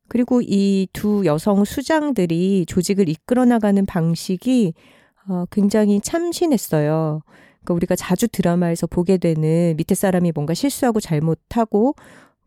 [0.07, 4.73] 그리고 이 두 여성 수장들이 조직을 이끌어 나가는 방식이
[5.29, 7.21] 어, 굉장히 참신했어요.
[7.61, 11.95] 그러니까 우리가 자주 드라마에서 보게 되는 밑에 사람이 뭔가 실수하고 잘못하고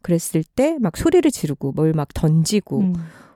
[0.02, 2.94] 그랬을 때 막 소리를 지르고 뭘 막 던지고 음.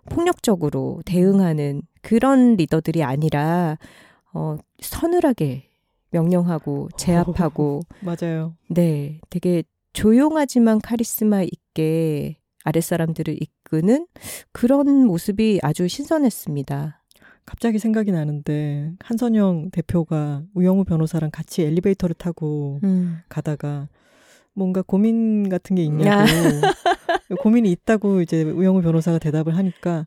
[0.09, 3.79] 폭력적으로 대응하는 그런 리더들이 아니라
[4.33, 5.69] 어, 서늘하게
[6.11, 8.55] 명령하고 제압하고 맞아요.
[8.71, 14.07] 네, 되게 조용하지만 카리스마 있게 아랫사람들을 이끄는
[14.53, 17.03] 그런 모습이 아주 신선했습니다.
[17.47, 23.21] 갑자기 생각이 나는데 한선영 대표가 우영우 변호사랑 같이 엘리베이터를 타고 음.
[23.31, 23.89] 가다가
[24.59, 26.27] 뭔가 고민 같은 게 있냐고
[27.41, 30.07] 고민이 있다고 이제 우영우 변호사가 대답을 하니까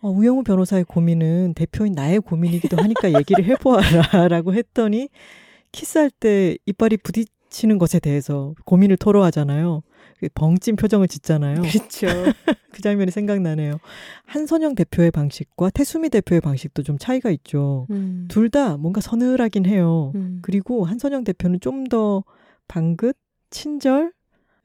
[0.00, 5.08] 어, 우영우 변호사의 고민은 대표인 나의 고민이기도 하니까 얘기를 해보아라라고 했더니
[5.70, 9.82] 키스할 때 이빨이 부딪히는 것에 대해서 고민을 토로하잖아요.
[10.18, 11.62] 그 벙찐 표정을 짓잖아요.
[11.62, 12.06] 그렇죠.
[12.72, 13.78] 그 장면이 생각나네요.
[14.26, 17.86] 한선영 대표의 방식과 태수미 대표의 방식도 좀 차이가 있죠.
[17.90, 18.26] 음.
[18.28, 20.12] 둘다 뭔가 서늘하긴 해요.
[20.14, 20.40] 음.
[20.42, 22.24] 그리고 한선영 대표는 좀 더
[22.68, 23.16] 방긋,
[23.52, 24.12] 친절,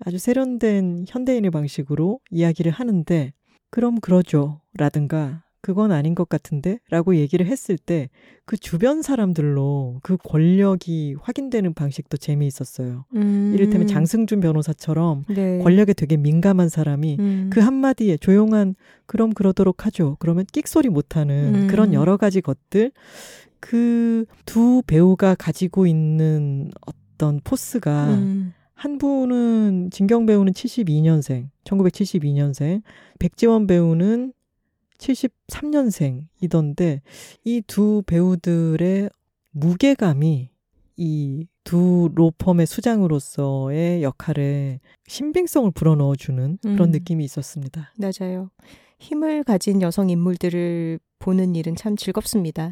[0.04, 3.34] 아주 세련된 현대인의 방식으로 이야기를 하는데,
[3.70, 4.62] 그럼 그러죠.
[4.74, 6.80] 라든가, 그건 아닌 것 같은데?
[6.90, 8.10] 라고 얘기를 했을 때,
[8.46, 13.06] 그 주변 사람들로 그 권력이 확인되는 방식도 재미있었어요.
[13.16, 13.52] 음.
[13.54, 15.60] 이를테면 장승준 변호사처럼 네.
[15.60, 17.50] 권력에 되게 민감한 사람이 음.
[17.52, 18.76] 그 한마디에 조용한
[19.06, 20.16] 그럼 그러도록 하죠.
[20.20, 21.68] 그러면 끽소리 못하는 음.
[21.68, 22.92] 그런 여러 가지 것들
[23.60, 24.08] 그
[24.46, 28.54] 두 배우가 가지고 있는 어떤 포스가 음.
[28.78, 32.84] 한 분은 진경 배우는 72년생, 1972년생,
[33.20, 34.32] 백지원 배우는
[35.00, 37.02] 73년생이던데
[37.44, 39.10] 이 두 배우들의
[39.52, 40.50] 무게감이
[40.98, 46.92] 이 두 로펌의 수장으로서의 역할에 신빙성을 불어넣어주는 그런 음.
[46.92, 47.92] 느낌이 있었습니다.
[47.98, 48.52] 맞아요.
[49.00, 52.72] 힘을 가진 여성 인물들을 보는 일은 참 즐겁습니다.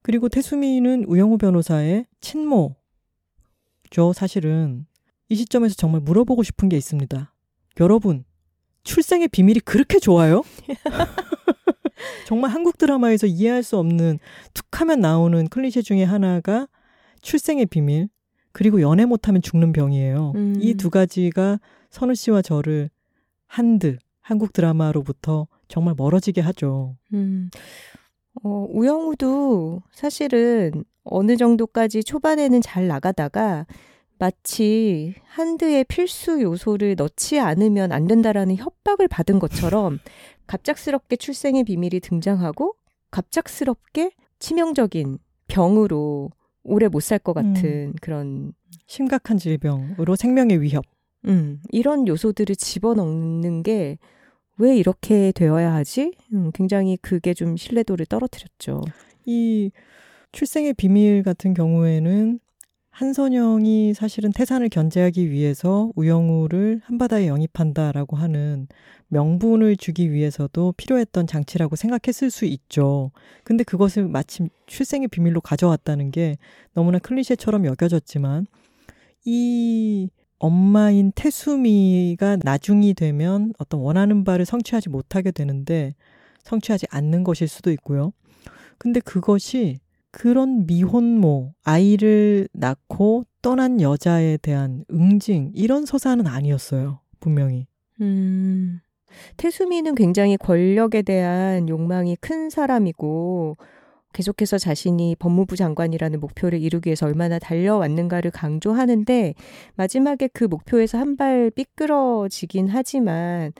[0.00, 2.74] 그리고 태수미는 우영우 변호사의 친모죠.
[4.14, 4.86] 사실은
[5.30, 7.32] 이 시점에서 정말 물어보고 싶은 게 있습니다.
[7.78, 8.24] 여러분,
[8.82, 10.42] 출생의 비밀이 그렇게 좋아요?
[12.26, 14.18] 정말 한국 드라마에서 이해할 수 없는
[14.54, 16.66] 툭 하면 나오는 클리셰 중에 하나가
[17.22, 18.08] 출생의 비밀
[18.52, 20.32] 그리고 연애 못하면 죽는 병이에요.
[20.34, 20.56] 음.
[20.60, 21.60] 이두 가지가
[21.90, 22.90] 선우 씨와 저를
[23.46, 26.96] 한드 한국 드라마로부터 정말 멀어지게 하죠.
[27.12, 27.50] 음,
[28.42, 33.66] 어, 우영우도 사실은 어느 정도까지 초반에는 잘 나가다가
[34.20, 39.98] 마치 한드의 필수 요소를 넣지 않으면 안 된다라는 협박을 받은 것처럼
[40.46, 42.74] 갑작스럽게 출생의 비밀이 등장하고
[43.10, 45.18] 갑작스럽게 치명적인
[45.48, 46.30] 병으로
[46.62, 48.52] 오래 못 살 것 같은 그런
[48.86, 50.84] 심각한 질병으로 생명의 위협.
[51.26, 53.98] 음, 이런 요소들을 집어넣는 게
[54.58, 56.12] 왜 이렇게 되어야 하지?
[56.34, 58.82] 음, 굉장히 그게 좀 신뢰도를 떨어뜨렸죠.
[59.24, 59.70] 이
[60.32, 62.38] 출생의 비밀 같은 경우에는
[63.00, 68.68] 한선영이 사실은 태산을 견제하기 위해서 우영우를 한바다에 영입한다라고 하는
[69.08, 73.10] 명분을 주기 위해서도 필요했던 장치라고 생각했을 수 있죠.
[73.42, 76.36] 근데 그것을 마침 출생의 비밀로 가져왔다는 게
[76.74, 78.46] 너무나 클리셰처럼 여겨졌지만
[79.24, 85.94] 이 엄마인 태수미가 나중이 되면 어떤 원하는 바를 성취하지 못하게 되는데
[86.42, 88.12] 성취하지 않는 것일 수도 있고요.
[88.76, 89.78] 근데 그것이
[90.10, 97.00] 그런 미혼모, 아이를 낳고 떠난 여자에 대한 응징, 이런 서사는 아니었어요.
[97.20, 97.66] 분명히.
[98.00, 98.80] 음,
[99.36, 103.56] 태수미는 굉장히 권력에 대한 욕망이 큰 사람이고,
[104.12, 109.34] 계속해서 자신이 법무부 장관이라는 목표를 이루기 위해서 얼마나 달려왔는가를 강조하는데,
[109.76, 113.52] 마지막에 그 목표에서 한 발 삐끄러지긴 하지만,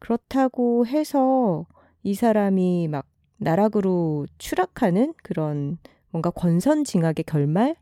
[0.00, 1.66] 그렇다고 해서
[2.02, 3.06] 이 사람이 막
[3.42, 5.78] 나락으로 추락하는 그런
[6.10, 7.74] 뭔가 권선징악의 결말?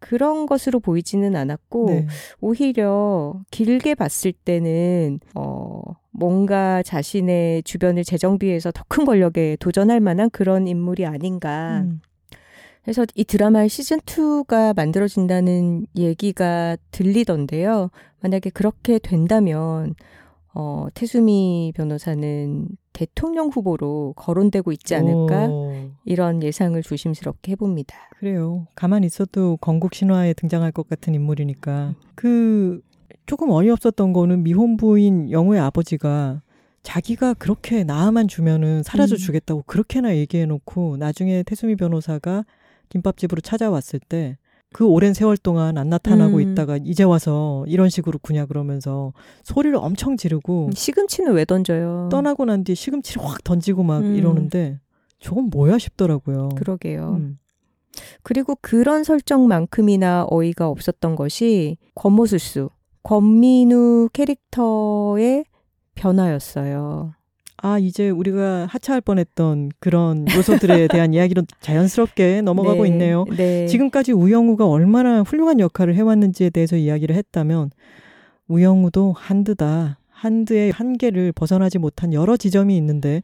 [0.00, 2.06] 그런 것으로 보이지는 않았고, 네.
[2.40, 5.80] 오히려 길게 봤을 때는 어
[6.12, 11.80] 뭔가 자신의 주변을 재정비해서 더 큰 권력에 도전할 만한 그런 인물이 아닌가.
[11.84, 12.00] 음.
[12.82, 17.90] 그래서 이 드라마의 시즌 2가 만들어진다는 얘기가 들리던데요.
[18.20, 19.94] 만약에 그렇게 된다면
[20.54, 22.66] 어 태수미 변호사는
[22.98, 25.46] 대통령 후보로 거론되고 있지 않을까?
[25.46, 25.72] 오,
[26.04, 27.94] 이런 예상을 조심스럽게 해봅니다.
[28.18, 28.66] 그래요.
[28.74, 31.94] 가만히 있어도 건국 신화에 등장할 것 같은 인물이니까.
[32.16, 32.80] 그
[33.26, 36.42] 조금 어이없었던 거는 미혼부인 영우의 아버지가
[36.82, 39.18] 자기가 그렇게 나아만 주면은 사라져 음.
[39.18, 42.44] 주겠다고 그렇게나 얘기해 놓고 나중에 태수미 변호사가
[42.88, 44.38] 김밥집으로 찾아왔을 때
[44.72, 46.40] 그 오랜 세월 동안 안 나타나고 음.
[46.40, 49.12] 있다가 이제 와서 이런 식으로 구냐 그러면서
[49.42, 52.08] 소리를 엄청 지르고 시금치는 왜 던져요?
[52.10, 54.14] 떠나고 난 뒤에 시금치를 확 던지고 막 음.
[54.14, 54.78] 이러는데
[55.20, 56.50] 저건 뭐야 싶더라고요.
[56.56, 57.16] 그러게요.
[57.18, 57.38] 음.
[58.22, 62.70] 그리고 그런 설정만큼이나 어이가 없었던 것이 권모술수,
[63.02, 65.44] 권민우 캐릭터의
[65.94, 67.14] 변화였어요.
[67.60, 73.24] 아, 이제 우리가 하차할 뻔했던 그런 요소들에 대한 이야기로 자연스럽게 넘어가고 네, 있네요.
[73.36, 73.66] 네.
[73.66, 77.70] 지금까지 우영우가 얼마나 훌륭한 역할을 해왔는지에 대해서 이야기를 했다면
[78.46, 79.98] 우영우도 한드다.
[80.08, 83.22] 한드의 한계를 벗어나지 못한 여러 지점이 있는데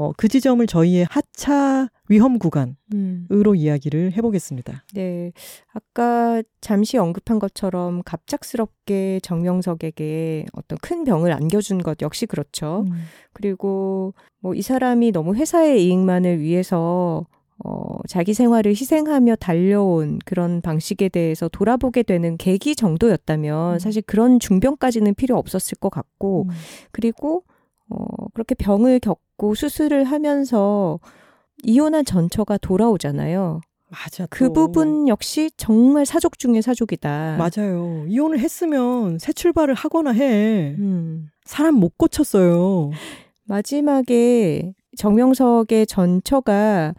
[0.00, 3.26] 어, 그 지점을 저희의 하차 위험 구간으로 음,
[3.56, 4.84] 이야기를 해보겠습니다.
[4.94, 5.32] 네.
[5.72, 12.84] 아까 잠시 언급한 것처럼 갑작스럽게 정명석에게 어떤 큰 병을 안겨준 것 역시 그렇죠.
[12.88, 12.92] 음.
[13.32, 17.26] 그리고 뭐 이 사람이 너무 회사의 이익만을 위해서
[17.62, 23.78] 어, 자기 생활을 희생하며 달려온 그런 방식에 대해서 돌아보게 되는 계기 정도였다면 음.
[23.78, 26.54] 사실 그런 중병까지는 필요 없었을 것 같고 음.
[26.90, 27.44] 그리고
[27.90, 30.98] 어, 그렇게 병을 겪고 수술을 하면서
[31.62, 33.60] 이혼한 전처가 돌아오잖아요.
[33.90, 34.26] 맞아.
[34.30, 34.52] 그 또.
[34.52, 37.36] 부분 역시 정말 사족 중의 사족이다.
[37.38, 38.04] 맞아요.
[38.06, 40.74] 이혼을 했으면 새 출발을 하거나 해.
[40.78, 41.26] 음.
[41.44, 42.90] 사람 못 고쳤어요.
[43.44, 46.94] 마지막에 정명석의 전처가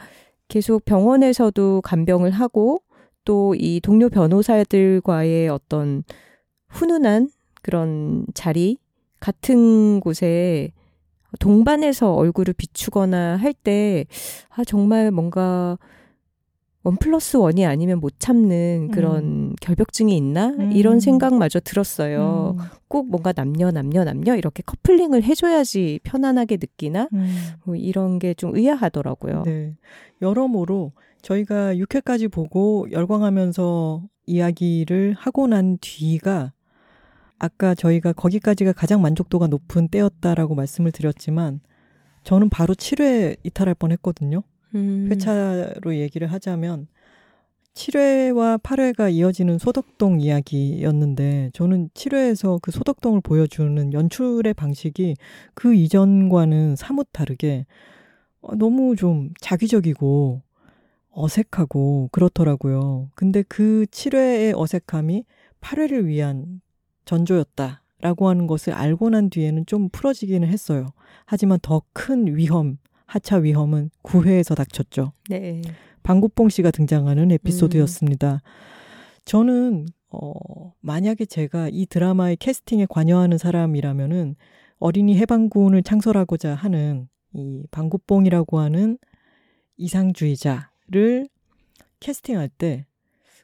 [0.50, 2.82] 계속 병원에서도 간병을 하고
[3.24, 6.04] 또 이 동료 변호사들과의 어떤
[6.70, 7.30] 훈훈한
[7.62, 8.78] 그런 자리
[9.20, 10.72] 같은 곳에
[11.40, 14.06] 동반해서 얼굴을 비추거나 할 때,
[14.50, 15.78] 아, 정말 뭔가
[16.84, 19.56] 원 플러스 원이 아니면 못 참는 그런 음.
[19.62, 20.72] 결벽증이 있나 음.
[20.72, 22.56] 이런 생각마저 들었어요.
[22.58, 22.66] 음.
[22.88, 27.36] 꼭 뭔가 남녀 남녀 남녀 이렇게 커플링을 해줘야지 편안하게 느끼나 음.
[27.66, 29.44] 뭐 이런 게 좀 의아하더라고요.
[29.46, 29.76] 네.
[30.24, 36.52] 여러모로 저희가 6회까지 보고 열광하면서 이야기를 하고 난 뒤가
[37.44, 41.60] 아까 저희가 거기까지가 가장 만족도가 높은 때였다라고 말씀을 드렸지만
[42.24, 44.44] 저는 바로 7회 이탈할 뻔 했거든요.
[44.76, 45.08] 음.
[45.10, 46.88] 회차로 얘기를 하자면
[47.74, 55.16] 7회와 8회가 이어지는 소덕동 이야기였는데 저는 7회에서 그 소덕동을 보여주는 연출의 방식이
[55.56, 57.66] 그 이전과는 사뭇 다르게
[58.42, 60.44] 어, 너무 좀 자기적이고
[61.10, 63.10] 어색하고 그렇더라고요.
[63.16, 65.26] 근데 그 7회의 어색함이
[65.62, 66.62] 8회를 위한
[67.06, 70.88] 전조였다 라고 하는 것을 알고 난 뒤에는 좀 풀어지기는 했어요.
[71.26, 75.14] 하지만 더 큰 위험, 하차 위험은 9회에서 닥쳤죠.
[75.30, 75.62] 네.
[76.04, 78.42] 방구뽕 씨가 등장하는 에피소드였습니다.
[79.26, 84.36] 저는 어 만약에 제가 이 드라마의 캐스팅에 관여하는 사람이라면은
[84.80, 88.98] 어린이 해방군을 창설하고자 하는 이 방구뽕이라고 하는
[89.78, 91.30] 이상주의자를
[92.00, 92.88] 캐스팅할 때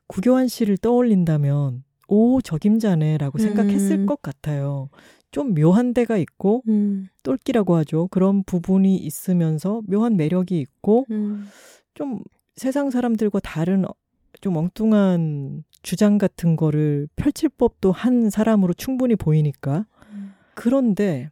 [0.07, 4.05] 구교환 씨를 떠올린다면 오 적임자네라고 생각했을 음.
[4.05, 4.89] 것 같아요.
[5.31, 7.07] 좀 묘한 데가 있고 음.
[7.23, 8.07] 똘끼라고 하죠.
[8.07, 11.47] 그런 부분이 있으면서 묘한 매력이 있고 음.
[11.93, 12.21] 좀
[12.55, 13.93] 세상 사람들과 다른 어-
[14.41, 19.85] 좀 엉뚱한 주장 같은 거를 펼칠 법도 한 사람으로 충분히 보이니까.
[20.11, 20.33] 음.
[20.55, 21.29] 그런데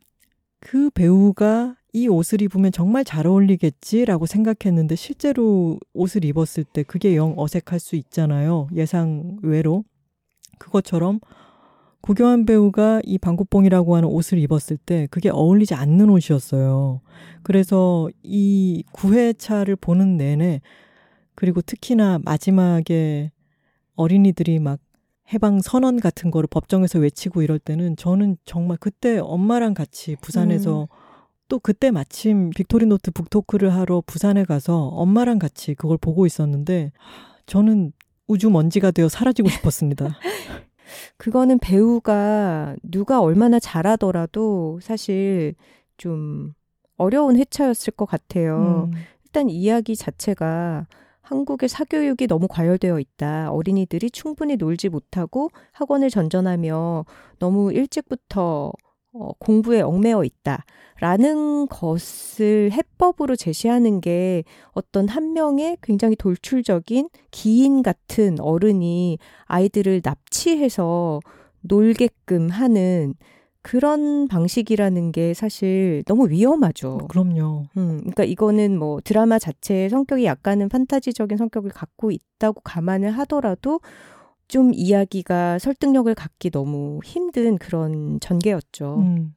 [0.60, 7.34] 그 배우가 이 옷을 입으면 정말 잘 어울리겠지라고 생각했는데 실제로 옷을 입었을 때 그게 영
[7.38, 8.68] 어색할 수 있잖아요.
[8.76, 9.86] 예상 외로.
[10.58, 11.20] 그것처럼
[12.02, 17.02] 구교환 배우가 이 방구뽕이라고 하는 옷을 입었을 때 그게 어울리지 않는 옷이었어요.
[17.42, 20.62] 그래서 이 9회차를 보는 내내
[21.34, 23.32] 그리고 특히나 마지막에
[23.96, 24.80] 어린이들이 막
[25.34, 30.88] 해방 선언 같은 거를 법정에서 외치고 이럴 때는 저는 정말 그때 엄마랑 같이 부산에서
[31.48, 36.92] 또 그때 마침 빅토리노트 북토크를 하러 부산에 가서 엄마랑 같이 그걸 보고 있었는데
[37.48, 37.94] 저는
[38.28, 40.18] 우주 먼지가 되어 사라지고 싶었습니다.
[41.18, 45.56] 그거는 배우가 누가 얼마나 잘하더라도 사실
[45.98, 46.54] 좀
[46.98, 48.90] 어려운 회차였을 것 같아요.
[48.92, 50.88] 음, 일단 이야기 자체가
[51.22, 53.52] 한국의 사교육이 너무 과열되어 있다.
[53.52, 57.06] 어린이들이 충분히 놀지 못하고 학원을 전전하며
[57.40, 58.72] 너무 일찍부터
[59.18, 60.66] 어, 공부에 얽매여 있다.
[61.00, 71.20] 라는 것을 해법으로 제시하는 게 어떤 한 명의 굉장히 돌출적인 기인 같은 어른이 아이들을 납치해서
[71.62, 73.14] 놀게끔 하는
[73.62, 77.00] 그런 방식이라는 게 사실 너무 위험하죠.
[77.10, 77.66] 그럼요.
[77.78, 83.80] 음, 그러니까 이거는 뭐 드라마 자체의 성격이 약간은 판타지적인 성격을 갖고 있다고 감안을 하더라도
[84.48, 88.98] 좀 이야기가 설득력을 갖기 너무 힘든 그런 전개였죠.
[89.00, 89.34] 음,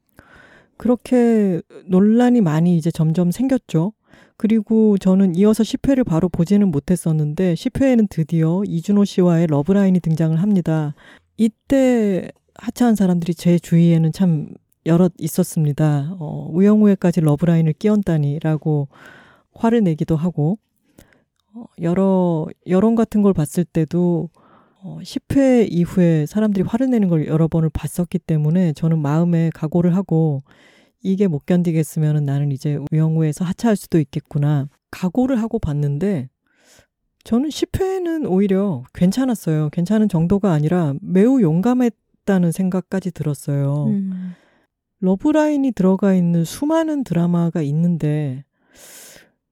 [0.76, 3.92] 그렇게 논란이 많이 이제 점점 생겼죠.
[4.36, 10.94] 그리고 저는 이어서 10회를 바로 보지는 못했었는데 10회에는 드디어 이준호 씨와의 러브라인이 등장을 합니다.
[11.36, 14.48] 이때 하차한 사람들이 제 주위에는 참
[14.86, 16.16] 여럿 있었습니다.
[16.18, 18.88] 어, 우영우에까지 러브라인을 끼얹다니라고
[19.52, 20.58] 화를 내기도 하고
[21.54, 24.30] 어, 여러 여론 같은 걸 봤을 때도
[24.88, 30.42] 어, 10회 이후에 사람들이 화를 내는 걸 여러 번을 봤었기 때문에 저는 마음에 각오를 하고
[31.02, 34.68] 이게 못 견디겠으면 나는 이제 우영우에서 하차할 수도 있겠구나.
[34.90, 36.30] 각오를 하고 봤는데
[37.24, 39.68] 저는 10회는 오히려 괜찮았어요.
[39.70, 43.88] 괜찮은 정도가 아니라 매우 용감했다는 생각까지 들었어요.
[43.88, 44.32] 음,
[45.00, 48.44] 러브라인이 들어가 있는 수많은 드라마가 있는데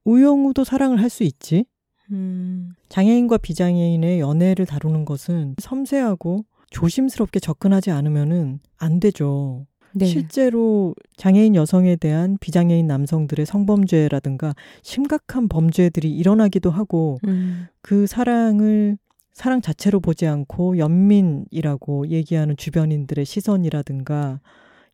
[0.04, 1.66] 우영우도 사랑을 할 수 있지?
[2.12, 9.66] 음, 장애인과 비장애인의 연애를 다루는 것은 섬세하고 조심스럽게 접근하지 않으면은 안 되죠.
[9.92, 10.04] 네.
[10.04, 18.98] 실제로 장애인 여성에 대한 비장애인 남성들의 성범죄라든가 심각한 범죄들이 일어나기도 하고 음, 그 사랑을
[19.32, 24.40] 사랑 자체로 보지 않고 연민이라고 얘기하는 주변인들의 시선이라든가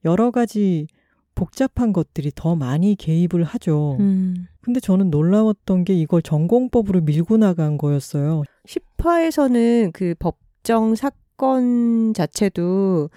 [0.04, 0.86] 여러 가지
[1.34, 3.96] 복잡한 것들이 더 많이 개입을 하죠.
[4.00, 4.46] 음.
[4.62, 8.44] 근데 저는 놀라웠던 게 이걸 전공법으로 밀고 나간 거였어요.
[8.66, 13.10] 10화에서는 그 법정 사건 자체도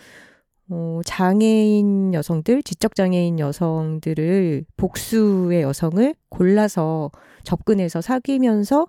[0.69, 7.11] 어, 장애인 여성들, 지적장애인 여성들을 복수의 여성을 골라서
[7.43, 8.87] 접근해서 사귀면서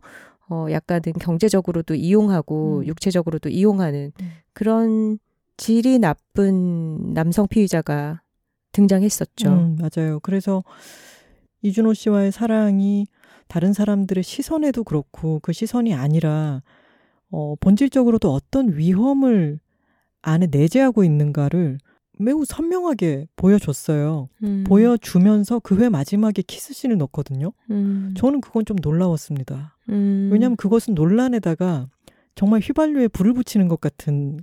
[0.48, 2.86] 어, 약간은 경제적으로도 이용하고 음.
[2.86, 4.30] 육체적으로도 이용하는 음.
[4.54, 5.18] 그런
[5.58, 8.22] 질이 나쁜 남성 피의자가
[8.72, 9.48] 등장했었죠.
[9.48, 10.20] 음, 맞아요.
[10.20, 10.62] 그래서
[11.62, 13.06] 이준호 씨와의 사랑이
[13.48, 16.62] 다른 사람들의 시선에도 그렇고 그 시선이 아니라
[17.30, 19.58] 어, 본질적으로도 어떤 위험을
[20.22, 21.78] 안에 내재하고 있는가를
[22.18, 24.28] 매우 선명하게 보여줬어요.
[24.42, 24.64] 음.
[24.66, 27.52] 보여주면서 그 회 마지막에 키스씬을 넣거든요.
[27.70, 28.14] 음.
[28.16, 29.76] 저는 그건 좀 놀라웠습니다.
[29.90, 30.30] 음.
[30.32, 31.88] 왜냐하면 그것은 논란에다가
[32.34, 34.40] 정말 휘발유에 불을 붙이는 것 같은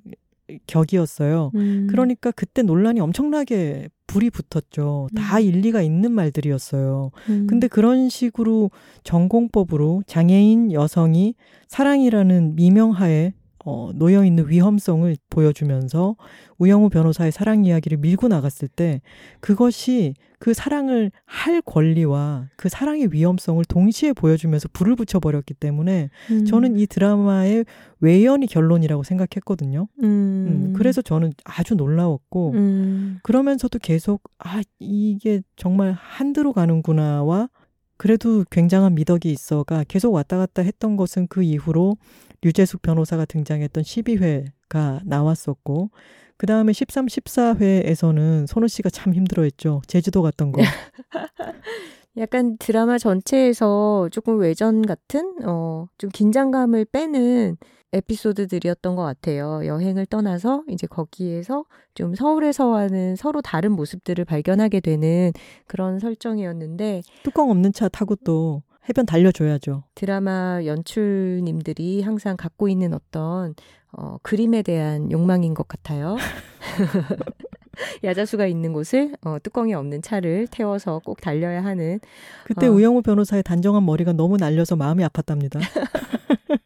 [0.68, 1.52] 격이었어요.
[1.56, 1.88] 음.
[1.90, 5.10] 그러니까 그때 논란이 엄청나게 불이 붙었죠.
[5.16, 5.42] 다 음.
[5.44, 7.12] 일리가 있는 말들이었어요.
[7.30, 7.48] 음.
[7.48, 8.72] 근데 그런 식으로
[9.04, 11.36] 전공법으로 장애인 여성이
[11.68, 13.34] 사랑이라는 미명하에
[13.66, 16.16] 어, 놓여 있는 위험성을 보여주면서
[16.58, 19.02] 우영우 변호사의 사랑 이야기를 밀고 나갔을 때
[19.40, 26.46] 그것이 그 사랑을 할 권리와 그 사랑의 위험성을 동시에 보여주면서 불을 붙여버렸기 때문에 음.
[26.46, 27.66] 저는 이 드라마의
[28.02, 29.88] 외연이 결론이라고 생각했거든요.
[30.02, 30.04] 음.
[30.04, 33.20] 음, 그래서 저는 아주 놀라웠고 음.
[33.24, 37.48] 그러면서도 계속 아 이게 정말 한드로 가는구나와
[37.96, 41.96] 그래도 굉장한 미덕이 있어가 계속 왔다 갔다 했던 것은 그 이후로
[42.44, 45.90] 류재숙 변호사가 등장했던 12회가 나왔었고
[46.38, 49.82] 그 다음에 13, 14회에서는 손우 씨가 참 힘들어했죠.
[49.88, 50.62] 제주도 갔던 거.
[52.18, 57.58] 약간 드라마 전체에서 조금 외전 같은 어 좀 긴장감을 빼는
[57.94, 59.62] 에피소드들이었던 것 같아요.
[59.66, 65.32] 여행을 떠나서 이제 거기에서 좀 서울에서와는 서로 다른 모습들을 발견하게 되는
[65.68, 69.84] 그런 설정이었는데 뚜껑 없는 차 타고 또 해변 달려줘야죠.
[69.96, 73.56] 드라마 연출님들이 항상 갖고 있는 어떤
[73.92, 76.18] 어, 그림에 대한 욕망인 것 같아요.
[78.04, 82.00] 야자수가 있는 곳을 어, 뚜껑이 없는 차를 태워서 꼭 달려야 하는
[82.44, 82.72] 그때 어.
[82.72, 85.60] 우영우 변호사의 단정한 머리가 너무 날려서 마음이 아팠답니다.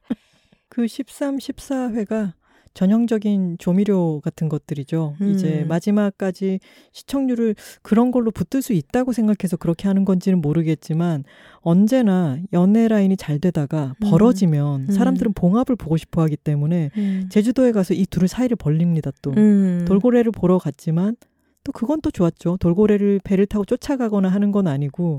[0.70, 2.34] 그 13, 14회가
[2.78, 5.16] 전형적인 조미료 같은 것들이죠.
[5.20, 5.32] 음.
[5.32, 6.60] 이제 마지막까지
[6.92, 11.24] 시청률을 그런 걸로 붙들 수 있다고 생각해서 그렇게 하는 건지는 모르겠지만
[11.62, 14.10] 언제나 연애 라인이 잘 되다가 음.
[14.12, 14.92] 벌어지면 음.
[14.92, 17.28] 사람들은 봉합을 보고 싶어 하기 때문에 음.
[17.32, 19.32] 제주도에 가서 이 둘을 사이를 벌립니다 또.
[19.32, 19.86] 음.
[19.88, 21.16] 돌고래를 보러 갔지만
[21.64, 22.58] 또 그건 또 좋았죠.
[22.58, 25.18] 돌고래를 배를 타고 쫓아가거나 하는 건 아니고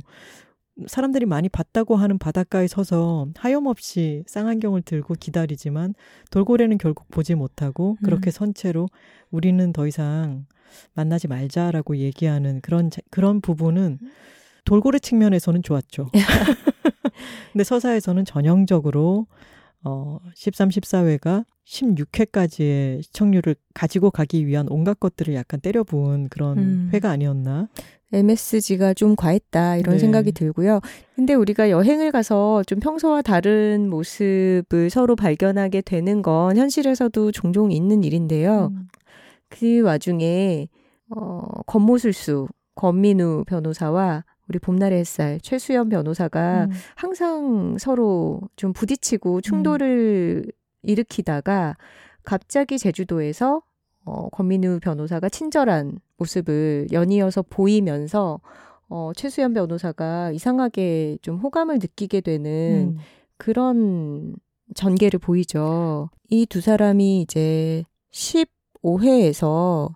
[0.86, 5.94] 사람들이 많이 봤다고 하는 바닷가에 서서 하염없이 쌍안경을 들고 기다리지만
[6.30, 8.32] 돌고래는 결국 보지 못하고 그렇게 음.
[8.32, 8.88] 선 채로
[9.30, 10.46] 우리는 더 이상
[10.94, 13.98] 만나지 말자라고 얘기하는 그런 자- 그런 부분은
[14.64, 16.10] 돌고래 측면에서는 좋았죠.
[17.52, 19.26] 근데 서사에서는 전형적으로
[19.84, 26.90] 어 13, 14회가 16회까지의 시청률을 가지고 가기 위한 온갖 것들을 약간 때려 부은 그런 음.
[26.92, 27.68] 회가 아니었나.
[28.12, 29.98] MSG가 좀 과했다 이런 네.
[29.98, 30.80] 생각이 들고요.
[31.14, 38.02] 근데 우리가 여행을 가서 좀 평소와 다른 모습을 서로 발견하게 되는 건 현실에서도 종종 있는
[38.02, 38.70] 일인데요.
[38.72, 38.88] 음.
[39.48, 40.68] 그 와중에
[41.10, 46.70] 어, 권모술수 권민우 변호사와 우리 봄날의 햇살 최수연 변호사가 음.
[46.94, 50.44] 항상 서로 좀 부딪히고 충돌을
[50.82, 51.76] 일으키다가
[52.22, 53.62] 갑자기 제주도에서
[54.04, 58.40] 어, 권민우 변호사가 친절한 모습을 연이어서 보이면서
[58.88, 62.98] 어, 최수연 변호사가 이상하게 좀 호감을 느끼게 되는 음.
[63.36, 64.34] 그런
[64.74, 66.08] 전개를 보이죠.
[66.30, 69.94] 이 두 사람이 이제 15회에서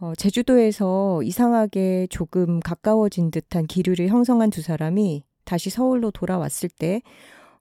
[0.00, 7.02] 어, 제주도에서 이상하게 조금 가까워진 듯한 기류를 형성한 두 사람이 다시 서울로 돌아왔을 때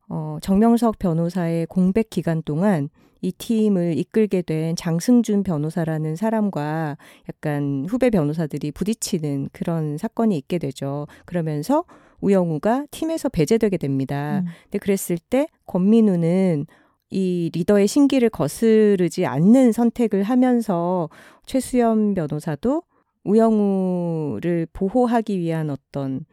[0.08, 2.90] 어, 정명석 변호사의 공백 기간 동안
[3.22, 11.08] 이 팀을 이끌게 된 장승준 변호사라는 사람과 약간 후배 변호사들이 부딪히는 그런 사건이 있게 되죠.
[11.26, 11.84] 그러면서
[12.22, 14.40] 우영우가 팀에서 배제되게 됩니다.
[14.40, 14.46] 음.
[14.64, 16.68] 근데 그랬을 때 권민우는
[17.10, 21.10] 이 리더의 신기를 거스르지 않는 선택을 하면서
[21.46, 22.84] 최수연 변호사도
[23.24, 26.26] 우영우를 보호하기 위한 어떤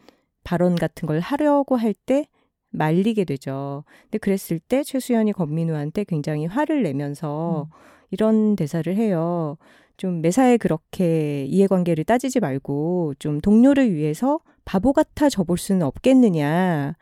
[0.44, 2.26] 발언 같은 걸 하려고 할 때
[2.70, 3.84] 말리게 되죠.
[4.02, 7.76] 근데 그랬을 때 최수연이 권민우한테 굉장히 화를 내면서 음.
[8.10, 9.56] 이런 대사를 해요.
[9.96, 16.94] 좀 매사에 그렇게 이해관계를 따지지 말고 좀 동료를 위해서 바보 같아 져볼 수는 없겠느냐.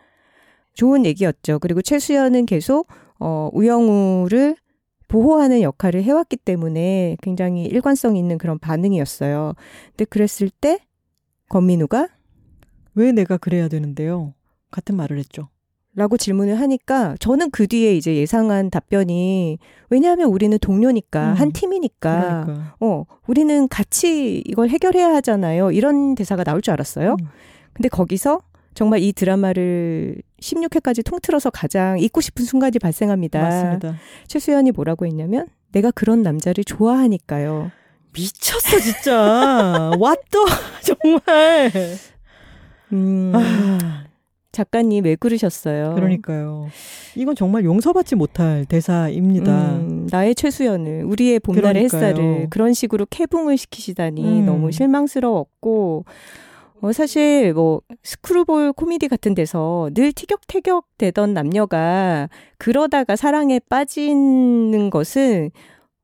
[0.75, 1.59] 좋은 얘기였죠.
[1.59, 2.87] 그리고 최수연은 계속
[3.21, 4.57] 어, 우영우를
[5.09, 9.55] 보호하는 역할을 해왔기 때문에 굉장히 일관성 있는 그런 반응이었어요.
[9.91, 10.81] 근데 그랬을 때
[11.49, 12.09] 권민우가
[12.95, 14.35] 왜 내가 그래야 되는데요?
[14.71, 15.49] 같은 말을 했죠.
[15.97, 19.59] 라고 질문을 하니까 저는 그 뒤에 이제 예상한 답변이
[19.91, 22.75] 왜냐하면 우리는 동료니까 음, 한 팀이니까 그러니까.
[22.81, 27.27] 어 우리는 같이 이걸 해결해야 하잖아요 이런 대사가 나올 줄 알았어요 음.
[27.75, 28.41] 근데 거기서
[28.75, 33.97] 정말 이 드라마를 16회까지 통틀어서 가장 잊고 싶은 순간이 발생합니다 맞습니다.
[34.27, 37.71] 최수연이 뭐라고 했냐면 내가 그런 남자를 좋아하니까요
[38.13, 39.91] 미쳤어 진짜.
[39.95, 40.47] 왓더
[41.03, 41.73] 정말.
[42.93, 44.05] 음, 아,
[44.53, 45.95] 작가님 왜 그러셨어요?
[45.97, 46.69] 그러니까요.
[47.17, 49.73] 이건 정말 용서받지 못할 대사입니다.
[49.77, 52.07] 음, 나의 최수연을 우리의 봄날의 그러니까요.
[52.09, 54.47] 햇살을 그런 식으로 캐붕을 시키시다니 음.
[54.47, 56.05] 너무 실망스러웠고
[56.85, 62.29] 어, 사실 뭐 screwball 코미디 같은 데서 늘 티격태격 되던 남녀가
[62.59, 65.51] 그러다가 사랑에 빠지는 것은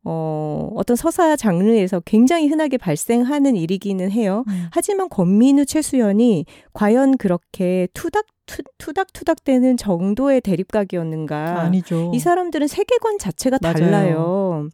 [0.05, 4.45] 어, 어떤 서사 장르에서 굉장히 흔하게 발생하는 일이기는 해요.
[4.49, 4.69] 음.
[4.73, 11.61] 하지만 권민우 최수연이 과연 그렇게 투닥 투, 투닥투닥대는 정도의 대립각이었는가?
[11.61, 12.11] 아니죠.
[12.15, 13.75] 이 사람들은 세계관 자체가 맞아요.
[13.75, 14.69] 달라요.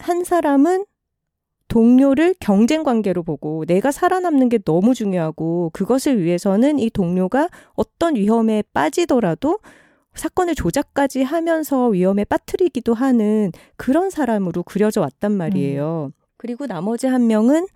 [0.00, 0.84] 한 사람은
[1.68, 8.62] 동료를 경쟁 관계로 보고 내가 살아남는 게 너무 중요하고 그것을 위해서는 이 동료가 어떤 위험에
[8.72, 9.58] 빠지더라도
[10.14, 16.12] 사건을 조작까지 하면서 위험에 빠뜨리기도 하는 그런 사람으로 그려져 왔단 말이에요.
[16.38, 17.66] 그리고 나머지 한 명은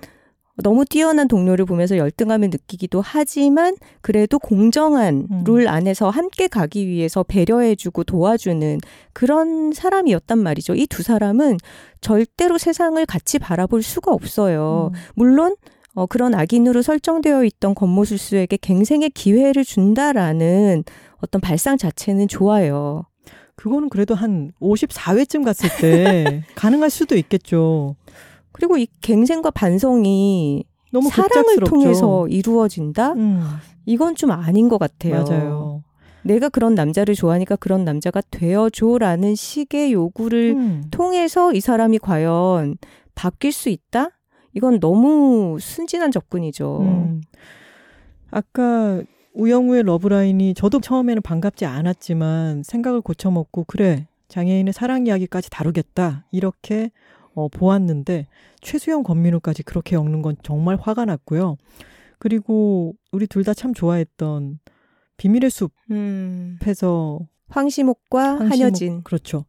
[0.63, 5.45] 너무 뛰어난 동료를 보면서 열등함을 느끼기도 하지만 그래도 공정한 음.
[5.45, 8.79] 룰 안에서 함께 가기 위해서 배려해주고 도와주는
[9.13, 10.75] 그런 사람이었단 말이죠.
[10.75, 11.57] 이 두 사람은
[12.01, 14.91] 절대로 세상을 같이 바라볼 수가 없어요.
[14.93, 14.99] 음.
[15.15, 15.57] 물론
[15.95, 20.85] 어, 그런 악인으로 설정되어 있던 권모술수에게 갱생의 기회를 준다라는
[21.19, 23.05] 어떤 발상 자체는 좋아요.
[23.57, 27.97] 그거는 그래도 한 54회쯤 갔을 때 가능할 수도 있겠죠.
[28.61, 31.57] 그리고 이 갱생과 반성이 너무 사랑을.
[31.65, 33.15] 통해서 이루어진다?
[33.15, 33.43] 음,
[33.87, 35.25] 이건 좀 아닌 것 같아요.
[35.25, 35.83] 맞아요.
[36.23, 40.85] 내가 그런 남자를 좋아하니까 그런 남자가 되어줘라는 식의 요구를 음.
[40.91, 42.77] 통해서 이 사람이 과연
[43.15, 44.11] 바뀔 수 있다?
[44.53, 46.81] 이건 너무 순진한 접근이죠.
[46.83, 47.23] 음.
[48.31, 49.01] 아까
[49.33, 56.91] 우영우의 러브라인이 저도 처음에는 반갑지 않았지만 생각을 고쳐먹고 그래 장애인의 사랑 이야기까지 다루겠다 이렇게
[57.45, 58.27] 어, 보았는데
[58.61, 61.57] 최수영 권민우까지 그렇게 엮는 건 정말 화가 났고요.
[62.19, 64.59] 그리고 우리 둘 다 참 좋아했던
[65.17, 65.51] 비밀의
[65.91, 66.57] 음.
[66.61, 69.03] 숲에서 황시목과 황시목, 한여진.
[69.03, 69.45] 그렇죠.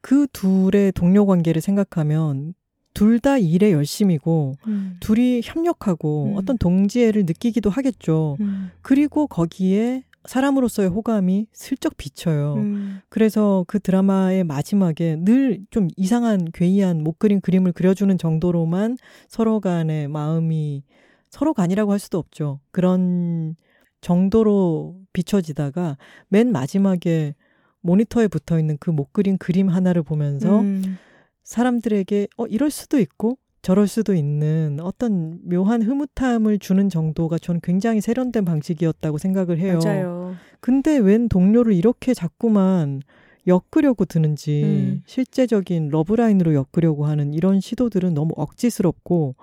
[0.00, 2.54] 그 둘의 동료 관계를 생각하면
[2.94, 4.96] 둘 다 일에 열심이고 음.
[5.00, 6.36] 둘이 협력하고 음.
[6.36, 8.36] 어떤 동지애를 느끼기도 하겠죠.
[8.40, 8.70] 음.
[8.82, 12.54] 그리고 거기에 사람으로서의 호감이 슬쩍 비쳐요.
[12.54, 13.00] 음.
[13.08, 18.96] 그래서 그 드라마의 마지막에 늘 좀 이상한 괴이한 못 그린 그림을 그려주는 정도로만
[19.28, 20.84] 서로 간의 마음이
[21.30, 22.60] 서로가 아니라고 할 수도 없죠.
[22.70, 23.56] 그런
[24.00, 25.96] 정도로 비춰지다가
[26.28, 27.34] 맨 마지막에
[27.80, 30.98] 모니터에 붙어 있는 그 못 그린 그림 하나를 보면서 음.
[31.44, 38.00] 사람들에게 어 이럴 수도 있고 저럴 수도 있는 어떤 묘한 흐뭇함을 주는 정도가 저는 굉장히
[38.00, 39.78] 세련된 방식이었다고 생각을 해요.
[39.82, 40.34] 맞아요.
[40.60, 43.02] 근데 웬 동료를 이렇게 자꾸만
[43.46, 45.02] 엮으려고 드는지 음.
[45.06, 49.36] 실제적인 러브라인으로 엮으려고 하는 이런 시도들은 너무 억지스럽고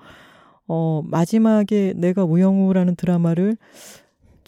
[0.68, 3.58] 어 마지막에 내가 우영우라는 드라마를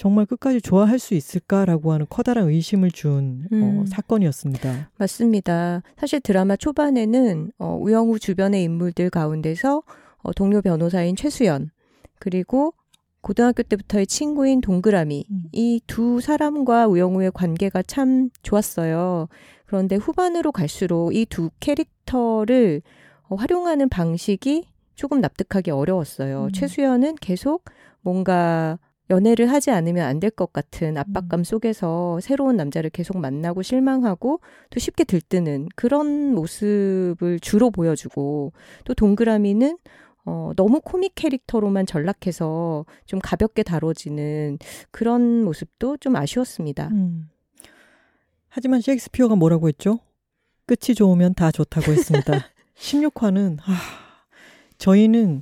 [0.01, 3.85] 정말 끝까지 좋아할 수 있을까라고 하는 커다란 의심을 준 어, 음.
[3.85, 4.89] 사건이었습니다.
[4.97, 5.83] 맞습니다.
[5.95, 9.83] 사실 드라마 초반에는 어, 우영우 주변의 인물들 가운데서
[10.23, 11.69] 어, 동료 변호사인 최수연
[12.17, 12.73] 그리고
[13.21, 15.43] 고등학교 때부터의 친구인 동그라미 음.
[15.51, 19.27] 이두 사람과 우영우의 관계가 참 좋았어요.
[19.67, 22.81] 그런데 후반으로 갈수록 이 두 캐릭터를
[23.29, 26.45] 어, 활용하는 방식이 조금 납득하기 어려웠어요.
[26.45, 26.51] 음.
[26.51, 27.65] 최수연은 계속
[28.01, 28.79] 뭔가
[29.11, 34.39] 연애를 하지 않으면 안 될 것 같은 압박감 속에서 새로운 남자를 계속 만나고 실망하고
[34.71, 38.53] 또 쉽게 들뜨는 그런 모습을 주로 보여주고
[38.85, 39.77] 또 동그라미는
[40.25, 44.57] 어, 너무 코믹 캐릭터로만 전락해서 좀 가볍게 다뤄지는
[44.91, 46.87] 그런 모습도 좀 아쉬웠습니다.
[46.91, 47.29] 음.
[48.49, 49.99] 하지만 셰익스피어가 뭐라고 했죠?
[50.67, 52.33] 끝이 좋으면 다 좋다고 했습니다.
[52.77, 53.73] 16화는 아,
[54.77, 55.41] 저희는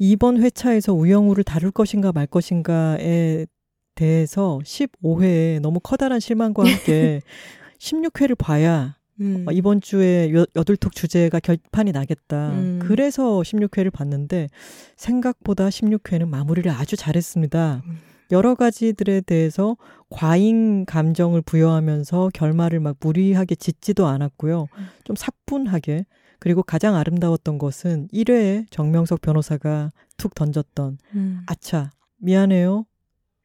[0.00, 3.46] 이번 회차에서 우영우를 다룰 것인가 말 것인가에
[3.94, 7.20] 대해서 15회에 너무 커다란 실망과 함께
[7.78, 9.44] 16회를 봐야 음.
[9.46, 12.48] 어, 이번 주에 여, 여둘톡 주제가 결판이 나겠다.
[12.48, 12.78] 음.
[12.82, 14.48] 그래서 16회를 봤는데
[14.96, 17.82] 생각보다 16회는 마무리를 아주 잘했습니다.
[17.84, 17.98] 음.
[18.30, 19.76] 여러 가지들에 대해서
[20.08, 24.68] 과잉 감정을 부여하면서 결말을 막 무리하게 짓지도 않았고요.
[24.78, 24.86] 음.
[25.04, 26.06] 좀 사뿐하게
[26.40, 31.42] 그리고 가장 아름다웠던 것은 1회에 정명석 변호사가 툭 던졌던 음.
[31.46, 32.86] 아차 미안해요.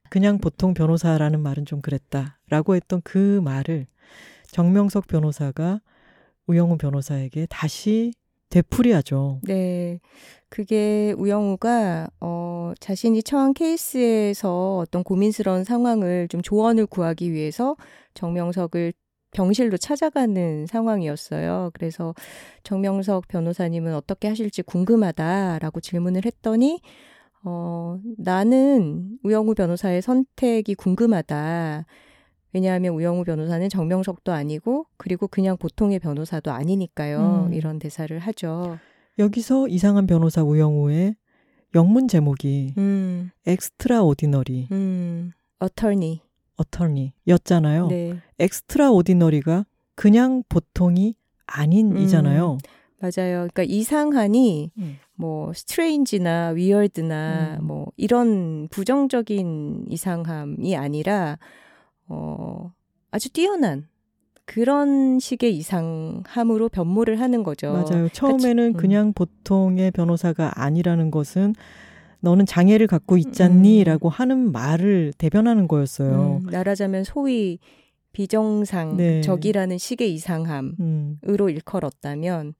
[0.10, 3.86] 그냥 보통 변호사라는 말은 좀 그랬다라고 했던 그 말을
[4.48, 5.82] 정명석 변호사가
[6.48, 8.14] 우영우 변호사에게 다시
[8.50, 9.42] 되풀이하죠.
[9.44, 10.00] 네.
[10.48, 17.76] 그게 우영우가 어 자신이 처한 케이스에서 어떤 고민스러운 상황을 좀 조언을 구하기 위해서
[18.14, 18.94] 정명석을
[19.36, 21.72] 병실로 찾아가는 상황이었어요.
[21.74, 22.16] 그래서
[22.64, 26.80] 정명석 변호사님은 어떻게 하실지 궁금하다라고 질문을 했더니
[27.44, 31.86] 어 나는 우영우 변호사의 선택이 궁금하다.
[32.54, 37.48] 왜냐하면 우영우 변호사는 정명석도 아니고 그리고 그냥 보통의 변호사도 아니니까요.
[37.50, 37.54] 음.
[37.54, 38.80] 이런 대사를 하죠.
[39.20, 41.16] 여기서 이상한 변호사 우영우의
[41.76, 46.25] 영문 제목이 음, Extraordinary 음, Attorney.
[46.58, 47.88] Attorney였잖아요.
[47.88, 49.66] 네, extraordinary가
[49.96, 52.58] 그냥 보통이 아닌이잖아요.
[53.00, 53.48] 맞아요.
[53.54, 54.98] 그러니까 이상하니 음.
[55.16, 57.68] 뭐 strange나 weird나 음.
[57.68, 61.38] 뭐 이런 부정적인 이상함이 아니라
[62.08, 62.72] 어
[63.12, 63.88] 아주 뛰어난
[64.46, 67.74] 그런 식의 이상함으로 변모를 하는 거죠.
[67.74, 68.10] 맞아요.
[68.10, 68.74] 처음에는 음.
[68.74, 71.56] 그냥 보통의 변호사가 아니라는 것은
[72.26, 73.82] 너는 장애를 갖고 있잖니?
[73.82, 73.84] 음.
[73.86, 76.42] 라고 하는 말을 대변하는 거였어요.
[76.44, 77.60] 음, 말하자면 소위
[78.14, 79.22] 비정상 네.
[79.22, 81.20] 적이라는 식의 이상함으로 음.
[81.22, 82.56] 일컬었다면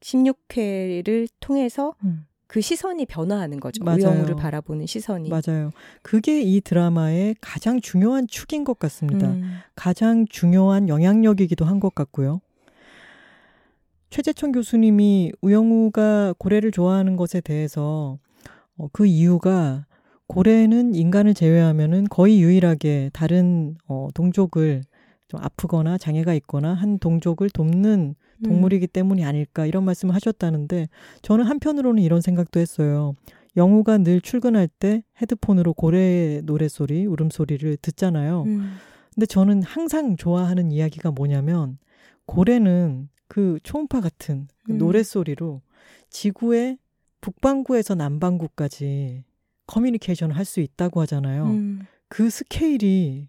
[0.00, 2.26] 16회를 통해서 음.
[2.46, 3.82] 그 시선이 변화하는 거죠.
[3.84, 3.98] 맞아요.
[4.00, 5.30] 우영우를 바라보는 시선이.
[5.30, 5.70] 맞아요.
[6.02, 9.28] 그게 이 드라마의 가장 중요한 축인 것 같습니다.
[9.30, 12.40] 음, 가장 중요한 영향력이기도 한 것 같고요.
[14.10, 18.18] 최재천 교수님이 우영우가 고래를 좋아하는 것에 대해서
[18.80, 19.84] 어, 그 이유가
[20.26, 24.82] 고래는 인간을 제외하면은 거의 유일하게 다른 어, 동족을
[25.28, 28.42] 좀 아프거나 장애가 있거나 한 동족을 돕는 음.
[28.42, 30.88] 동물이기 때문이 아닐까 이런 말씀을 하셨다는데
[31.22, 33.14] 저는 한편으로는 이런 생각도 했어요.
[33.56, 38.44] 영우가 늘 출근할 때 헤드폰으로 고래 노래소리, 울음소리를 듣잖아요.
[38.46, 38.76] 음,
[39.14, 41.78] 근데 저는 항상 좋아하는 이야기가 뭐냐면
[42.26, 44.78] 고래는 그 초음파 같은 그 음.
[44.78, 45.60] 노래소리로
[46.08, 46.78] 지구의
[47.20, 49.24] 북반구에서 남반구까지
[49.66, 51.46] 커뮤니케이션을 할 수 있다고 하잖아요.
[51.46, 53.28] 음, 그 스케일이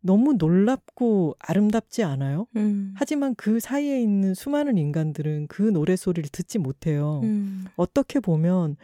[0.00, 2.46] 너무 놀랍고 아름답지 않아요?
[2.56, 7.20] 음, 하지만 그 사이에 있는 수많은 인간들은 그 노래 소리를 듣지 못해요.
[7.24, 8.76] 음, 어떻게 보면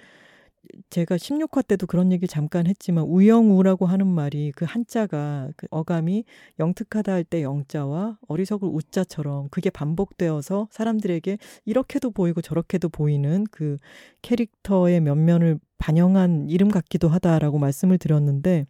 [0.91, 6.25] 제가 16화 때도 그런 얘기 잠깐 했지만 우영우라고 하는 말이 그 한자가 그 어감이
[6.59, 13.77] 영특하다 할 때 영자와 어리석을 우자처럼 그게 반복되어서 사람들에게 이렇게도 보이고 저렇게도 보이는 그
[14.23, 18.67] 캐릭터의 면면을 반영한 이름 같기도 하다라고 말씀을 드렸는데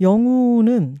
[0.00, 0.98] 영우는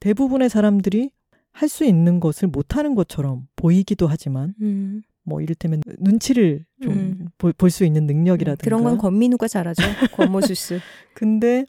[0.00, 1.10] 대부분의 사람들이
[1.52, 5.02] 할 수 있는 것을 못하는 것처럼 보이기도 하지만 음.
[5.28, 7.28] 뭐 이를테면 눈치를 좀 음.
[7.56, 9.82] 볼수 있는 능력이라든가 그런 건 권민우가 잘하죠.
[10.14, 10.80] 권모수스.
[11.14, 11.66] 근데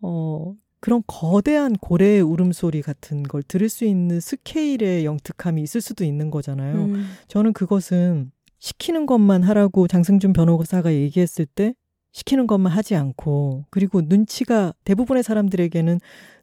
[0.00, 6.30] 어 그런 거대한 고래의 울음소리 같은 걸 들을 수 있는 스케일의 영특함이 있을 수도 있는
[6.30, 6.84] 거잖아요.
[6.84, 11.74] 음, 저는 그것은 시키는 것만 하라고 장승준 변호사가 얘기했을 때
[12.12, 16.00] 시키는 것만 하지 않고 그리고 눈치가 대부분의 사람들에게는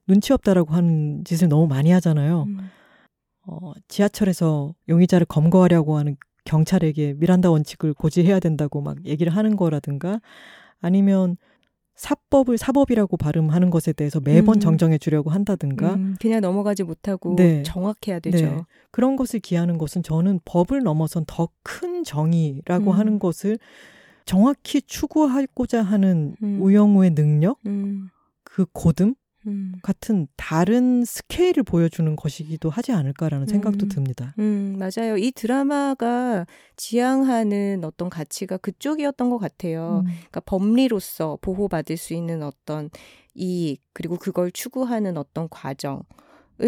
[0.07, 2.43] 눈치 없다라고 하는 짓을 너무 많이 하잖아요.
[2.47, 2.59] 음,
[3.48, 10.22] 어, 지하철에서 용의자를 검거하려고 하는 경찰에게 미란다 원칙을 고지해야 된다고 막 얘기를 하는 거라든가
[10.82, 11.38] 아니면
[11.96, 14.60] 사법을 사법이라고 발음하는 것에 대해서 매번 음.
[14.60, 17.64] 정정해 주려고 한다든가 음, 그냥 넘어가지 못하고 네.
[17.64, 18.46] 정확해야 되죠.
[18.46, 18.62] 네.
[18.91, 22.98] 그런 것을 기하는 것은 저는 법을 넘어선 더 큰 정의라고 음.
[22.98, 23.58] 하는 것을
[24.26, 26.62] 정확히 추구하고자 하는 음.
[26.62, 28.10] 우영우의 능력, 음,
[28.43, 29.16] 그 고듬
[29.48, 33.89] 음, 같은 다른 스케일을 보여주는 것이기도 하지 않을까라는 생각도 음.
[33.89, 34.34] 듭니다.
[34.39, 35.18] 음, 맞아요.
[35.18, 36.46] 이 드라마가
[36.78, 40.04] 지향하는 어떤 가치가 그쪽이었던 것 같아요.
[40.06, 40.12] 음.
[40.12, 42.89] 그러니까 법리로서 보호받을 수 있는 어떤
[43.36, 46.04] 이익, 그리고 그걸 추구하는 어떤 과정을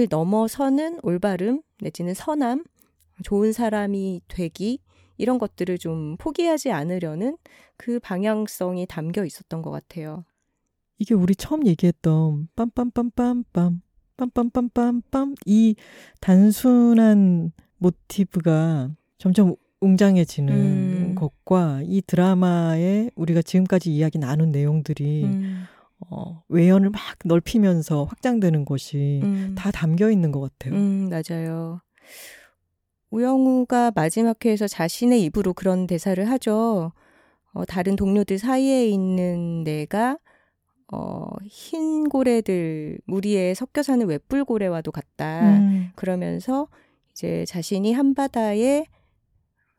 [0.10, 2.64] 넘어서는 올바름, 내지는 선함,
[3.24, 4.80] 좋은 사람이 되기,
[5.18, 7.38] 이런 것들을 좀 포기하지 않으려는
[7.76, 10.26] 그 방향성이 담겨 있었던 것 같아요.
[10.98, 13.80] 이게 우리 처음 얘기했던 빰빰빰빰빰
[14.18, 15.76] 빰빰빰빰빰 이
[16.22, 21.16] 단순한 모티브가 점점 웅장해지는 음.
[21.16, 25.64] 것과 이 드라마에 우리가 지금까지 이야기 나눈 내용들이 음,
[26.10, 29.56] 어, 외연을 막 넓히면서 확장되는 것이 음.
[29.56, 30.74] 다 담겨 있는 것 같아요.
[30.74, 31.82] 음, 맞아요.
[33.12, 36.92] 우영우가 마지막 회에서 자신의 입으로 그런 대사를 하죠.
[37.54, 40.18] 어, 다른 동료들 사이에 있는 내가
[40.92, 45.58] 어, 흰 고래들 무리에 섞여 사는 외뿔 고래와도 같다.
[45.58, 46.68] 음, 그러면서
[47.12, 48.86] 이제 자신이 한바다에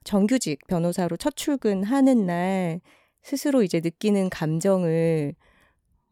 [0.05, 2.81] 정규직 변호사로 첫 출근하는 날
[3.23, 5.35] 스스로 이제 느끼는 감정을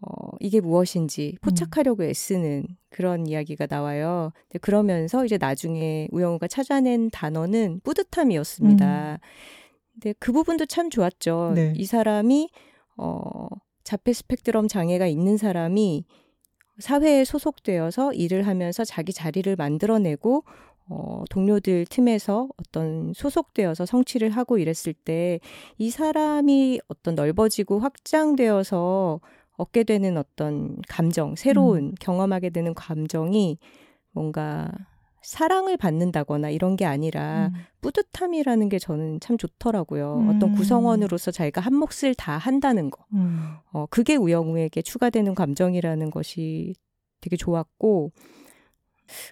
[0.00, 4.32] 어, 이게 무엇인지 포착하려고 애쓰는 그런 이야기가 나와요.
[4.42, 9.18] 근데 그러면서 이제 나중에 우영우가 찾아낸 단어는 뿌듯함이었습니다.
[9.94, 11.52] 근데 그 부분도 참 좋았죠.
[11.54, 11.72] 네.
[11.76, 12.50] 이 사람이
[12.98, 13.48] 어,
[13.86, 16.04] 자폐 스펙트럼 장애가 있는 사람이
[16.78, 20.44] 사회에 소속되어서 일을 하면서 자기 자리를 만들어내고
[20.88, 25.40] 어, 동료들 틈에서 어떤 소속되어서 성취를 하고 이랬을 때
[25.78, 29.20] 이 사람이 어떤 넓어지고 확장되어서
[29.56, 33.58] 얻게 되는 어떤 감정, 새로운 경험하게 되는 감정이
[34.12, 34.70] 뭔가
[35.22, 37.60] 사랑을 받는다거나 이런 게 아니라 음.
[37.80, 40.18] 뿌듯함이라는 게 저는 참 좋더라고요.
[40.20, 40.28] 음.
[40.28, 43.04] 어떤 구성원으로서 자기가 한 몫을 다 한다는 거.
[43.12, 43.54] 음.
[43.72, 46.74] 어, 그게 우영우에게 추가되는 감정이라는 것이
[47.20, 48.12] 되게 좋았고,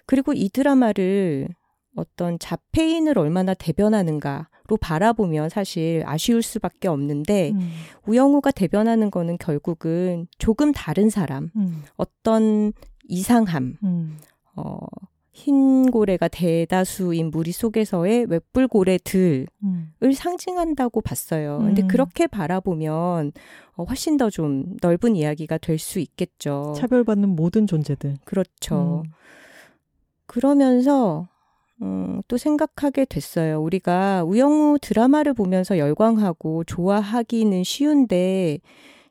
[0.05, 1.47] 그리고 이 드라마를
[1.95, 7.71] 어떤 자폐인을 얼마나 대변하는가로 바라보면 사실 아쉬울 수밖에 없는데, 음.
[8.05, 11.83] 우영우가 대변하는 거는 결국은 조금 다른 사람, 음.
[11.95, 12.73] 어떤
[13.07, 14.17] 이상함, 음.
[14.57, 14.77] 어,
[15.37, 19.91] 흰 고래가 대다수인 무리 속에서의 웹불 고래들을 음.
[20.13, 21.59] 상징한다고 봤어요.
[21.59, 21.87] 근데 음.
[21.89, 23.33] 그렇게 바라보면
[23.75, 26.73] 어, 훨씬 더 좀 넓은 이야기가 될 수 있겠죠.
[26.77, 28.15] 차별받는 모든 존재들.
[28.23, 29.03] 그렇죠.
[29.05, 29.11] 음.
[30.25, 31.27] 그러면서
[31.81, 33.61] 음, 또 생각하게 됐어요.
[33.61, 38.59] 우리가 우영우 드라마를 보면서 열광하고 좋아하기는 쉬운데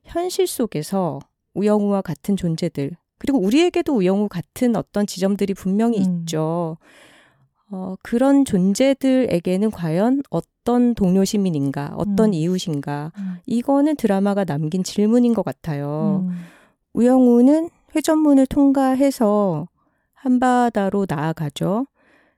[0.04, 1.18] 현실 속에서
[1.52, 6.20] 우영우와 같은 존재들 그리고 우리에게도 우영우 같은 어떤 지점들이 분명히 음.
[6.20, 6.76] 있죠.
[7.70, 12.34] 어, 그런 존재들에게는 과연 어떤 동료 시민인가, 어떤 음.
[12.34, 13.36] 이웃인가, 음.
[13.46, 16.24] 이거는 드라마가 남긴 질문인 것 같아요.
[16.28, 16.36] 음.
[16.92, 19.68] 우영우는 회전문을 통과해서
[20.12, 21.86] 한바다로 나아가죠.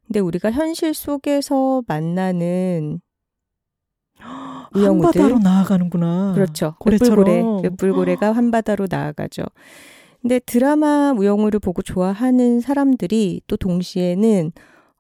[0.06, 3.00] 근데 우리가 현실 속에서 만나는
[4.74, 6.32] 우영우들 한바다로 나아가는구나.
[6.34, 6.74] 그렇죠.
[6.78, 7.26] 고래처럼.
[7.26, 9.42] 웹불고래, 웹불고래가 한바다로 나아가죠.
[10.26, 14.50] 근데 드라마 우영우를 보고 좋아하는 사람들이 또 동시에는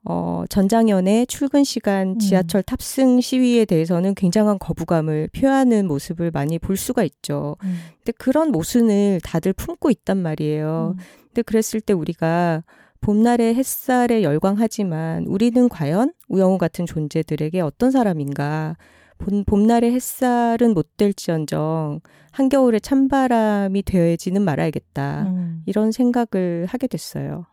[0.04, 2.18] 어, 전장현의 출근 시간 음.
[2.20, 7.56] 지하철 탑승 시위에 대해서는 굉장한 거부감을 표하는 모습을 많이 볼 수가 있죠.
[7.64, 7.76] 음.
[7.96, 10.94] 근데 그런 모순을 다들 품고 있단 말이에요.
[10.96, 11.02] 음.
[11.26, 12.62] 근데 그랬을 때 우리가
[13.00, 18.76] 봄날의 햇살에 열광하지만 우리는 과연 우영우 같은 존재들에게 어떤 사람인가?
[19.18, 22.00] 봄, 봄날의 햇살은 못 될지언정
[22.36, 25.22] 한겨울의 찬바람이 되지는 말아야겠다.
[25.22, 25.62] 음.
[25.64, 27.46] 이런 생각을 하게 됐어요.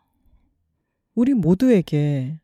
[1.14, 2.38] 우리 모두에게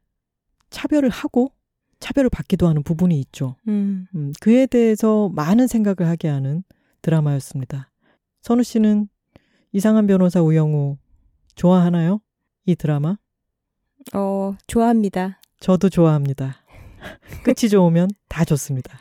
[0.70, 1.52] 차별을 하고
[1.98, 3.56] 차별을 받기도 하는 부분이 있죠.
[3.68, 4.06] 음.
[4.14, 6.62] 음, 그에 대해서 많은 생각을 하게 하는
[7.02, 7.90] 드라마였습니다.
[8.40, 9.08] 선우 씨는
[9.72, 10.96] 이상한 변호사 우영우
[11.56, 12.22] 좋아하나요?
[12.64, 13.18] 이 드라마?
[14.14, 15.42] 어, 좋아합니다.
[15.58, 16.56] 저도 좋아합니다.
[17.44, 18.96] 끝이 좋으면 다 좋습니다.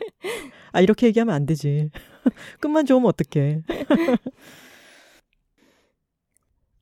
[0.72, 1.90] 아, 이렇게 얘기하면 안 되지.
[2.60, 3.62] 끝만 좋으면 어떡해.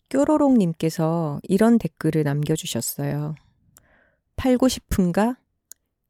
[0.09, 3.35] 뾰로롱님께서 이런 댓글을 남겨주셨어요.
[4.37, 5.37] 팔고 싶은가?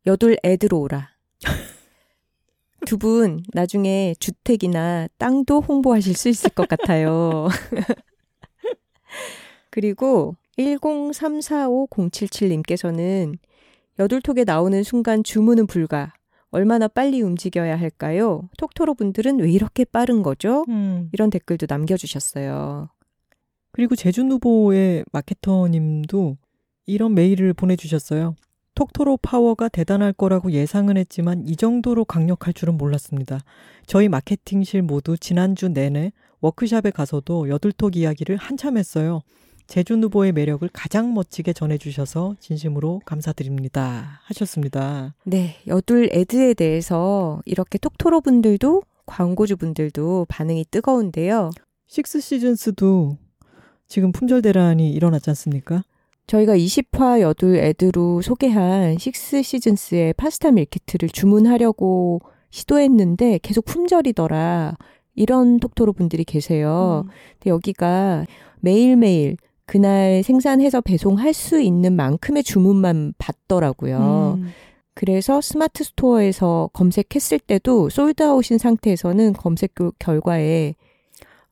[0.06, 1.10] 여둘 애들 오라.
[2.86, 7.48] 두 분 나중에 주택이나 땅도 홍보하실 수 있을 것 같아요.
[9.70, 13.36] 그리고 10345-077님께서는
[13.98, 16.12] 여둘톡에 나오는 순간 주문은 불가.
[16.51, 18.49] 얼마나 빨리 움직여야 할까요?
[18.57, 20.65] 톡토로 분들은 왜 이렇게 빠른 거죠?
[20.69, 21.09] 음.
[21.12, 22.89] 이런 댓글도 남겨주셨어요.
[23.73, 26.37] 그리고 제주누보의 마케터님도
[26.87, 28.35] 이런 메일을 보내주셨어요.
[28.75, 33.41] 톡토로 파워가 대단할 거라고 예상은 했지만 이 정도로 강력할 줄은 몰랐습니다.
[33.87, 39.20] 저희 마케팅실 모두 지난주 내내 워크샵에 가서도 여둘톡 이야기를 한참 했어요.
[39.69, 44.20] 제주누보의 매력을 가장 멋지게 전해주셔서 진심으로 감사드립니다.
[44.24, 45.15] 하셨습니다.
[45.24, 51.51] 네, 여둘 애드에 대해서 이렇게 톡토로 분들도 광고주 분들도 반응이 뜨거운데요.
[51.86, 53.19] 식스 시즌스도
[53.86, 55.85] 지금 품절 대란이 일어났지 않습니까?
[56.27, 62.20] 저희가 20화 여둘 애드로 소개한 식스 시즌스의 파스타 밀키트를 주문하려고
[62.51, 64.77] 시도했는데 계속 품절이더라.
[65.15, 67.05] 이런 톡토로 분들이 계세요.
[67.07, 67.11] 음.
[67.35, 68.24] 근데 여기가
[68.61, 69.36] 매일매일
[69.69, 74.39] 그날 생산해서 배송할 수 있는 만큼의 주문만 받더라고요.
[74.40, 74.49] 음.
[74.95, 80.74] 그래서 Smart Store에서 검색했을 때도 sold out인 상태에서는 검색 결- 결과에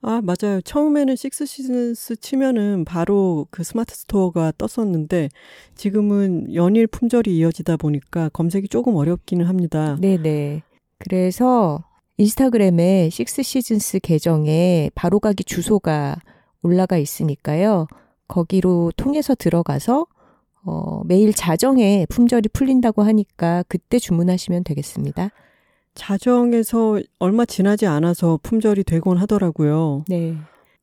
[0.01, 0.61] 아, 맞아요.
[0.63, 5.29] 처음에는 Six Seasons 치면은 바로 그 Smart Store가 떴었는데
[5.75, 9.99] 지금은 연일 품절이 이어지다 보니까 검색이 조금 어렵기는 합니다.
[10.01, 10.63] 네네.
[10.99, 11.85] 그래서
[12.17, 16.17] 인스타그램에 식스 시즌스 계정에 바로가기 주소가
[16.63, 17.87] 올라가 있으니까요.
[18.29, 20.07] 거기로 통해서 들어가서
[20.65, 25.31] 어, 매일 자정에 품절이 풀린다고 하니까 그때 주문하시면 되겠습니다.
[25.95, 30.05] 자정에서 얼마 지나지 않아서 품절이 되곤 하더라고요.
[30.09, 30.37] 네.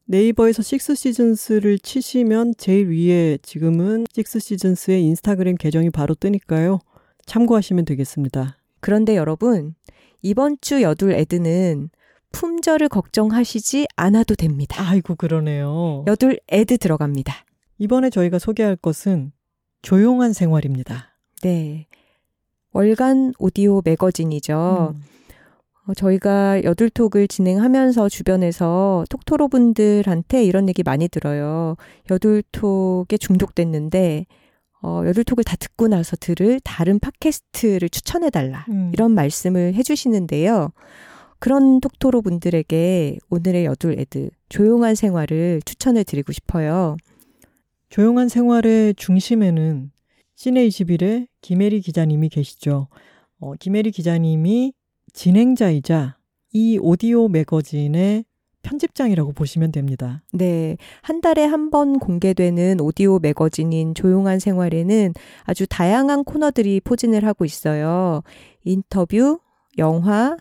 [0.06, 6.80] 네이버에서 식스 시즌스를 치시면 제일 위에 지금은 식스 시즌스의 인스타그램 계정이 바로 뜨니까요.
[7.26, 8.58] 참고하시면 되겠습니다.
[8.82, 9.76] 그런데 여러분,
[10.22, 11.90] 이번 주 여둘 애드는
[12.34, 14.84] 품절을 걱정하시지 않아도 됩니다.
[14.86, 16.04] 아이고 그러네요.
[16.08, 17.34] 여둘 애드 들어갑니다.
[17.78, 19.32] 이번에 저희가 소개할 것은
[19.82, 21.16] 조용한 생활입니다.
[21.42, 21.88] 네.
[22.74, 24.94] 월간 오디오 매거진이죠.
[24.96, 25.02] 음.
[25.86, 31.76] 어, 저희가 여둘톡을 진행하면서 주변에서 톡토로 분들한테 이런 얘기 많이 들어요.
[32.10, 34.26] 여둘톡에 중독됐는데,
[34.82, 38.66] 어, 여둘톡을 다 듣고 나서 들을 다른 팟캐스트를 추천해달라.
[38.70, 38.92] 음.
[38.94, 40.72] 이런 말씀을 해주시는데요.
[41.44, 46.96] 그런 톡토로 분들에게 오늘의 여둘 애들, 조용한 생활을 추천해 드리고 싶어요.
[47.90, 49.92] 조용한 생활의 중심에는
[50.36, 52.88] 시내 21의 김혜리 기자님이 계시죠.
[53.42, 54.72] 어, 김혜리 기자님이
[55.12, 56.16] 진행자이자
[56.54, 58.24] 이 오디오 매거진의
[58.62, 60.24] 편집장이라고 보시면 됩니다.
[60.32, 60.78] 네.
[61.02, 65.14] 한 달에 한 번 공개되는 오디오 매거진인 조용한 생활에는
[65.44, 68.22] 아주 다양한 코너들이 포진을 하고 있어요.
[68.64, 69.40] 인터뷰,
[69.78, 70.38] 영화,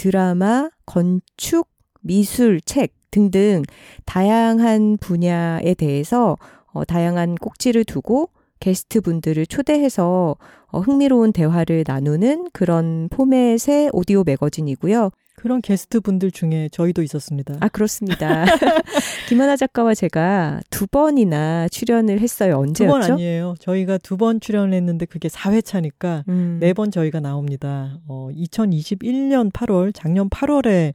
[0.00, 1.68] 드라마, 건축,
[2.00, 3.60] 미술, 책 등등
[4.06, 6.38] 다양한 분야에 대해서
[6.72, 10.36] 어, 다양한 꼭지를 두고 게스트 분들을 초대해서
[10.68, 15.10] 어, 흥미로운 대화를 나누는 그런 포맷의 오디오 매거진이고요.
[15.40, 17.56] 그런 게스트 분들 중에 저희도 있었습니다.
[17.60, 18.44] 아, 그렇습니다.
[19.28, 22.62] 김하나 작가와 제가 두 번이나 출연을 했어요.
[22.74, 23.12] 두번 언제였죠?
[23.14, 23.54] 아니에요.
[23.58, 27.98] 저희가 두 번 출연했는데 그게 4회차니까 음, 네번 저희가 나옵니다.
[28.06, 30.92] 어, 2021년 8월, 작년 8월에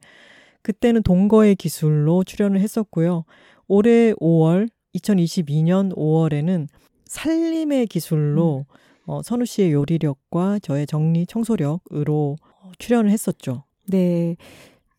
[0.62, 3.24] 그때는 동거의 기술로 출연을 했었고요.
[3.66, 6.68] 올해 5월, 2022년 5월에는
[7.06, 8.66] 살림의 기술로
[9.06, 13.64] 어, 선우 씨의 요리력과 저의 정리 청소력으로 어, 출연을 했었죠.
[13.86, 14.36] 네.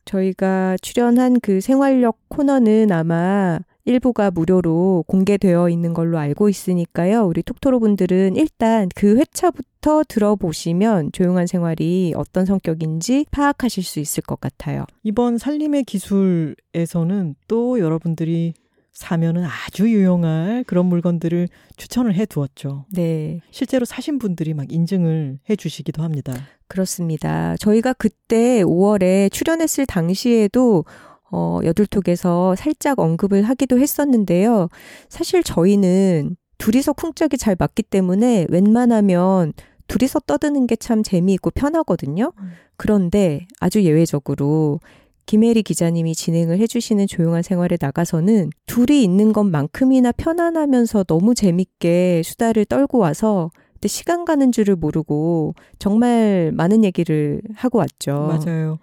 [0.06, 7.26] 저희가 출연한 그 생활력 코너는 아마 일부가 무료로 공개되어 있는 걸로 알고 있으니까요.
[7.26, 14.42] 우리 톡토로 분들은 일단 그 회차부터 들어보시면 조용한 생활이 어떤 성격인지 파악하실 수 있을 것
[14.42, 14.86] 같아요.
[15.04, 18.54] 이번 살림의 기술에서는 또 여러분들이
[18.98, 22.86] 사면은 아주 유용할 그런 물건들을 추천을 해 두었죠.
[22.92, 23.42] 네.
[23.52, 26.34] 실제로 사신 분들이 막 인증을 해 주시기도 합니다.
[26.68, 27.56] 그렇습니다.
[27.58, 30.84] 저희가 그때 5월에 출연했을 당시에도
[31.30, 34.68] 어, 여둘톡에서 살짝 언급을 하기도 했었는데요.
[35.10, 39.54] 사실 저희는 둘이서 쿵짝이 잘 맞기 때문에 웬만하면
[39.88, 42.34] 둘이서 떠드는 게 참 재미있고 편하거든요.
[42.40, 42.52] 음.
[42.78, 44.80] 그런데 아주 예외적으로
[45.28, 52.98] 김혜리 기자님이 진행을 해주시는 조용한 생활에 나가서는 둘이 있는 것만큼이나 편안하면서 너무 재밌게 수다를 떨고
[52.98, 58.14] 와서 그때 시간 가는 줄을 모르고 정말 많은 얘기를 하고 왔죠.
[58.46, 58.80] 맞아요.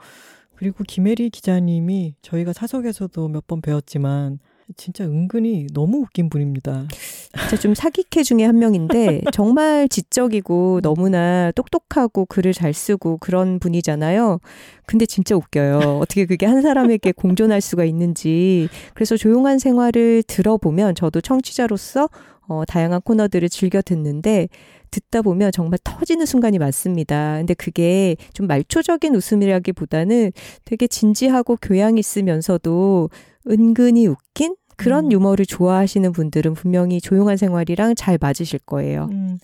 [0.55, 4.39] 그리고 김혜리 기자님이 저희가 사석에서도 몇 번 배웠지만
[4.77, 6.87] 진짜 은근히 너무 웃긴 분입니다.
[7.39, 14.41] 진짜 좀 사기캐 중에 한 명인데 정말 지적이고 너무나 똑똑하고 글을 잘 쓰고 그런 분이잖아요.
[14.87, 15.99] 근데 진짜 웃겨요.
[16.01, 18.69] 어떻게 그게 한 사람에게 공존할 수가 있는지.
[18.95, 22.09] 그래서 조용한 생활을 들어보면 저도 청취자로서
[22.47, 24.49] 어, 다양한 코너들을 즐겨 듣는데
[24.91, 27.39] 듣다 보면 정말 터지는 순간이 많습니다.
[27.39, 30.31] 근데 그게 좀 말초적인 웃음이라기보다는
[30.65, 33.11] 되게 진지하고 교양 있으면서도
[33.49, 35.13] 은근히 웃긴 그런 음.
[35.13, 39.09] 유머를 좋아하시는 분들은 분명히 조용한 생활이랑 잘 맞으실 거예요.
[39.13, 39.39] 음,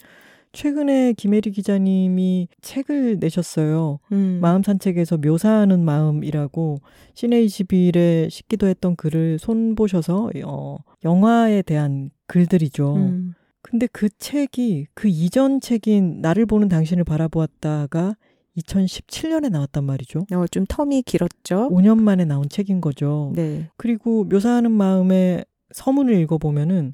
[0.53, 4.01] 최근에 김혜리 기자님이 책을 내셨어요.
[4.13, 4.39] 음.
[4.41, 6.81] 마음 산책에서 묘사하는 마음이라고
[7.15, 12.97] 시내 21에 싣기도 했던 글을 손보셔서 어, 영화에 대한 글들이죠.
[12.97, 13.35] 음.
[13.63, 18.17] 근데 그 책이 그 이전 책인 나를 보는 당신을 바라보았다가
[18.59, 20.27] 2017년에 나왔단 말이죠.
[20.33, 21.69] 어, 좀 텀이 길었죠.
[21.71, 23.33] 5년 만에 나온 책인 거죠.
[23.35, 23.69] 네.
[23.77, 26.93] 그리고 묘사하는 마음의 서문을 읽어보면은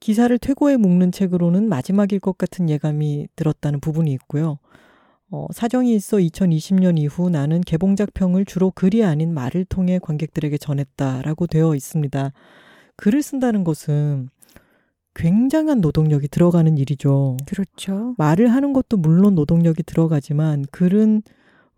[0.00, 4.58] 기사를 퇴고에 묶는 책으로는 마지막일 것 같은 예감이 들었다는 부분이 있고요.
[5.30, 11.46] 어, 사정이 있어 2020년 이후 나는 개봉작 평을 주로 글이 아닌 말을 통해 관객들에게 전했다라고
[11.46, 12.32] 되어 있습니다.
[12.96, 14.28] 글을 쓴다는 것은
[15.14, 17.36] 굉장한 노동력이 들어가는 일이죠.
[17.46, 18.14] 그렇죠.
[18.18, 21.22] 말을 하는 것도 물론 노동력이 들어가지만 글은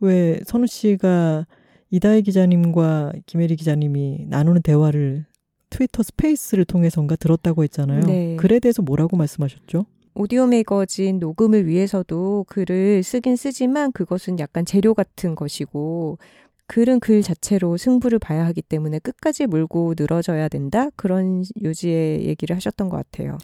[0.00, 1.46] 왜 선우 씨가
[1.90, 5.26] 이다혜 기자님과 김혜리 기자님이 나누는 대화를
[5.70, 8.00] 트위터 스페이스를 통해선가 들었다고 했잖아요.
[8.00, 8.36] 네.
[8.36, 9.86] 글에 대해서 뭐라고 말씀하셨죠?
[10.14, 16.18] 오디오 매거진 녹음을 위해서도 글을 쓰긴 쓰지만 그것은 약간 재료 같은 것이고
[16.66, 22.88] 글은 글 자체로 승부를 봐야 하기 때문에 끝까지 물고 늘어져야 된다 그런 요지의 얘기를 하셨던
[22.88, 23.38] 것 같아요.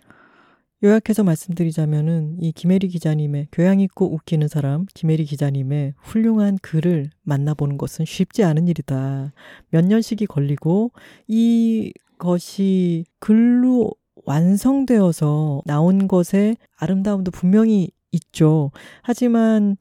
[0.85, 8.05] 요약해서 말씀드리자면은 이 김혜리 기자님의 교양 있고 웃기는 사람 김혜리 기자님의 훌륭한 글을 만나보는 것은
[8.05, 9.33] 쉽지 않은 일이다.
[9.71, 10.91] 몇 년씩이 걸리고
[11.29, 13.93] 이 것이 글로
[14.25, 18.73] 완성되어서 나온 것의 아름다움도 분명히 있죠.
[19.03, 19.77] 하지만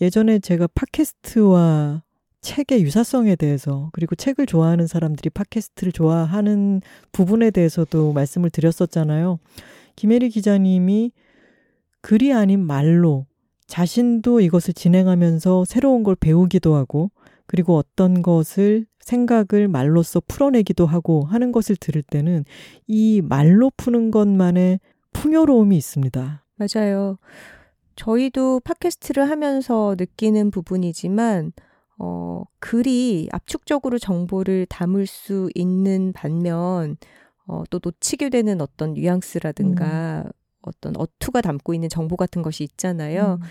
[0.00, 2.02] 예전에 제가 팟캐스트와
[2.48, 6.80] 책의 유사성에 대해서 그리고 책을 좋아하는 사람들이 팟캐스트를 좋아하는
[7.12, 9.38] 부분에 대해서도 말씀을 드렸었잖아요.
[9.96, 11.12] 김혜리 기자님이
[12.00, 13.26] 글이 아닌 말로
[13.66, 17.10] 자신도 이것을 진행하면서 새로운 걸 배우기도 하고
[17.44, 22.46] 그리고 어떤 것을 생각을 말로써 풀어내기도 하고 하는 것을 들을 때는
[22.86, 24.80] 이 말로 푸는 것만의
[25.12, 26.44] 풍요로움이 있습니다.
[26.56, 27.18] 맞아요.
[27.94, 31.52] 저희도 팟캐스트를 하면서 느끼는 부분이지만,
[31.98, 36.96] 어, 글이 압축적으로 정보를 담을 수 있는 반면,
[37.46, 40.30] 어, 또 놓치게 되는 어떤 뉘앙스라든가, 음.
[40.62, 43.38] 어떤 어투가 담고 있는 정보 같은 것이 있잖아요.
[43.40, 43.46] 음.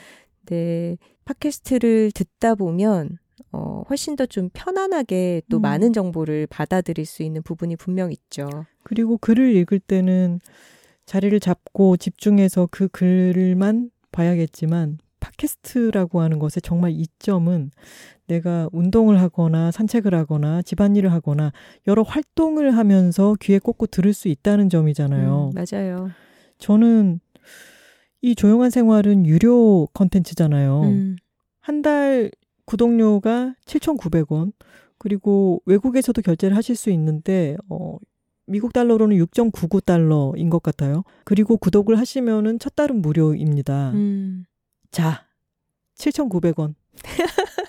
[0.47, 3.17] 네, 팟캐스트를 듣다 보면,
[3.51, 5.61] 어, 훨씬 더 좀 편안하게 또 음.
[5.61, 8.47] 많은 정보를 받아들일 수 있는 부분이 분명 있죠.
[8.83, 10.39] 그리고 글을 읽을 때는
[11.05, 17.71] 자리를 잡고 집중해서 그 글만 봐야겠지만 팟캐스트라고 하는 것의 정말 이점은
[18.27, 21.51] 내가 운동을 하거나 산책을 하거나 집안일을 하거나
[21.87, 25.51] 여러 활동을 하면서 귀에 꽂고 들을 수 있다는 점이잖아요.
[25.53, 26.09] 음, 맞아요.
[26.57, 27.19] 저는
[28.21, 30.81] 이 조용한 생활은 유료 컨텐츠잖아요.
[30.81, 31.15] 음.
[31.59, 32.31] 한달
[32.65, 34.51] 구독료가 7,900원.
[34.97, 37.97] 그리고 외국에서도 결제를 하실 수 있는데 어
[38.47, 41.03] 미국 달러로는 6.99달러인 것 같아요.
[41.23, 43.91] 그리고 구독을 하시면은 첫 달은 무료입니다.
[43.91, 44.45] 음.
[44.91, 45.25] 자,
[45.97, 46.75] 7,900원.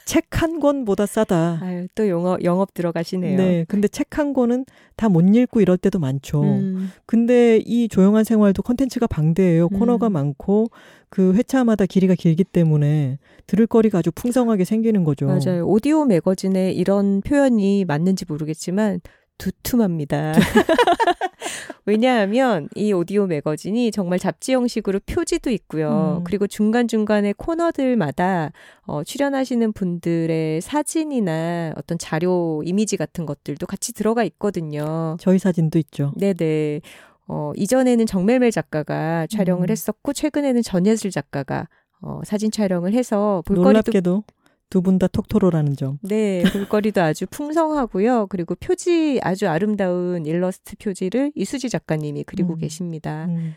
[0.06, 1.58] 책 한 권보다 싸다.
[1.60, 3.36] 아유, 또 영업, 영업 들어가시네요.
[3.36, 3.64] 네.
[3.68, 4.64] 근데 책 한 권은
[4.96, 6.42] 다 못 읽고 이럴 때도 많죠.
[6.42, 6.90] 음.
[7.06, 9.68] 근데 이 조용한 생활도 컨텐츠가 방대해요.
[9.70, 9.78] 음.
[9.78, 10.68] 코너가 많고
[11.10, 15.26] 그 회차마다 길이가 길기 때문에 들을 거리가 아주 풍성하게 생기는 거죠.
[15.26, 15.66] 맞아요.
[15.66, 19.00] 오디오 매거진에 이런 표현이 맞는지 모르겠지만
[19.38, 20.34] 두툼합니다.
[21.86, 26.18] 왜냐하면 이 오디오 매거진이 정말 잡지 형식으로 표지도 있고요.
[26.18, 26.24] 음.
[26.24, 28.52] 그리고 중간중간에 코너들마다
[28.86, 35.16] 어, 출연하시는 분들의 사진이나 어떤 자료, 이미지 같은 것들도 같이 들어가 있거든요.
[35.20, 36.12] 저희 사진도 있죠.
[36.16, 36.80] 네네.
[37.28, 39.70] 어, 이전에는 정멜멜 작가가 촬영을 음.
[39.70, 41.68] 했었고, 최근에는 전예슬 작가가
[42.00, 44.24] 어, 사진 촬영을 해서 볼거리도 놀랍게도
[44.70, 45.98] 두 분 다 톡토로라는 점.
[46.02, 48.26] 네, 볼거리도 아주 풍성하고요.
[48.28, 52.58] 그리고 표지 아주 아름다운 일러스트 표지를 이수지 작가님이 그리고 음.
[52.58, 53.26] 계십니다.
[53.28, 53.54] 음.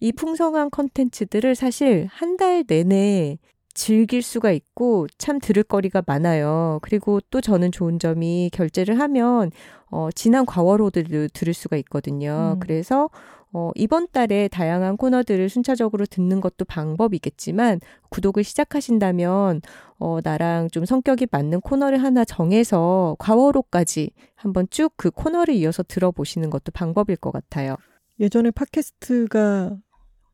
[0.00, 3.38] 이 풍성한 컨텐츠들을 사실 한 달 내내
[3.74, 6.78] 즐길 수가 있고 참 들을 거리가 많아요.
[6.82, 9.50] 그리고 또 저는 좋은 점이 결제를 하면
[9.90, 12.54] 어 지난 과거로들도 들을 수가 있거든요.
[12.56, 12.60] 음.
[12.60, 13.08] 그래서
[13.52, 19.60] 어, 이번 달에 다양한 코너들을 순차적으로 듣는 것도 방법이겠지만 구독을 시작하신다면
[19.98, 26.50] 어, 나랑 좀 성격이 맞는 코너를 하나 정해서 과거로까지 한번 쭉 그 코너를 이어서 들어보시는
[26.50, 27.76] 것도 방법일 것 같아요.
[28.20, 29.76] 예전에 팟캐스트가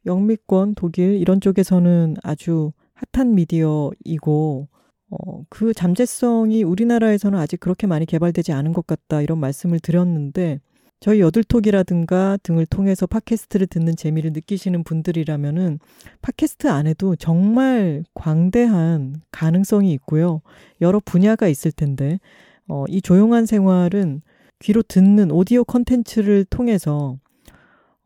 [0.04, 2.72] 영미권, 독일 이런 쪽에서는 아주
[3.12, 4.68] 핫한 미디어이고
[5.10, 10.60] 어, 그 잠재성이 우리나라에서는 아직 그렇게 많이 개발되지 않은 것 같다 이런 말씀을 드렸는데
[10.98, 15.78] 저희 여들톡이라든가 등을 통해서 팟캐스트를 듣는 재미를 느끼시는 분들이라면은
[16.22, 20.40] 팟캐스트 안에도 정말 광대한 가능성이 있고요.
[20.80, 22.18] 여러 분야가 있을 텐데,
[22.66, 24.22] 어, 이 조용한 생활은
[24.60, 27.18] 귀로 듣는 오디오 컨텐츠를 통해서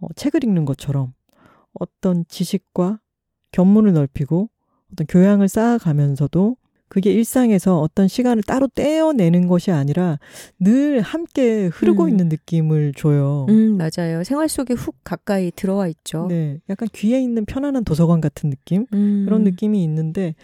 [0.01, 1.13] 어, 책을 읽는 것처럼
[1.75, 3.01] 어떤 지식과
[3.53, 4.51] 견문을 넓히고
[4.93, 6.57] 어떤 교양을 쌓아가면서도
[6.91, 10.19] 그게 일상에서 어떤 시간을 따로 떼어내는 것이 아니라
[10.59, 12.09] 늘 함께 흐르고 음.
[12.09, 13.47] 있는 느낌을 줘요.
[13.49, 14.25] 음, 맞아요.
[14.25, 16.27] 생활 속에 훅 가까이 들어와 있죠.
[16.29, 16.59] 네.
[16.69, 18.87] 약간 귀에 있는 편안한 도서관 같은 느낌?
[18.93, 19.23] 음.
[19.25, 20.35] 그런 느낌이 있는데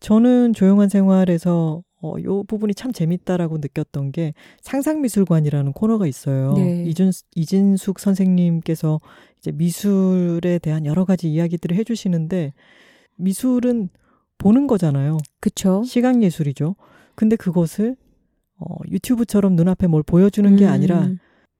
[0.00, 6.54] 저는 조용한 생활에서 어, 요 부분이 참 재밌다라고 느꼈던 게 상상미술관이라는 코너가 있어요.
[6.54, 6.82] 네.
[6.84, 9.00] 이준, 이진숙 선생님께서
[9.38, 12.54] 이제 미술에 대한 여러 가지 이야기들을 해주시는데
[13.14, 13.88] 미술은
[14.42, 15.18] 보는 거잖아요.
[15.40, 15.82] 그쵸.
[15.84, 16.74] 시각 예술이죠.
[17.14, 17.96] 근데 그것을
[18.58, 20.56] 어, 유튜브처럼 눈앞에 뭘 보여주는 음.
[20.56, 21.08] 게 아니라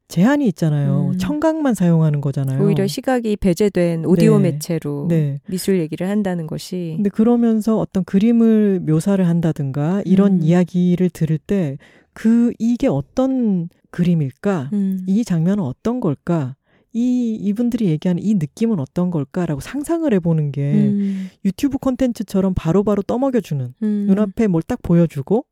[0.08, 1.10] 제한이 있잖아요.
[1.12, 1.18] 음.
[1.18, 2.62] 청각만 사용하는 거잖아요.
[2.62, 4.52] 오히려 시각이 배제된 오디오 네.
[4.52, 5.40] 매체로 네.
[5.48, 6.94] 미술 얘기를 한다는 것이.
[6.96, 10.42] 근데 그러면서 어떤 그림을 묘사를 한다든가 이런 음.
[10.42, 11.78] 이야기를 들을 때
[12.12, 14.70] 그 이게 어떤 그림일까?
[14.72, 15.04] 음.
[15.06, 16.56] 이 장면은 어떤 걸까?
[16.92, 21.28] 이 이분들이 얘기하는 이 느낌은 어떤 걸까라고 상상을 해보는 게 음.
[21.44, 24.04] 유튜브 콘텐츠처럼 바로바로 떠먹여주는 음.
[24.08, 25.46] 눈앞에 뭘 딱 보여주고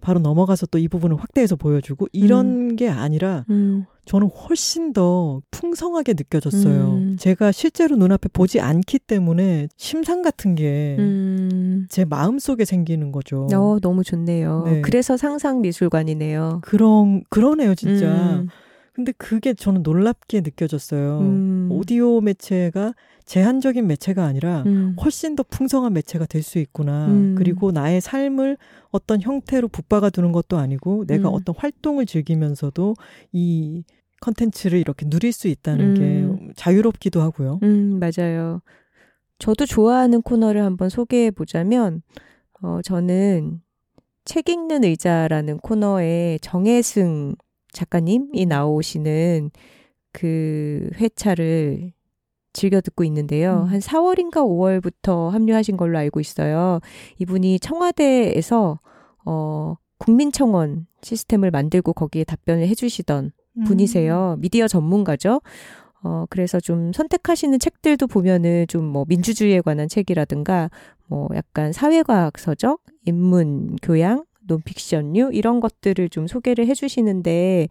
[0.00, 2.76] 바로 넘어가서 또 이 부분을 확대해서 보여주고 이런 음.
[2.76, 3.86] 게 아니라 음.
[4.04, 6.90] 저는 훨씬 더 풍성하게 느껴졌어요.
[6.92, 7.16] 음.
[7.18, 11.86] 제가 실제로 눈앞에 보지 않기 때문에 심상 같은 게제 음.
[12.10, 13.48] 마음 속에 생기는 거죠.
[13.54, 14.64] 어, 너무 좋네요.
[14.66, 14.80] 네.
[14.82, 16.60] 그래서 상상 미술관이네요.
[16.62, 18.44] 그런 그러네요, 진짜.
[18.94, 21.18] 근데 그게 저는 놀랍게 느껴졌어요.
[21.18, 21.68] 음.
[21.70, 22.94] 오디오 매체가
[23.26, 24.94] 제한적인 매체가 아니라 음.
[25.02, 27.08] 훨씬 더 풍성한 매체가 될 수 있구나.
[27.08, 27.34] 음.
[27.36, 28.56] 그리고 나의 삶을
[28.92, 31.34] 어떤 형태로 붙박아 두는 것도 아니고 내가 음.
[31.34, 32.94] 어떤 활동을 즐기면서도
[33.32, 33.82] 이
[34.20, 36.52] 컨텐츠를 이렇게 누릴 수 있다는 게 음.
[36.54, 37.58] 자유롭기도 하고요.
[37.64, 38.60] 음, 맞아요.
[39.38, 42.02] 저도 좋아하는 코너를 한번 소개해 보자면,
[42.62, 43.60] 어, 저는
[44.24, 47.34] 책 읽는 의자라는 코너에 정혜승
[47.74, 49.50] 작가님이 나오시는
[50.12, 51.92] 그 회차를
[52.54, 53.64] 즐겨 듣고 있는데요.
[53.64, 53.66] 음.
[53.66, 56.80] 한 4월인가 5월부터 합류하신 걸로 알고 있어요.
[57.18, 58.78] 이분이 청와대에서
[59.26, 63.64] 어 국민청원 시스템을 만들고 거기에 답변을 해주시던 음.
[63.64, 64.36] 분이세요.
[64.38, 65.40] 미디어 전문가죠.
[66.04, 70.70] 어, 그래서 좀 선택하시는 책들도 보면은 좀 뭐 민주주의에 관한 책이라든가
[71.08, 77.68] 뭐 약간 사회과학 서적, 인문 교양, 논픽션류 이런 것들을 좀 소개를 해주시는데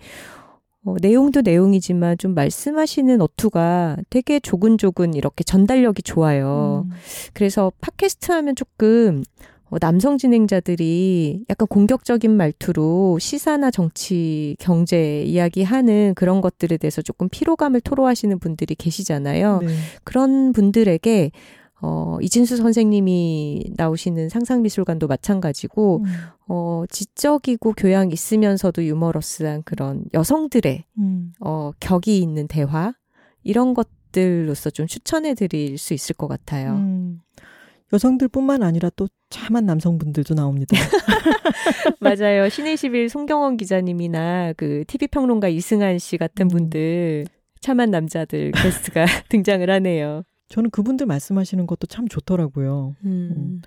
[0.86, 6.86] 어, 내용도 내용이지만 좀 말씀하시는 어투가 되게 조근조근 이렇게 전달력이 좋아요.
[6.88, 6.92] 음.
[7.34, 9.24] 그래서 팟캐스트 하면 조금
[9.70, 17.82] 어, 남성 진행자들이 약간 공격적인 말투로 시사나 정치, 경제 이야기하는 그런 것들에 대해서 조금 피로감을
[17.82, 19.62] 토로하시는 분들이 계시잖아요.
[19.62, 19.68] 네.
[20.04, 21.32] 그런 분들에게
[21.86, 26.14] 어, 이진수 선생님이 나오시는 상상미술관도 마찬가지고, 음.
[26.48, 31.34] 어, 지적이고 교양 있으면서도 유머러스한 그런 여성들의, 음.
[31.42, 32.94] 어, 격이 있는 대화,
[33.44, 36.76] 이런 것들로서 좀 추천해 드릴 수 있을 것 같아요.
[36.76, 37.20] 음.
[37.92, 40.78] 여성들뿐만 아니라 또 참한 남성분들도 나옵니다.
[42.00, 42.48] 맞아요.
[42.48, 46.48] 신의 11 송경원 기자님이나 그 TV평론가 이승한 씨 같은 음.
[46.48, 47.26] 분들,
[47.60, 50.24] 참한 남자들 게스트가 등장을 하네요.
[50.54, 52.96] 저는 그분들 말씀하시는 것도 참 좋더라고요.
[53.06, 53.64] 음.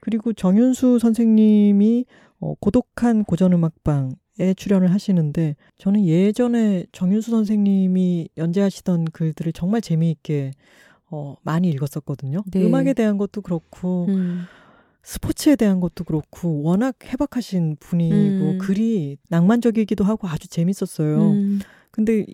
[0.00, 2.06] 그리고 정윤수 선생님이
[2.38, 10.52] 어, 고독한 고전음악방에 출연을 하시는데 저는 예전에 정윤수 선생님이 연재하시던 글들을 정말 재미있게
[11.10, 12.42] 어, 많이 읽었었거든요.
[12.50, 12.64] 네.
[12.64, 14.44] 음악에 대한 것도 그렇고 음.
[15.02, 18.58] 스포츠에 대한 것도 그렇고 워낙 해박하신 분이고 음.
[18.58, 21.32] 글이 낭만적이기도 하고 아주 재밌었어요.
[21.32, 21.60] 음.
[21.90, 22.24] 근데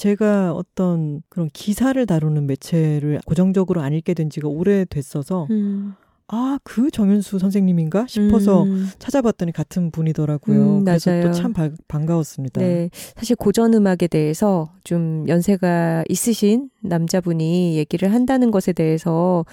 [0.00, 5.94] 제가 어떤 그런 기사를 다루는 매체를 고정적으로 안 읽게 된 지가 오래됐어서 음.
[6.26, 8.88] 아, 그 정윤수 선생님인가 싶어서 음.
[8.98, 10.78] 찾아봤더니 같은 분이더라고요.
[10.78, 11.20] 음, 그래서.
[11.20, 11.52] 또 참
[11.86, 12.62] 반가웠습니다.
[12.62, 12.88] 네.
[13.14, 19.44] 사실 고전 음악에 대해서 좀 연세가 있으신 남자분이 얘기를 한다는 것에 대해서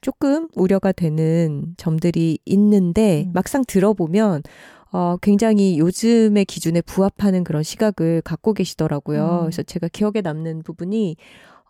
[0.00, 3.32] 조금 우려가 되는 점들이 있는데 음.
[3.34, 4.42] 막상 들어보면
[4.92, 9.24] 어, 굉장히 요즘의 기준에 부합하는 그런 시각을 갖고 계시더라고요.
[9.24, 9.40] 음.
[9.42, 11.16] 그래서 제가 기억에 남는 부분이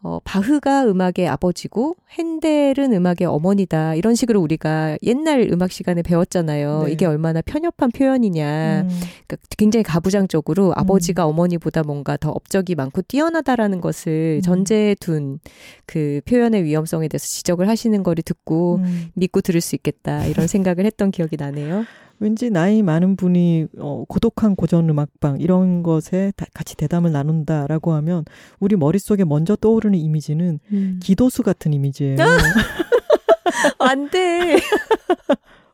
[0.04, 3.94] 어, 바흐가 음악의 아버지고 핸델은 음악의 어머니다.
[3.94, 6.82] 이런 식으로 우리가 옛날 음악 시간에 배웠잖아요.
[6.86, 6.92] 네.
[6.92, 8.80] 이게 얼마나 편협한 표현이냐.
[8.82, 14.42] 음, 그러니까 굉장히 가부장적으로 아버지가 어머니보다 뭔가 더 업적이 많고 뛰어나다라는 것을 음.
[14.42, 15.38] 전제에 둔
[15.86, 19.10] 그 표현의 위험성에 대해서 지적을 하시는 거를 듣고 음.
[19.14, 21.84] 믿고 들을 수 있겠다 이런 생각을 했던 기억이 나네요.
[22.22, 28.24] 왠지 나이 많은 분이 어, 고독한 고전 음악방 이런 것에 다- 같이 대담을 나눈다라고 하면
[28.60, 30.60] 우리 머릿속에 먼저 떠오르는 이미지는
[31.00, 32.16] 기도수 같은 이미지예요.
[33.80, 34.56] 안 돼.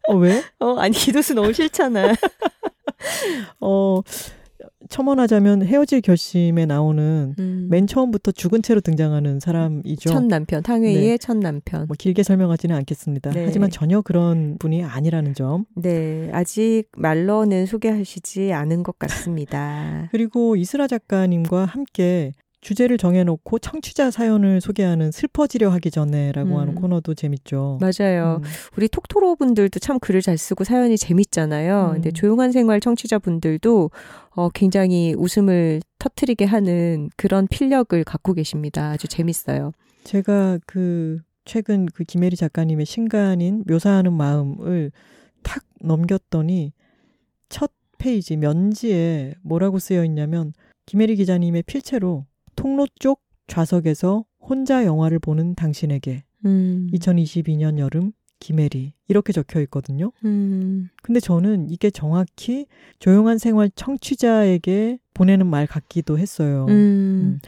[0.09, 0.43] 어, 왜?
[0.59, 2.15] 어, 아니 기도수 너무 싫잖아.
[3.61, 4.01] 어,
[4.89, 7.67] 첨언하자면 헤어질 결심에 나오는 음.
[7.71, 10.11] 맨 처음부터 죽은 채로 등장하는 사람이죠.
[10.11, 11.19] 첫 남편 탕웨이의 네.
[11.19, 11.87] 첫 남편.
[11.87, 13.31] 뭐 길게 설명하지는 않겠습니다.
[13.31, 13.45] 네.
[13.45, 15.65] 하지만 전혀 그런 분이 아니라는 점.
[15.77, 20.09] 네, 아직 말로는 소개하시지 않은 것 같습니다.
[20.13, 22.33] 그리고 이슬아 작가님과 함께
[22.69, 26.61] 주제를 정해놓고 청취자 사연을 소개하는 슬퍼지려 하기 전에라고 음.
[26.61, 27.79] 하는 코너도 재밌죠.
[27.81, 28.43] 맞아요.
[28.43, 28.49] 음.
[28.77, 31.87] 우리 톡토로 분들도 참 글을 잘 쓰고 사연이 재밌잖아요.
[31.89, 31.93] 음.
[31.95, 33.91] 근데 조용한 생활 청취자 분들도
[34.33, 38.91] 어, 굉장히 웃음을 터트리게 하는 그런 필력을 갖고 계십니다.
[38.91, 39.73] 아주 재밌어요.
[40.05, 44.93] 제가 그 최근 그 김혜리 작가님의 신간인 묘사하는 마음을
[45.43, 46.75] 탁 넘겼더니
[47.49, 50.53] 첫 페이지 면지에 뭐라고 쓰여 있냐면
[50.85, 52.27] 김혜리 기자님의 필체로
[52.59, 56.89] 통로 쪽 좌석에서 혼자 영화를 보는 당신에게 음.
[56.93, 58.11] 2022년 여름
[58.41, 60.11] 김혜리 이렇게 적혀 있거든요.
[60.25, 60.89] 음.
[61.01, 62.67] 근데 저는 이게 정확히
[62.99, 66.67] 조용한 생활 청취자에게 보내는 말 같기도 했어요.
[66.69, 67.39] 음.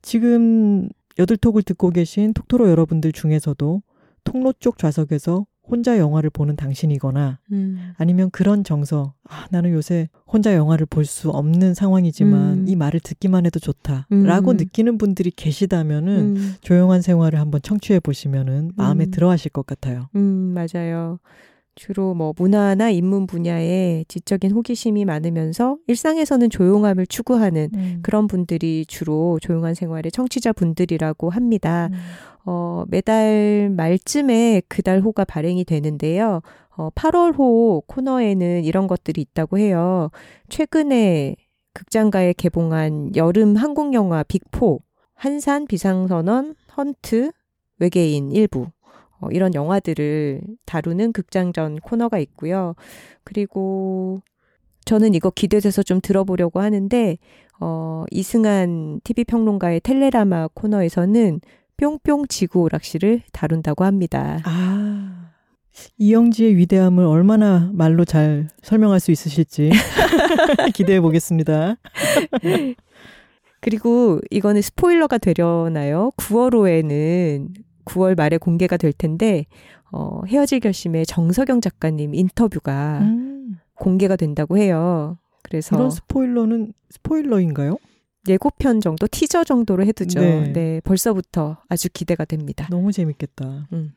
[0.00, 3.82] 지금 여들톡을 듣고 계신 톡토로 여러분들 중에서도
[4.22, 7.92] 통로 쪽 좌석에서 혼자 영화를 보는 당신이거나 음.
[7.96, 12.64] 아니면 그런 정서, 아, 나는 요새 혼자 영화를 볼 수 없는 상황이지만 음.
[12.68, 14.56] 이 말을 듣기만 해도 좋다라고 음.
[14.58, 16.54] 느끼는 분들이 계시다면은 음.
[16.60, 19.10] 조용한 생활을 한번 청취해 보시면은 마음에 음.
[19.10, 20.08] 들어 하실 것 같아요.
[20.14, 21.18] 음, 맞아요.
[21.74, 27.70] 주로 뭐 문화나 인문 분야에 지적인 호기심이 많으면서 일상에서는 조용함을 추구하는
[28.02, 31.88] 그런 분들이 주로 조용한 생활의 청취자 분들이라고 합니다.
[31.92, 31.96] 음.
[32.44, 36.40] 어, 매달 말쯤에 그달 호가 발행이 되는데요.
[36.76, 40.10] 어, 8월 호 코너에는 이런 것들이 있다고 해요.
[40.48, 41.36] 최근에
[41.74, 44.80] 극장가에 개봉한 여름 한국 영화 빅포,
[45.14, 47.30] 한산 비상선언, 헌트,
[47.78, 48.66] 외계인 일부.
[49.22, 52.74] 어, 이런 영화들을 다루는 극장전 코너가 있고요.
[53.24, 54.20] 그리고
[54.84, 57.16] 저는 이거 기대돼서 좀 들어보려고 하는데
[57.60, 61.40] 어, 이승한 TV 평론가의 텔레라마 코너에서는
[61.76, 64.40] 뿅뿅 지구 오락실을 다룬다고 합니다.
[64.44, 65.30] 아.
[65.96, 69.70] 이영지의 위대함을 얼마나 말로 잘 설명할 수 있으실지
[70.74, 71.76] 기대해 보겠습니다.
[73.60, 76.10] 그리고 이거는 스포일러가 되려나요?
[76.16, 77.48] 9월호에는
[77.84, 79.46] 9월 말에 공개가 될 텐데
[79.90, 83.58] 어, 헤어질 결심의 정석영 작가님 인터뷰가 음.
[83.74, 85.18] 공개가 된다고 해요.
[85.42, 87.76] 그래서 이런 스포일러는 스포일러인가요?
[88.28, 90.20] 예고편 정도, 티저 정도로 해두죠.
[90.20, 90.52] 네.
[90.52, 92.68] 네, 벌써부터 아주 기대가 됩니다.
[92.70, 93.66] 너무 재밌겠다.
[93.72, 93.92] 음.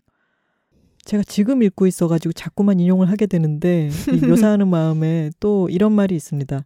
[1.05, 3.89] 제가 지금 읽고 있어가지고 자꾸만 인용을 하게 되는데
[4.27, 6.65] 묘사하는 마음에 또 이런 말이 있습니다.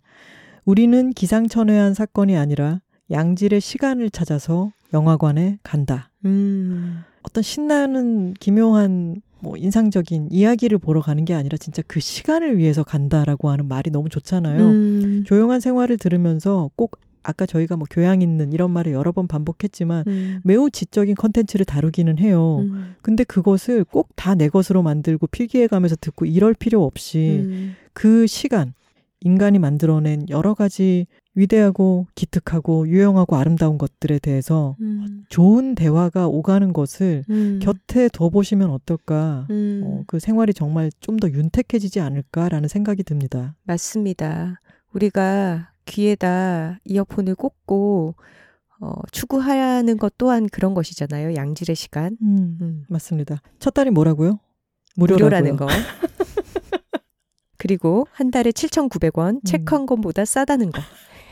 [0.64, 2.80] 우리는 기상천외한 사건이 아니라
[3.12, 6.10] 양질의 시간을 찾아서 영화관에 간다.
[6.24, 7.04] 음.
[7.24, 13.50] 어떤 신나는 기묘한 뭐 인상적인 이야기를 보러 가는 게 아니라 진짜 그 시간을 위해서 간다라고
[13.50, 14.60] 하는 말이 너무 좋잖아요.
[14.66, 15.24] 음.
[15.26, 20.40] 조용한 생활을 들으면서 꼭 아까 저희가 뭐 교양 있는 이런 말을 여러 번 반복했지만 음.
[20.44, 22.60] 매우 지적인 컨텐츠를 다루기는 해요.
[22.62, 22.96] 음.
[23.02, 27.76] 근데 그것을 꼭 다 내 것으로 만들고 필기해 가면서 듣고 이럴 필요 없이 음.
[27.94, 28.74] 그 시간
[29.22, 31.08] 인간이 만들어낸 여러 가지
[31.40, 35.24] 위대하고 기특하고 유용하고 아름다운 것들에 대해서 음.
[35.30, 37.60] 좋은 대화가 오가는 것을 음.
[37.62, 39.48] 곁에 둬보시면 어떨까.
[39.50, 39.82] 음.
[39.86, 43.56] 어, 그 생활이 정말 좀 더 윤택해지지 않을까라는 생각이 듭니다.
[43.64, 44.62] 맞습니다.
[44.94, 48.16] 우리가 귀에다 이어폰을 꽂고
[48.80, 51.36] 어, 추구하는 것 또한 그런 것이잖아요.
[51.36, 52.18] 양질의 시간.
[52.22, 52.86] 음, 음.
[52.88, 53.42] 맞습니다.
[53.60, 54.40] 첫 달이 뭐라고요?
[54.96, 55.68] 무료라는 거.
[57.58, 59.42] 그리고 한 달에 7,900원, 음.
[59.44, 60.82] 책한 권보다 싸다는 거.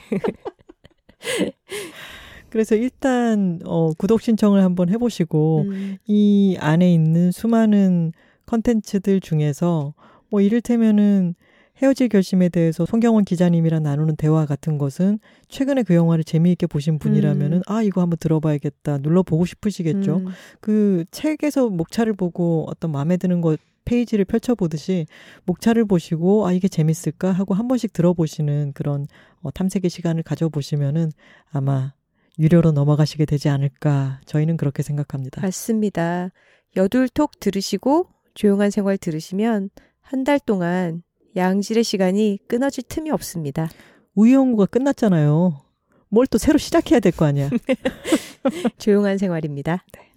[2.50, 5.98] 그래서 일단 어, 구독 신청을 한번 해보시고 음.
[6.08, 8.14] 이 안에 있는 수많은
[8.46, 9.94] 컨텐츠들 중에서
[10.30, 11.36] 뭐 이를테면은
[11.82, 17.58] 헤어질 결심에 대해서 송경원 기자님이랑 나누는 대화 같은 것은 최근에 그 영화를 재미있게 보신 분이라면은
[17.58, 17.62] 음.
[17.68, 20.18] 아 이거 한번 들어봐야겠다 눌러보고 싶으시겠죠.
[20.18, 20.28] 음.
[20.60, 25.06] 그 책에서 목차를 보고 어떤 마음에 드는 것 페이지를 펼쳐보듯이
[25.46, 29.06] 목차를 보시고 아 이게 재밌을까 하고 한 번씩 들어보시는 그런
[29.42, 31.12] 어, 탐색의 시간을 가져보시면은
[31.52, 31.94] 아마
[32.38, 35.42] 유료로 넘어가시게 되지 않을까 저희는 그렇게 생각합니다.
[35.42, 36.30] 맞습니다.
[36.76, 39.70] 여둘톡 들으시고 조용한 생활 들으시면
[40.02, 41.02] 한 달 동안
[41.36, 43.70] 양질의 시간이 끊어질 틈이 없습니다.
[44.16, 45.62] 우이영구가 끝났잖아요.
[46.10, 47.50] 뭘 또 새로 시작해야 될 거 아니야.
[48.78, 49.84] 조용한 생활입니다.
[49.94, 50.12] 네.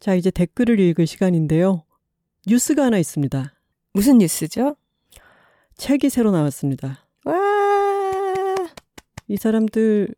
[0.00, 1.84] 자, 이제 댓글을 읽을 시간인데요.
[2.46, 3.52] 뉴스가 하나 있습니다.
[3.92, 4.76] 무슨 뉴스죠?
[5.76, 7.06] 책이 새로 나왔습니다.
[7.24, 7.34] 와!
[9.28, 10.14] 이 사람들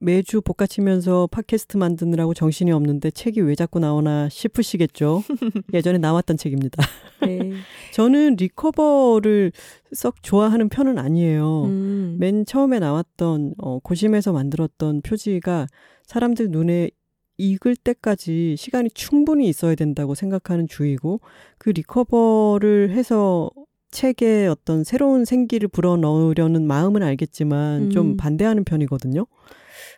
[0.00, 5.24] 매주 볶아치면서 팟캐스트 만드느라고 정신이 없는데 책이 왜 자꾸 나오나 싶으시겠죠.
[5.74, 6.84] 예전에 나왔던 책입니다.
[7.22, 7.52] 네.
[7.92, 9.50] 저는 recover를
[9.92, 11.64] 썩 좋아하는 편은 아니에요.
[11.64, 12.16] 음.
[12.20, 15.66] 맨 처음에 나왔던 어, 고심에서 만들었던 표지가
[16.04, 16.90] 사람들 눈에
[17.38, 21.20] 익을 때까지 시간이 충분히 있어야 된다고 생각하는 주의고
[21.56, 23.50] 그 recover를 해서
[23.90, 27.90] 책에 어떤 새로운 생기를 불어넣으려는 마음은 알겠지만 음.
[27.90, 29.26] 좀 반대하는 편이거든요.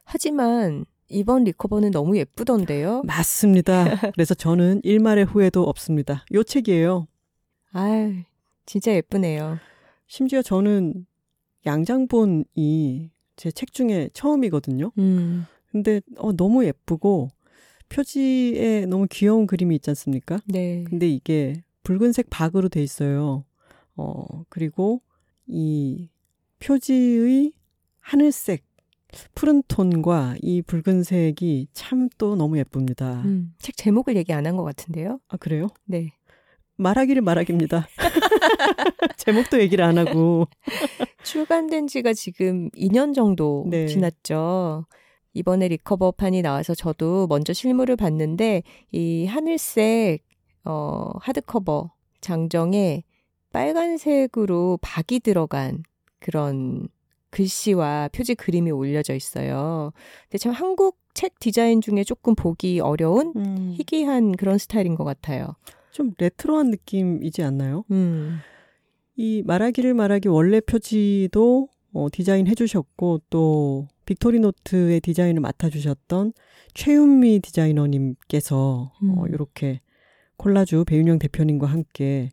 [0.04, 3.02] 하지만 이번 리커버는 너무 예쁘던데요?
[3.04, 3.96] 맞습니다.
[4.14, 6.24] 그래서 저는 일말의 후회도 없습니다.
[6.34, 7.08] 요 책이에요.
[7.72, 8.12] 아,
[8.66, 9.58] 진짜 예쁘네요.
[10.06, 11.06] 심지어 저는
[11.66, 14.92] 양장본이 제 책 중에 처음이거든요.
[14.98, 15.46] 음.
[15.70, 17.28] 근데 어, 너무 예쁘고
[17.88, 20.40] 표지에 너무 귀여운 그림이 있지 않습니까?
[20.46, 20.84] 네.
[20.88, 23.44] 근데 이게 붉은색 박으로 돼 있어요.
[23.96, 25.02] 어, 그리고
[25.46, 26.08] 이
[26.60, 27.52] 표지의
[28.00, 28.64] 하늘색
[29.34, 33.22] 푸른 톤과 이 붉은색이 참 또 너무 예쁩니다.
[33.24, 35.18] 음, 책 제목을 얘기 안 한 것 같은데요?
[35.28, 35.68] 아, 그래요?
[35.84, 36.12] 네.
[36.76, 37.88] 말하기를 말하기입니다.
[39.16, 40.46] 제목도 얘기를 안 하고.
[41.24, 43.86] 출간된 지가 지금 2년 정도 네.
[43.86, 44.86] 지났죠.
[45.32, 48.62] 이번에 리커버판이 나와서 저도 먼저 실물을 봤는데
[48.92, 50.24] 이 하늘색
[50.64, 53.04] 어 하드커버 장정에
[53.52, 55.82] 빨간색으로 박이 들어간
[56.18, 56.88] 그런
[57.30, 59.92] 글씨와 표지 그림이 올려져 있어요.
[60.24, 63.74] 근데 참 한국 책 디자인 중에 조금 보기 어려운 음.
[63.76, 65.54] 희귀한 그런 스타일인 것 같아요.
[65.90, 67.84] 좀 레트로한 느낌이지 않나요?
[67.90, 68.38] 음.
[69.16, 76.32] 이 말하기를 말하기 원래 표지도 어, 디자인 해주셨고 또 빅토리노트의 디자인을 맡아주셨던
[76.74, 79.18] 최윤미 디자이너님께서 어, 음.
[79.18, 79.80] 어, 이렇게
[80.36, 82.30] 콜라주 배윤영 대표님과 함께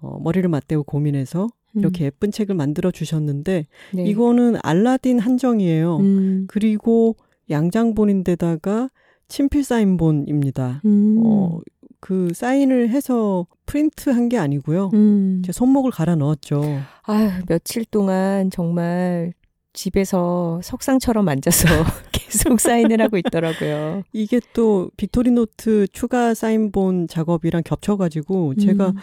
[0.00, 2.06] 어, 머리를 맞대고 고민해서 이렇게 음.
[2.06, 4.04] 예쁜 책을 만들어 주셨는데 네.
[4.04, 5.96] 이거는 알라딘 한정이에요.
[5.96, 6.44] 음.
[6.48, 7.16] 그리고
[7.50, 8.90] 양장본인데다가
[9.28, 10.82] 친필 사인본입니다.
[10.84, 11.22] 음.
[11.24, 11.60] 어,
[12.04, 14.90] 그 사인을 해서 프린트 한 게 아니고요.
[14.92, 15.42] 음.
[15.44, 16.62] 제 손목을 갈아 넣었죠.
[17.02, 19.32] 아유, 며칠 동안 정말
[19.72, 21.66] 집에서 석상처럼 앉아서
[22.12, 24.02] 계속 사인을 하고 있더라고요.
[24.12, 28.96] 이게 또 빅토리노트 추가 사인본 작업이랑 겹쳐가지고 제가 음.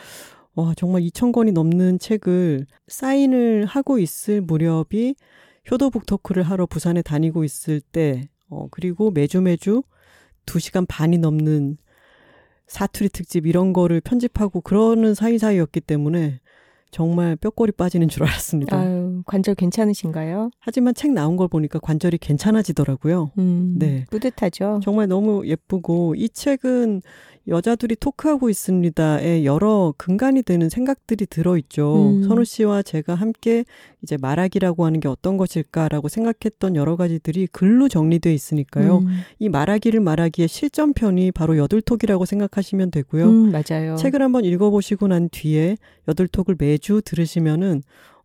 [0.56, 5.16] 와 정말 2천 권이 넘는 책을 사인을 하고 있을 무렵이
[5.72, 9.82] 효도 book talk를 하러 부산에 다니고 있을 때 어, 그리고 매주 매주
[10.46, 11.78] 2시간 반이 넘는
[12.72, 16.40] 사투리 특집 이런 거를 편집하고 그러는 사이사이였기 때문에
[16.90, 18.78] 정말 뼈골이 빠지는 줄 알았습니다.
[18.78, 20.52] 아유, 관절 괜찮으신가요?
[20.60, 23.32] 하지만 책 나온 걸 보니까 관절이 괜찮아지더라고요.
[23.38, 23.76] 음.
[23.78, 24.06] 네.
[24.10, 24.80] 뿌듯하죠.
[24.84, 27.02] 정말 너무 예쁘고 이 책은
[27.48, 32.10] 여자들이 토크하고 있습니다에 여러 근간이 되는 생각들이 들어있죠.
[32.10, 32.24] 음.
[32.24, 33.66] 선우 씨와 제가 함께
[34.04, 39.00] 이제 말하기라고 하는 게 어떤 것일까라고 생각했던 여러 가지들이 글로 정리돼 있으니까요.
[39.00, 39.08] 음.
[39.40, 43.30] 이 말하기를 말하기의 실전편이 바로 여들톡이라고 생각하시면 되고요.
[43.30, 43.96] 음, 맞아요.
[43.96, 45.78] 책을 한번 읽어보시고 난 뒤에
[46.08, 47.82] 여들톡을 매주 들으시면은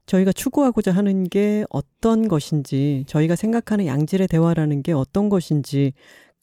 [0.07, 5.95] 저희가 추구하고자 하는 게 어떤 것인지, 저희가 생각하는 양질의 대화라는 게 어떤 것인지,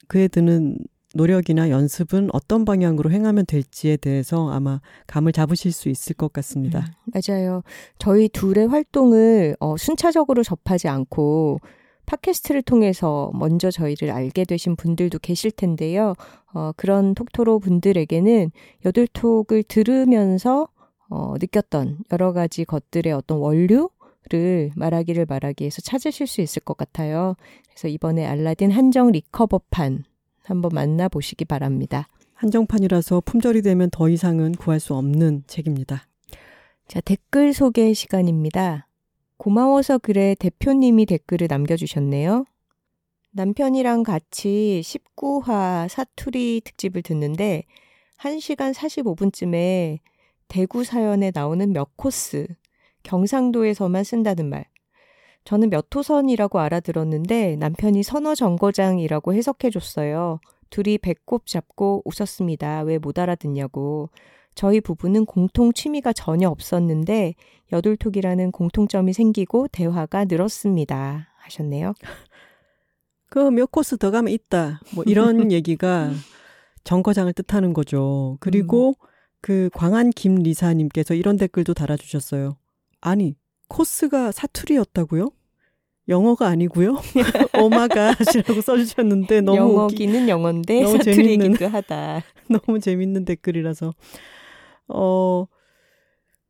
[0.07, 0.77] 그에 드는
[1.13, 6.79] 노력이나 연습은 어떤 방향으로 행하면 될지에 대해서 아마 감을 잡으실 수 있을 것 같습니다.
[6.79, 7.61] 음, 맞아요.
[7.99, 11.59] 저희 둘의 활동을 어, 순차적으로 접하지 않고
[12.05, 16.15] 팟캐스트를 통해서 먼저 저희를 알게 되신 분들도 계실 텐데요.
[16.53, 18.51] 어, 그런 톡토로 분들에게는
[18.85, 20.67] 여들톡을 들으면서
[21.09, 23.89] 어, 느꼈던 여러 가지 것들의 어떤 원류
[24.29, 27.35] 를 말하기를 말하기 에서 찾으실 수 있을 것 같아요.
[27.67, 30.05] 그래서 이번에 알라딘 한정 리커버판
[30.43, 32.07] 한번 만나보시기 바랍니다.
[32.33, 36.07] 한정판이라서 품절이 되면 더 이상은 구할 수 없는 책입니다.
[36.87, 38.87] 자, 댓글 소개 시간입니다.
[39.37, 42.45] 고마워서 그래 대표님이 댓글을 남겨주셨네요.
[43.31, 47.63] 남편이랑 같이 19화 사투리 특집을 듣는데
[48.19, 49.99] 1시간 45분쯤에
[50.47, 52.47] 대구 사연에 나오는 몇 코스,
[53.03, 54.65] 경상도에서만 쓴다는 말.
[55.45, 60.39] 저는 몇 호선이라고 알아들었는데 남편이 선어 정거장이라고 해석해 줬어요.
[60.69, 62.81] 둘이 배꼽 잡고 웃었습니다.
[62.83, 64.09] 왜 못 알아듣냐고.
[64.55, 67.33] 저희 부부는 공통 취미가 전혀 없었는데
[67.71, 71.27] 여돌톡이라는 공통점이 생기고 대화가 늘었습니다.
[71.37, 71.93] 하셨네요.
[73.29, 74.79] 그 몇 코스 더 가면 있다.
[74.95, 76.11] 뭐 이런 얘기가
[76.83, 78.37] 정거장을 뜻하는 거죠.
[78.39, 78.93] 그리고
[79.41, 82.57] 그 광안 김리사님께서 이런 댓글도 달아주셨어요.
[83.01, 83.35] 아니
[83.69, 85.29] 코스가 사투리였다고요?
[86.09, 86.97] 영어가 아니고요.
[87.61, 92.21] 오마가시라고 써주셨는데 너무 영어기는 영어인데 너무 사투리기도 재밌는- 하다.
[92.49, 93.93] 너무 재밌는 댓글이라서
[94.89, 95.45] 어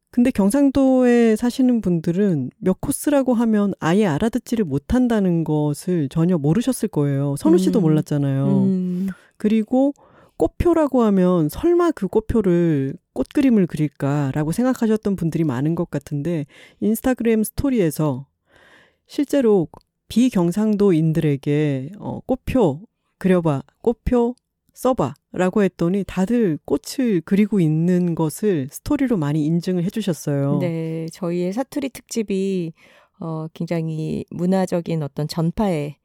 [0.09, 7.35] 근데 경상도에 사시는 분들은 몇 코스라고 하면 아예 알아듣지를 못한다는 것을 전혀 모르셨을 거예요.
[7.37, 7.81] 선우 씨도 음.
[7.81, 8.47] 몰랐잖아요.
[8.63, 9.07] 음,
[9.37, 9.93] 그리고
[10.37, 16.45] 꽃표라고 하면 설마 그 꽃표를 꽃 그림을 그릴까라고 생각하셨던 분들이 많은 것 같은데
[16.79, 18.27] 인스타그램 스토리에서
[19.07, 19.67] 실제로
[20.07, 22.81] 비경상도인들에게 어, 꽃표
[23.17, 24.35] 그려봐, 꽃표
[24.73, 30.59] 써봐 라고 했더니 다들 꽃을 그리고 있는 것을 스토리로 많이 인증을 해주셨어요.
[30.59, 32.73] 네, 저희의 사투리 특집이
[33.19, 35.97] 어, 굉장히 문화적인 어떤 전파의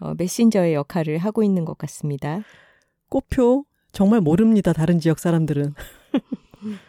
[0.00, 2.42] 어, 메신저의 역할을 하고 있는 것 같습니다.
[3.08, 3.64] 꽃표
[3.94, 4.72] 정말 모릅니다.
[4.72, 5.72] 다른 지역 사람들은.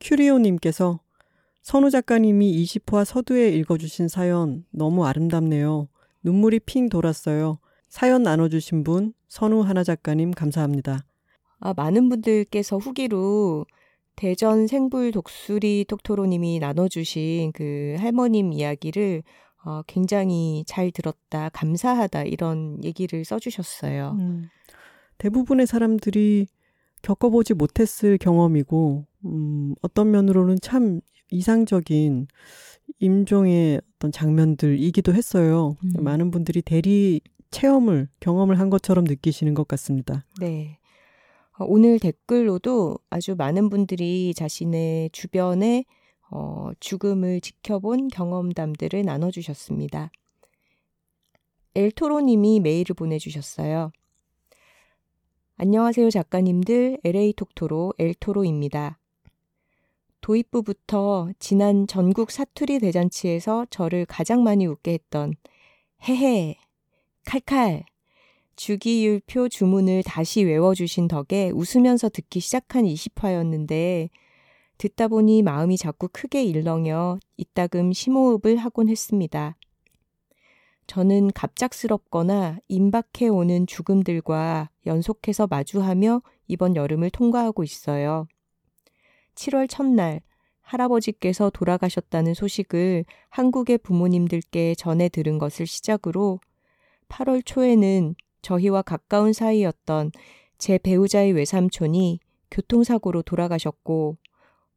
[0.00, 0.98] 큐리오님께서
[1.62, 5.88] 선우 작가님이 20화 서두에 읽어주신 사연 너무 아름답네요.
[6.24, 7.60] 눈물이 핑 돌았어요.
[7.88, 11.04] 사연 나눠주신 분 선우 하나 작가님 감사합니다.
[11.60, 13.64] 아, 많은 분들께서 후기로
[14.16, 19.22] 대전 생불 독수리 톡토로님이 나눠주신 그 할머님 이야기를
[19.64, 24.16] 어, 굉장히 잘 들었다, 감사하다 이런 얘기를 써주셨어요.
[24.18, 24.48] 음,
[25.18, 26.46] 대부분의 사람들이
[27.02, 31.00] 겪어보지 못했을 경험이고 음, 어떤 면으로는 참
[31.30, 32.26] 이상적인
[33.00, 35.76] 임종의 어떤 장면들이기도 했어요.
[35.84, 36.02] 음.
[36.02, 37.20] 많은 분들이 대리
[37.50, 40.24] 체험을 경험을 한 것처럼 느끼시는 것 같습니다.
[40.40, 40.78] 네.
[41.58, 45.84] 어, 오늘 댓글로도 아주 많은 분들이 자신의 주변에
[46.30, 50.10] 어, 죽음을 지켜본 경험담들을 나눠주셨습니다.
[51.74, 53.92] 엘토로님이 메일을 보내주셨어요.
[55.60, 59.00] 안녕하세요 작가님들 LA 톡토로 엘토로입니다.
[60.20, 65.34] 도입부부터 지난 전국 사투리 대잔치에서 저를 가장 많이 웃게 했던
[66.08, 66.54] 헤헤,
[67.26, 67.82] 칼칼,
[68.54, 74.10] 주기율표 주문을 다시 외워주신 덕에 웃으면서 듣기 시작한 20화였는데
[74.78, 79.56] 듣다 보니 마음이 자꾸 크게 일렁여 이따금 심호흡을 하곤 했습니다.
[80.88, 88.26] 저는 갑작스럽거나 임박해 오는 죽음들과 연속해서 마주하며 이번 여름을 통과하고 있어요.
[89.34, 90.22] 7월 첫날
[90.62, 96.40] 할아버지께서 돌아가셨다는 소식을 한국의 부모님들께 전해 들은 것을 시작으로
[97.08, 100.10] 8월 초에는 저희와 가까운 사이였던
[100.56, 102.18] 제 배우자의 외삼촌이
[102.50, 104.16] 교통사고로 돌아가셨고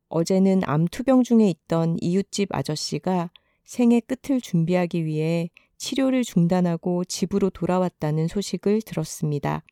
[0.09, 3.31] 어제는 암투병 중에 있던 이웃집 아저씨가
[3.63, 5.49] 생애 끝을 준비하기 위해
[5.81, 9.63] 치료를 중단하고 집으로 돌아왔다는 소식을 들었습니다.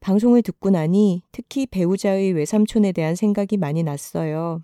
[0.00, 4.62] 방송을 듣고 나니 특히 배우자의 외삼촌에 대한 생각이 많이 났어요.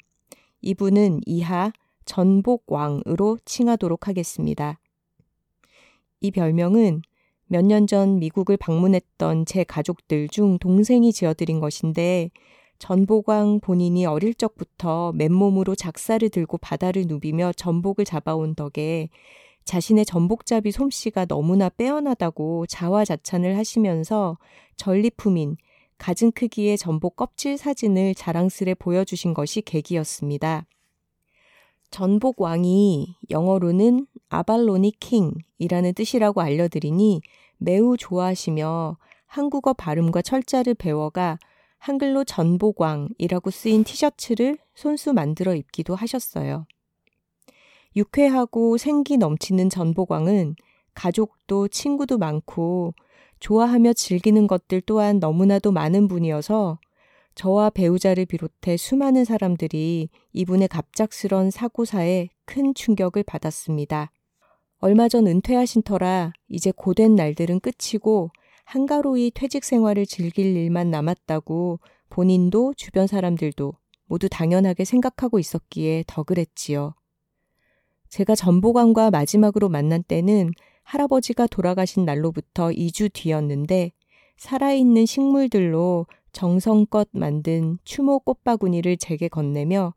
[0.63, 1.73] 이분은 이하
[2.07, 4.81] 전복왕으로 칭하도록 하겠습니다.
[6.21, 7.03] 이 별명은
[7.47, 12.31] 몇 년 전 미국을 방문했던 제 가족들 중 동생이 지어드린 것인데
[12.79, 19.11] 전복왕 본인이 어릴 적부터 맨몸으로 작사를 들고 바다를 누비며 전복을 잡아온 덕에
[19.67, 24.39] 자신의 전복잡이 솜씨가 너무나 빼어나다고 자화자찬을 하시면서
[24.77, 25.57] 전리품인
[25.99, 30.67] 가진 크기의 전복 껍질 사진을 자랑스레 보여주신 것이 계기였습니다.
[31.91, 37.23] 전복 왕이 영어로는 아발로니 킹이라는 뜻이라고 알려드리니
[37.59, 41.39] 매우 좋아하시며 한국어 발음과 철자를 배워가
[41.79, 46.67] 한글로 전복왕이라고 쓰인 티셔츠를 손수 만들어 입기도 하셨어요.
[47.97, 50.55] 유쾌하고 생기 넘치는 전복왕은
[50.95, 52.95] 가족도 친구도 많고
[53.41, 56.79] 좋아하며 즐기는 것들 또한 너무나도 많은 분이어서
[57.35, 64.11] 저와 배우자를 비롯해 수많은 사람들이 이분의 갑작스런 사고사에 큰 충격을 받았습니다.
[64.79, 68.31] 얼마 전 은퇴하신 터라 이제 고된 날들은 끝이고
[68.65, 73.75] 한가로이 퇴직 생활을 즐길 일만 남았다고 본인도 주변 사람들도
[74.07, 76.95] 모두 당연하게 생각하고 있었기에 더 그랬지요.
[78.09, 80.53] 제가 전보관과 마지막으로 만난 때는
[80.85, 83.93] 할아버지가 돌아가신 날로부터 2주 뒤였는데
[84.37, 89.95] 살아있는 식물들로 정성껏 만든 추모 꽃바구니를 제게 건네며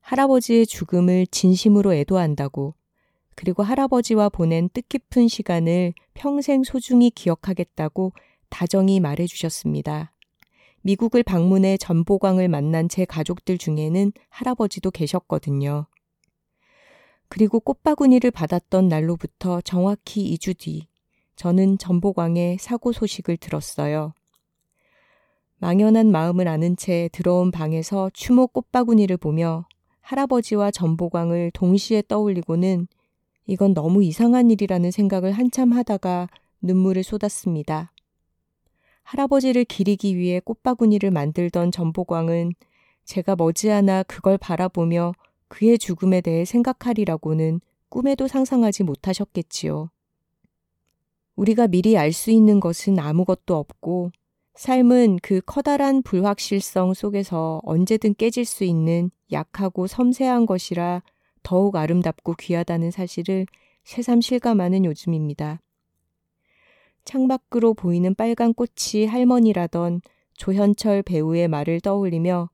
[0.00, 2.74] 할아버지의 죽음을 진심으로 애도한다고
[3.34, 8.12] 그리고 할아버지와 보낸 뜻깊은 시간을 평생 소중히 기억하겠다고
[8.48, 10.12] 다정히 말해 주셨습니다.
[10.82, 15.86] 미국을 방문해 전보광을 만난 제 가족들 중에는 할아버지도 계셨거든요.
[17.34, 20.86] 그리고 꽃바구니를 받았던 날로부터 정확히 2주 뒤,
[21.34, 24.12] 저는 전보광의 사고 소식을 들었어요.
[25.56, 29.64] 망연한 마음을 아는 채 들어온 방에서 추모 꽃바구니를 보며
[30.02, 32.86] 할아버지와 전보광을 동시에 떠올리고는
[33.46, 36.28] 이건 너무 이상한 일이라는 생각을 한참 하다가
[36.60, 37.92] 눈물을 쏟았습니다.
[39.04, 42.52] 할아버지를 기리기 위해 꽃바구니를 만들던 전보광은
[43.06, 45.14] 제가 머지않아 그걸 바라보며
[45.52, 47.60] 그의 죽음에 대해 생각하리라고는
[47.90, 49.90] 꿈에도 상상하지 못하셨겠지요.
[51.36, 54.12] 우리가 미리 알 수 있는 것은 아무것도 없고
[54.54, 61.02] 삶은 그 커다란 불확실성 속에서 언제든 깨질 수 있는 약하고 섬세한 것이라
[61.42, 63.46] 더욱 아름답고 귀하다는 사실을
[63.84, 65.60] 새삼 실감하는 요즘입니다.
[67.04, 70.00] 창밖으로 보이는 빨간 꽃이 할머니라던
[70.32, 72.48] 조현철 배우의 말을 떠올리며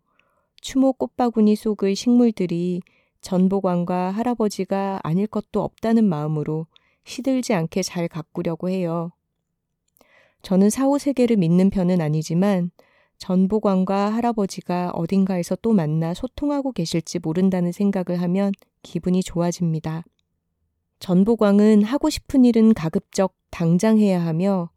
[0.68, 2.82] 추모 꽃바구니 속의 식물들이
[3.22, 6.66] 전보관과 할아버지가 아닐 것도 없다는 마음으로
[7.04, 9.10] 시들지 않게 잘 가꾸려고 해요.
[10.42, 12.70] 저는 사후 세계를 믿는 편은 아니지만
[13.16, 20.04] 전보관과 할아버지가 어딘가에서 또 만나 소통하고 계실지 모른다는 생각을 하면 기분이 좋아집니다.
[20.98, 24.68] 전보광은 하고 싶은 일은 가급적 당장 해야 하며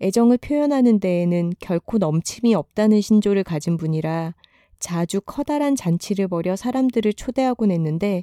[0.00, 4.32] 애정을 표현하는 데에는 결코 넘침이 없다는 신조를 가진 분이라
[4.84, 8.22] 자주 커다란 잔치를 벌여 사람들을 초대하곤 했는데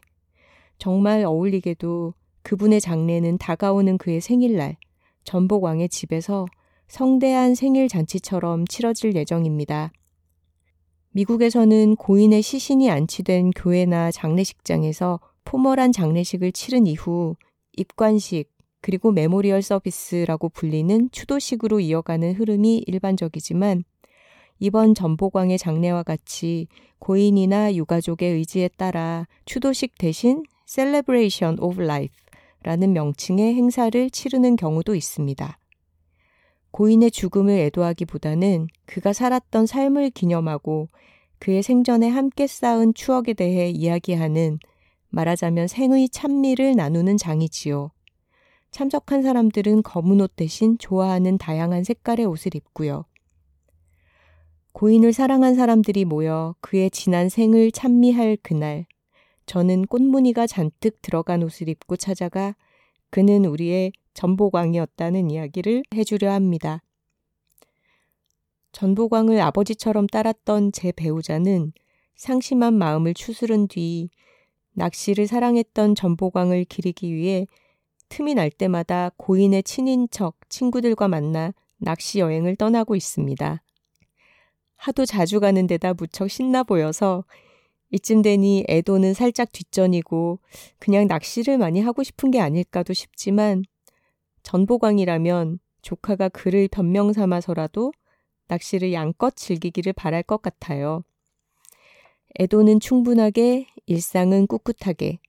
[0.78, 2.14] 정말 어울리게도
[2.44, 4.78] 그분의 장례는 다가오는 그의 생일날
[5.24, 6.46] 전복왕의 집에서
[6.88, 9.92] 성대한 생일 잔치처럼 치러질 예정입니다.
[11.14, 17.38] 미국에서는 고인의 시신이 안치된 교회나 장례식장에서 formal한 장례식을 치른 이후
[17.76, 18.52] 입관식
[18.82, 23.84] 그리고 memorial service라고 불리는 추도식으로 이어가는 흐름이 일반적이지만
[24.64, 26.68] 이번 전보광의 장례와 같이
[27.00, 35.58] 고인이나 유가족의 의지에 따라 추도식 대신 Celebration of Life라는 명칭의 행사를 치르는 경우도 있습니다.
[36.70, 40.90] 고인의 죽음을 애도하기보다는 그가 살았던 삶을 기념하고
[41.40, 44.60] 그의 생전에 함께 쌓은 추억에 대해 이야기하는
[45.10, 47.90] 말하자면 생의 찬미를 나누는 장이지요.
[48.70, 53.06] 참석한 사람들은 검은 옷 대신 좋아하는 다양한 색깔의 옷을 입고요.
[54.74, 58.86] 고인을 사랑한 사람들이 모여 그의 지난 생을 찬미할 그날,
[59.46, 62.56] 저는 꽃무늬가 잔뜩 들어간 옷을 입고 찾아가
[63.10, 66.82] 그는 우리의 전보광이었다는 이야기를 해주려 합니다.
[68.72, 71.74] 전보광을 아버지처럼 따랐던 제 배우자는
[72.16, 74.10] 상심한 마음을 추스른 뒤
[74.74, 77.46] 낚시를 사랑했던 전보광을 기리기 위해
[78.08, 83.62] 틈이 날 때마다 고인의 친인척, 친구들과 만나 낚시 여행을 떠나고 있습니다.
[84.82, 87.24] 하도 자주 가는 데다 무척 신나 보여서
[87.92, 90.40] 이쯤 되니 애도는 살짝 뒷전이고
[90.80, 93.64] 그냥 낚시를 많이 하고 싶은 게 아닐까도 싶지만
[94.42, 97.92] 전보광이라면 조카가 그를 변명 삼아서라도
[98.48, 101.04] 낚시를 양껏 즐기기를 바랄 것 같아요.
[102.40, 105.20] 애도는 충분하게, 일상은 꿋꿋하게.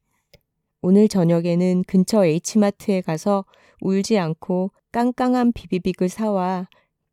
[0.80, 3.44] 오늘 저녁에는 근처 H마트에 가서
[3.82, 6.68] 울지 않고 깡깡한 비비빅을 사와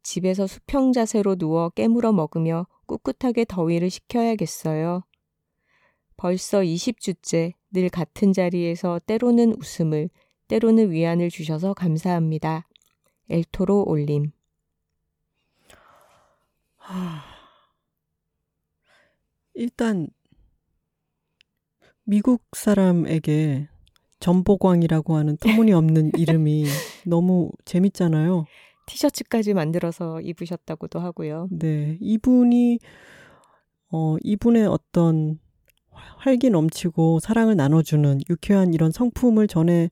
[0.10, 5.04] 집에서 수평 자세로 누워 깨물어 먹으며 꿋꿋하게 더위를 식혀야겠어요.
[6.18, 10.10] 벌써 20주째 늘 같은 자리에서 때로는 웃음을,
[10.48, 12.68] 때로는 위안을 주셔서 감사합니다.
[13.30, 14.32] 엘토로 올림.
[16.78, 17.22] 하...
[19.54, 20.08] 일단
[22.04, 23.68] 미국 사람에게
[24.20, 26.66] 전보광이라고 하는 터무니없는 이름이
[27.06, 28.48] 너무 재밌잖아요.
[28.90, 31.48] 티셔츠까지 만들어서 입으셨다고도 하고요.
[31.52, 32.80] 네, 이분이
[33.92, 35.40] 어 이분의 어떤
[36.18, 39.90] 활기 넘치고 사랑을 나눠주는 유쾌한 이런 성품을 전에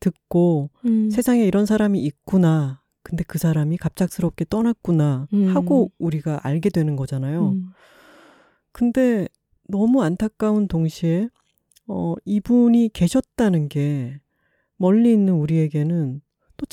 [0.00, 1.10] 듣고 음.
[1.10, 2.80] 세상에 이런 사람이 있구나.
[3.02, 5.56] 근데 그 사람이 갑작스럽게 떠났구나 음.
[5.56, 7.50] 하고 우리가 알게 되는 거잖아요.
[7.50, 7.70] 음.
[8.72, 9.28] 근데
[9.68, 11.28] 너무 안타까운 동시에
[11.86, 14.20] 어 이분이 계셨다는 게
[14.76, 16.29] 멀리 있는 우리에게는 또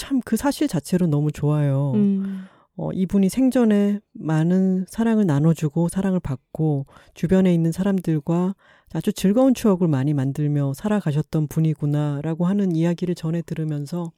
[0.08, 1.92] 참 그 사실 자체로 너무 좋아요.
[1.96, 2.46] 음.
[2.78, 8.56] 어, 이분이 생전에 많은 사랑을 나눠주고 사랑을 받고 주변에 있는 사람들과
[8.94, 14.12] 아주 즐거운 추억을 많이 만들며 살아가셨던 분이구나라고 하는 이야기를 전해 들으면서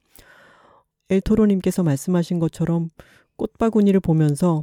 [1.08, 2.90] 엘토로님께서 말씀하신 것처럼
[3.36, 4.62] 꽃바구니를 보면서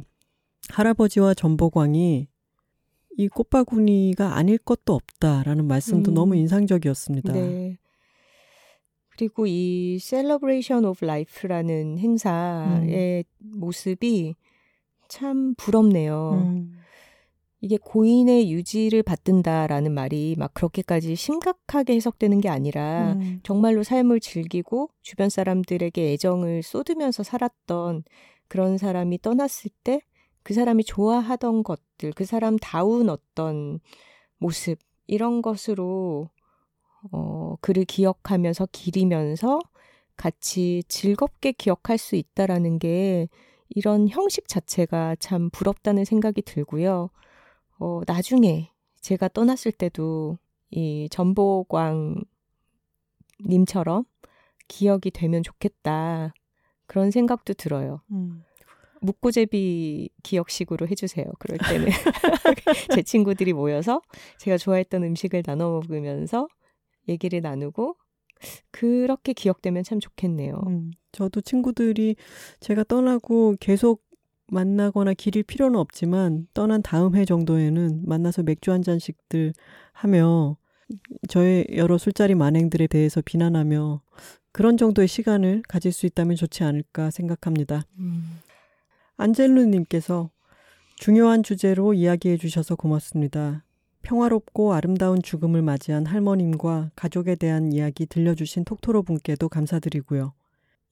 [0.70, 2.28] 할아버지와 전보광이
[3.18, 6.14] 이 꽃바구니가 아닐 것도 없다라는 말씀도 음.
[6.14, 7.32] 너무 인상적이었습니다.
[7.32, 7.78] 네.
[9.18, 13.52] 그리고 이 Celebration of Life라는 행사의 음.
[13.56, 14.36] 모습이
[15.08, 16.30] 참 부럽네요.
[16.34, 16.72] 음.
[17.60, 23.40] 이게 고인의 유지를 받든다라는 말이 막 그렇게까지 심각하게 해석되는 게 아니라 음.
[23.42, 28.04] 정말로 삶을 즐기고 주변 사람들에게 애정을 쏟으면서 살았던
[28.46, 30.00] 그런 사람이 떠났을 때
[30.48, 33.80] 그 사람이 좋아하던 것들, 그 사람 다운 어떤
[34.38, 36.30] 모습, 이런 것으로
[37.12, 39.58] 어, 그를 기억하면서 기리면서
[40.16, 43.28] 같이 즐겁게 기억할 수 있다라는 게
[43.68, 47.10] 이런 형식 자체가 참 부럽다는 생각이 들고요.
[47.78, 50.38] 어, 나중에 제가 떠났을 때도
[50.70, 52.16] 이 전보광
[53.46, 54.04] 님처럼
[54.66, 56.34] 기억이 되면 좋겠다.
[56.86, 58.00] 그런 생각도 들어요.
[58.10, 58.44] 음.
[59.00, 61.26] 묵고제비 기억식으로 해주세요.
[61.38, 61.86] 그럴 때는
[62.92, 64.02] 제 친구들이 모여서
[64.38, 66.48] 제가 좋아했던 음식을 나눠 먹으면서
[67.08, 67.96] 얘기를 나누고
[68.70, 70.62] 그렇게 기억되면 참 좋겠네요.
[70.66, 72.16] 음, 저도 친구들이
[72.60, 74.02] 제가 떠나고 계속
[74.50, 79.52] 만나거나 기릴 필요는 없지만 떠난 다음 해 정도에는 만나서 맥주 한 잔씩들
[79.92, 80.56] 하며
[81.28, 84.00] 저의 여러 술자리 만행들에 대해서 비난하며
[84.52, 87.82] 그런 정도의 시간을 가질 수 있다면 좋지 않을까 생각합니다.
[87.98, 88.40] 음.
[89.18, 90.30] 안젤루님께서
[90.96, 93.64] 중요한 주제로 이야기해 주셔서 고맙습니다.
[94.08, 100.32] 평화롭고 아름다운 죽음을 맞이한 할머님과 가족에 대한 이야기 들려주신 톡토로 분께도 감사드리고요.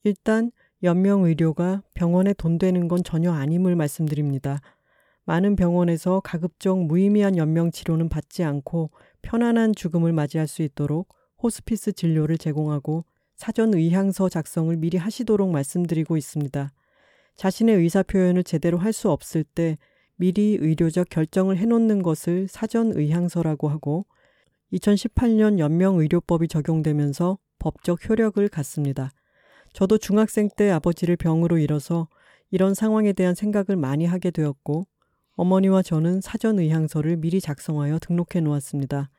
[0.03, 0.51] 일단
[0.83, 4.61] 연명 의료가 병원에 돈 되는 건 전혀 아님을 말씀드립니다.
[5.25, 8.91] 많은 병원에서 가급적 무의미한 연명 치료는 받지 않고
[9.23, 11.09] 편안한 죽음을 맞이할 수 있도록
[11.41, 13.03] 호스피스 진료를 제공하고
[13.35, 16.71] 사전 의향서 작성을 미리 하시도록 말씀드리고 있습니다.
[17.35, 19.79] 자신의 의사 표현을 제대로 할 수 없을 때
[20.17, 24.05] 미리 의료적 결정을 해놓는 것을 사전 의향서라고 하고
[24.73, 29.11] 2018년 연명의료법이 적용되면서 법적 효력을 갖습니다.
[29.73, 32.07] 저도 중학생 때 아버지를 병으로 잃어서
[32.49, 34.87] 이런 상황에 대한 생각을 많이 하게 되었고
[35.35, 39.11] 어머니와 저는 사전 의향서를 미리 작성하여 등록해 놓았습니다.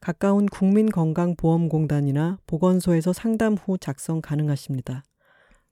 [0.00, 5.02] 가까운 국민건강보험공단이나 보건소에서 상담 후 작성 가능하십니다.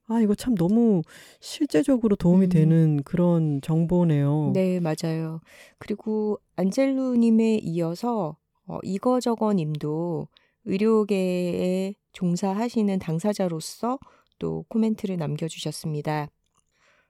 [0.07, 1.03] 아, 이거 참 너무
[1.41, 2.49] 실제적으로 도움이 음.
[2.51, 4.51] 되는 그런 정보네요.
[4.53, 5.41] 네, 맞아요.
[5.79, 8.37] 그리고 안젤루님에 이어서
[8.67, 10.29] 어, 이거저거 님도
[10.67, 13.99] 의료계에 종사하시는 당사자로서
[14.39, 16.29] 또 코멘트를 남겨주셨습니다.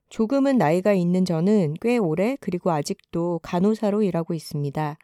[0.08, 4.96] 조금은 나이가 있는 저는 꽤 오래 그리고 아직도 간호사로 일하고 있습니다.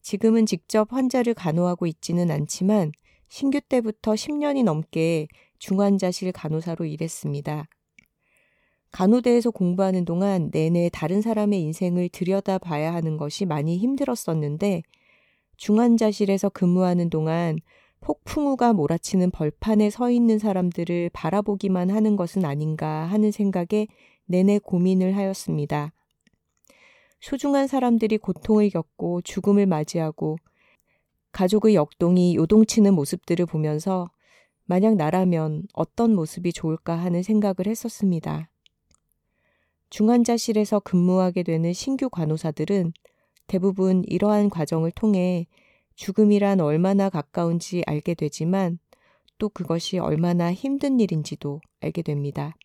[0.00, 2.92] 지금은 직접 환자를 간호하고 있지는 않지만
[3.28, 5.26] 신규 때부터 10년이 넘게
[5.58, 7.68] 중환자실 간호사로 일했습니다.
[8.92, 14.82] 간호대에서 공부하는 동안 내내 다른 사람의 인생을 들여다 봐야 하는 것이 많이 힘들었었는데
[15.56, 17.58] 중환자실에서 근무하는 동안
[18.00, 23.86] 폭풍우가 몰아치는 벌판에 서 있는 사람들을 바라보기만 하는 것은 아닌가 하는 생각에
[24.26, 25.92] 내내 고민을 하였습니다.
[27.20, 30.36] 소중한 사람들이 고통을 겪고 죽음을 맞이하고
[31.32, 34.10] 가족의 역동이 요동치는 모습들을 보면서
[34.66, 38.50] 만약 나라면 어떤 모습이 좋을까 하는 생각을 했었습니다.
[39.90, 42.92] 중환자실에서 근무하게 되는 신규 간호사들은
[43.46, 45.46] 대부분 이러한 과정을 통해
[45.94, 48.78] 죽음이란 얼마나 가까운지 알게 되지만
[49.38, 52.56] 또 그것이 얼마나 힘든 일인지도 알게 됩니다.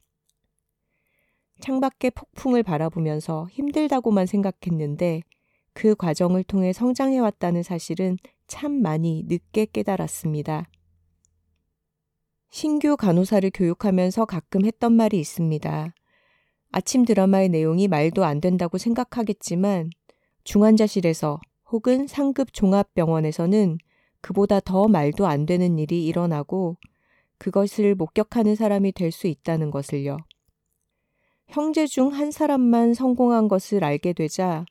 [1.59, 5.21] 창밖의 폭풍을 바라보면서 힘들다고만 생각했는데
[5.73, 8.17] 그 과정을 통해 성장해왔다는 사실은
[8.47, 10.67] 참 많이 늦게 깨달았습니다.
[12.51, 15.93] 신규 간호사를 교육하면서 가끔 했던 말이 있습니다.
[16.71, 19.89] 아침 드라마의 내용이 말도 안 된다고 생각하겠지만
[20.43, 21.39] 중환자실에서
[21.71, 23.77] 혹은 상급 종합병원에서는
[24.19, 26.77] 그보다 더 말도 안 되는 일이 일어나고
[27.37, 30.17] 그것을 목격하는 사람이 될 수 있다는 것을요.
[31.47, 34.65] 형제 중 한 사람만 성공한 것을 알게 되자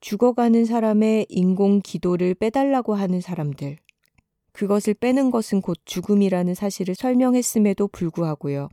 [0.00, 3.78] 죽어가는 사람의 인공 기도를 빼달라고 하는 사람들.
[4.58, 8.68] 그것을 빼는 것은 곧 죽음이라는 사실을 설명했음에도 불구하고요.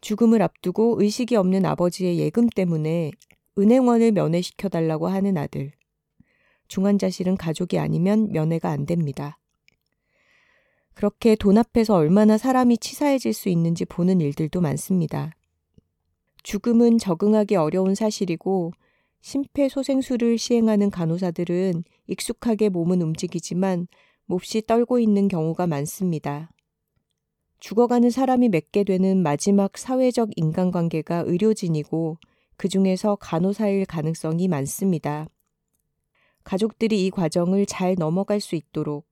[0.00, 3.12] 죽음을 앞두고 의식이 없는 아버지의 예금 때문에
[3.56, 5.70] 은행원을 면회시켜 달라고 하는 아들.
[6.66, 9.38] 중환자실은 가족이 아니면 면회가 안 됩니다.
[10.94, 15.30] 그렇게 돈 앞에서 얼마나 사람이 치사해질 수 있는지 보는 일들도 많습니다.
[16.42, 18.72] 죽음은 적응하기 어려운 사실이고
[19.20, 23.86] 심폐소생술을 시행하는 간호사들은 익숙하게 몸은 움직이지만
[24.26, 26.50] 몹시 떨고 있는 경우가 많습니다.
[27.60, 32.18] 죽어가는 사람이 맺게 되는 마지막 사회적 인간관계가 의료진이고
[32.56, 35.28] 그 중에서 간호사일 가능성이 많습니다.
[36.44, 39.06] 가족들이 이 과정을 잘 넘어갈 수 있도록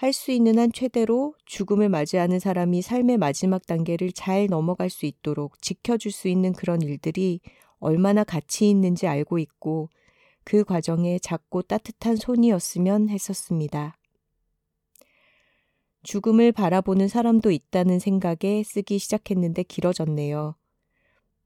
[0.00, 5.60] 할 수 있는 한 최대로 죽음을 맞이하는 사람이 삶의 마지막 단계를 잘 넘어갈 수 있도록
[5.60, 7.40] 지켜줄 수 있는 그런 일들이
[7.80, 9.88] 얼마나 가치 있는지 알고 있고
[10.44, 13.97] 그 과정에 작고 따뜻한 손이었으면 했었습니다.
[16.08, 20.54] 죽음을 바라보는 사람도 있다는 생각에 쓰기 시작했는데 길어졌네요.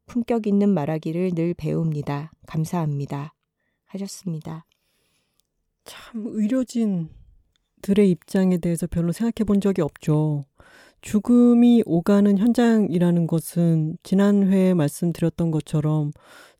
[0.06, 2.30] 품격 있는 말하기를 늘 배웁니다.
[2.46, 3.34] 감사합니다.
[3.86, 4.64] 하셨습니다.
[5.82, 7.08] 참 의료진들의
[8.08, 10.44] 입장에 대해서 별로 생각해 본 적이 없죠.
[11.00, 16.12] 죽음이 오가는 현장이라는 것은 지난 회에 말씀드렸던 것처럼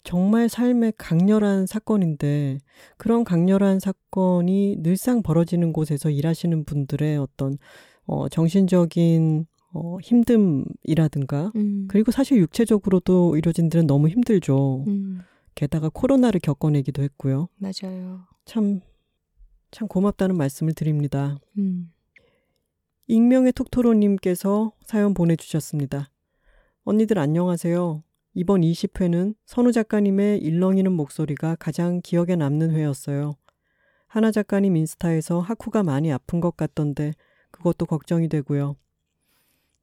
[0.02, 2.58] 정말 삶의 강렬한 사건인데
[2.96, 7.58] 그런 강렬한 사건이 늘상 벌어지는 곳에서 일하시는 분들의 어떤
[8.06, 11.86] 어 정신적인 어 힘듦이라든가 음.
[11.88, 14.84] 그리고 사실 육체적으로도 의료진들은 너무 힘들죠.
[14.86, 15.20] 음.
[15.54, 17.48] 게다가 코로나를 겪어내기도 했고요.
[17.56, 18.26] 맞아요.
[18.44, 18.80] 참,
[19.70, 21.38] 참 고맙다는 말씀을 드립니다.
[21.58, 21.92] 음.
[23.06, 26.10] 익명의 톡토로님께서 사연 보내주셨습니다.
[26.84, 28.02] 언니들 안녕하세요.
[28.34, 33.36] 이번 20회는 선우 작가님의 일렁이는 목소리가 가장 기억에 남는 회였어요.
[34.06, 37.12] 하나 작가님 인스타에서 하쿠가 많이 아픈 것 같던데
[37.62, 38.76] 그것도 걱정이 되고요.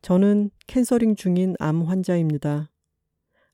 [0.01, 2.69] 저는 캔서링 중인 암 환자입니다.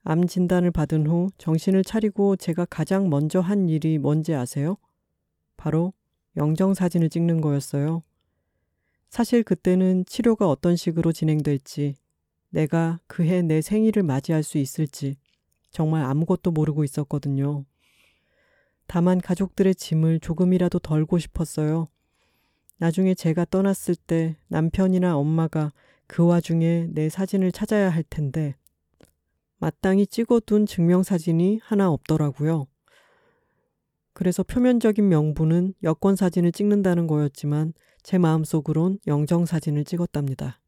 [0.04, 4.78] 암 진단을 받은 후 정신을 차리고 제가 가장 먼저 한 일이 뭔지 아세요?
[5.58, 5.94] 바로
[6.38, 8.04] 영정 사진을 찍는 거였어요.
[9.10, 11.96] 사실 그때는 치료가 어떤 식으로 진행될지,
[12.50, 15.18] 내가 그해 내 생일을 맞이할 수 있을지
[15.72, 17.66] 정말 아무것도 모르고 있었거든요.
[18.88, 21.90] 다만 가족들의 짐을 조금이라도 덜고 싶었어요.
[22.78, 25.72] 나중에 제가 떠났을 때 남편이나 엄마가
[26.08, 28.56] 그 와중에 내 사진을 찾아야 할 텐데,
[29.58, 32.68] 마땅히 찍어둔 증명사진이 하나 없더라고요.
[34.14, 40.62] 그래서 표면적인 명분은 여권 사진을 찍는다는 거였지만 제 마음속으론 영정 사진을 찍었답니다.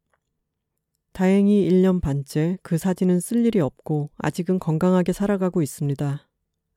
[1.12, 6.28] 다행히 1년 반째 그 사진은 쓸 일이 없고 아직은 건강하게 살아가고 있습니다.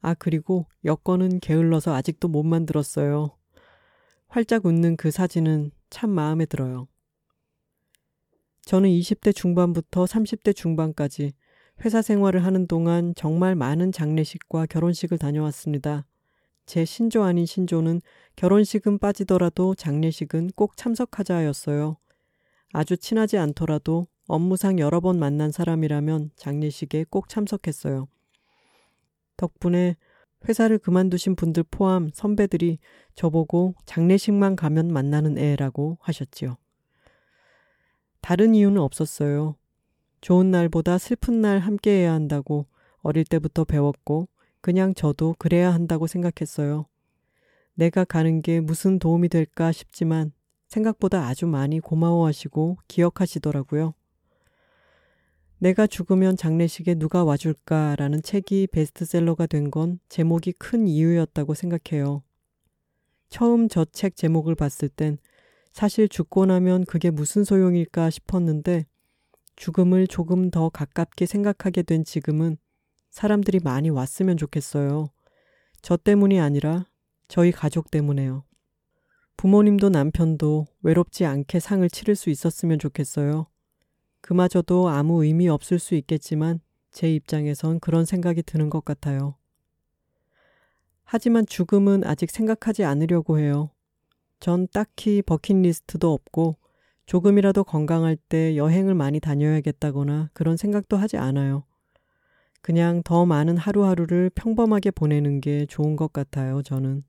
[0.01, 3.31] 아, 그리고 여권은 게을러서 아직도 못 만들었어요.
[4.31, 6.87] 활짝 웃는 그 사진은 참 마음에 들어요.
[8.61, 11.33] 저는 20대 중반부터 30대 중반까지
[11.83, 16.05] 회사 생활을 하는 동안 정말 많은 장례식과 결혼식을 다녀왔습니다.
[16.65, 18.01] 제 신조 아닌 신조는
[18.37, 21.97] 결혼식은 빠지더라도 장례식은 꼭 참석하자 하였어요.
[22.71, 28.07] 아주 친하지 않더라도 업무상 여러 번 만난 사람이라면 장례식에 꼭 참석했어요.
[29.35, 29.97] 덕분에
[30.47, 32.79] 회사를 그만두신 분들 포함 선배들이
[33.15, 36.57] 저보고 장례식만 가면 만나는 애라고 하셨지요.
[38.21, 39.55] 다른 이유는 없었어요.
[40.21, 42.67] 좋은 날보다 슬픈 날 함께 해야 한다고
[43.01, 44.27] 어릴 때부터 배웠고
[44.61, 46.85] 그냥 저도 그래야 한다고 생각했어요.
[47.73, 50.31] 내가 가는 게 무슨 도움이 될까 싶지만
[50.67, 53.93] 생각보다 아주 많이 고마워하시고 기억하시더라고요.
[55.61, 62.23] 내가 죽으면 장례식에 누가 와줄까라는 책이 베스트셀러가 된 건 제목이 큰 이유였다고 생각해요.
[63.29, 65.17] 처음 저 책 제목을 봤을 땐
[65.71, 68.87] 사실 죽고 나면 그게 무슨 소용일까 싶었는데
[69.55, 72.57] 죽음을 조금 더 가깝게 생각하게 된 지금은
[73.11, 75.09] 사람들이 많이 왔으면 좋겠어요.
[75.83, 76.87] 저 때문이 아니라
[77.27, 78.43] 저희 가족 때문에요.
[79.37, 83.50] 부모님도 남편도 외롭지 않게 상을 치를 수 있었으면 좋겠어요.
[84.21, 86.59] 그마저도 아무 의미 없을 수 있겠지만
[86.91, 89.35] 제 입장에선 그런 생각이 드는 것 같아요.
[91.03, 93.71] 하지만 죽음은 아직 생각하지 않으려고 해요.
[94.39, 96.57] 전 딱히 버킷리스트도 없고
[97.05, 101.65] 조금이라도 건강할 때 여행을 많이 다녀야겠다거나 그런 생각도 하지 않아요.
[102.61, 107.03] 그냥 더 많은 하루하루를 평범하게 보내는 게 좋은 것 같아요, 저는.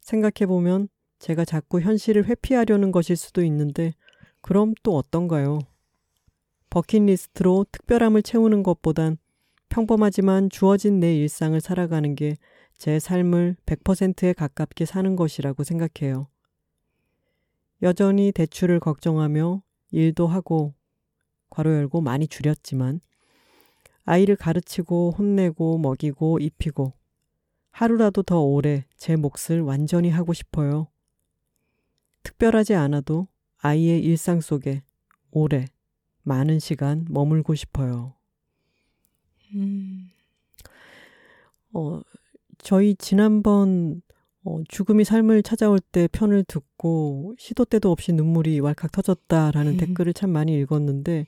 [0.00, 0.88] 생각해보면
[1.18, 3.94] 제가 자꾸 현실을 회피하려는 것일 수도 있는데,
[4.40, 5.60] 그럼 또 어떤가요?
[6.76, 9.18] 버킷리스트로 특별함을 채우는 것보단
[9.68, 12.36] 평범하지만 주어진 내 일상을 살아가는 게
[12.78, 16.28] 제 삶을 100%에 가깝게 사는 것이라고 생각해요.
[17.82, 19.62] 여전히 대출을 걱정하며
[19.92, 20.74] 일도 하고,
[21.50, 23.00] 괄호 열고 많이 줄였지만,
[24.04, 26.92] 아이를 가르치고 혼내고 먹이고 입히고
[27.70, 30.88] 하루라도 더 오래 제 몫을 완전히 하고 싶어요.
[32.22, 33.26] 특별하지 않아도
[33.58, 34.84] 아이의 일상 속에
[35.32, 35.66] 오래
[36.26, 38.14] 많은 시간 머물고 싶어요.
[39.54, 40.10] 음.
[41.72, 42.00] 어,
[42.58, 44.02] 저희 지난번
[44.44, 49.76] 어, 죽음이 삶을 찾아올 때 편을 듣고 시도 때도 없이 눈물이 왈칵 터졌다라는 음.
[49.76, 51.26] 댓글을 참 많이 읽었는데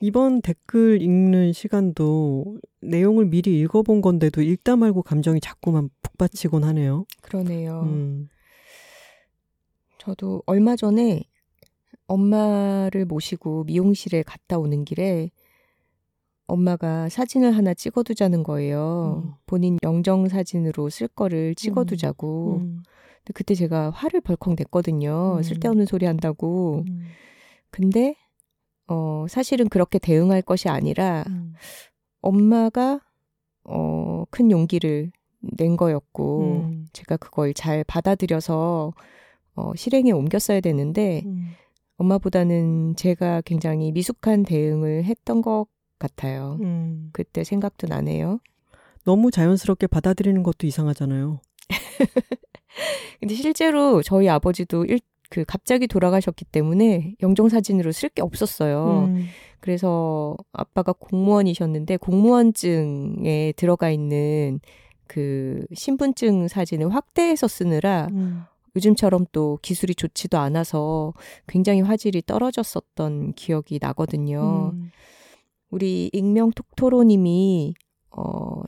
[0.00, 7.04] 이번 댓글 읽는 시간도 내용을 미리 읽어본 건데도 읽다 말고 감정이 자꾸만 북받치곤 하네요.
[7.22, 7.82] 그러네요.
[7.82, 8.28] 음.
[9.98, 11.24] 저도 얼마 전에
[12.06, 15.30] 엄마를 모시고 미용실에 갔다 오는 길에
[16.46, 19.22] 엄마가 사진을 하나 찍어두자는 거예요.
[19.24, 19.32] 음.
[19.46, 22.58] 본인 영정 사진으로 쓸 거를 찍어두자고.
[22.58, 22.60] 음.
[22.60, 22.82] 음.
[23.18, 25.38] 근데 그때 제가 화를 벌컥 냈거든요.
[25.38, 25.42] 음.
[25.42, 26.84] 쓸데없는 소리 한다고.
[26.88, 27.00] 음.
[27.70, 28.14] 근데
[28.86, 31.54] 어 사실은 그렇게 대응할 것이 아니라 음.
[32.20, 33.00] 엄마가
[33.64, 35.10] 어큰 용기를
[35.40, 38.92] 낸 거였고 제가 그걸 잘 받아들여서
[39.54, 41.24] 어 실행에 옮겼어야 되는데
[41.98, 45.66] 엄마보다는 제가 굉장히 미숙한 대응을 했던 것
[45.98, 46.58] 같아요.
[46.62, 47.10] 음.
[47.12, 48.40] 그때 생각도 나네요.
[49.04, 51.40] 너무 자연스럽게 받아들이는 것도 이상하잖아요.
[53.20, 55.00] 근데 실제로 저희 아버지도 일,
[55.30, 59.06] 그 갑자기 돌아가셨기 때문에 영정 사진으로 쓸 게 없었어요.
[59.08, 59.26] 음.
[59.60, 64.60] 그래서 아빠가 공무원이셨는데 공무원증에 들어가 있는
[65.06, 68.44] 그 신분증 사진을 확대해서 쓰느라 음.
[68.76, 71.14] 요즘처럼 또 기술이 좋지도 않아서
[71.48, 74.72] 굉장히 화질이 떨어졌었던 기억이 나거든요.
[74.74, 74.90] 음.
[75.70, 77.74] 우리 익명 톡토로님이
[78.10, 78.62] 어,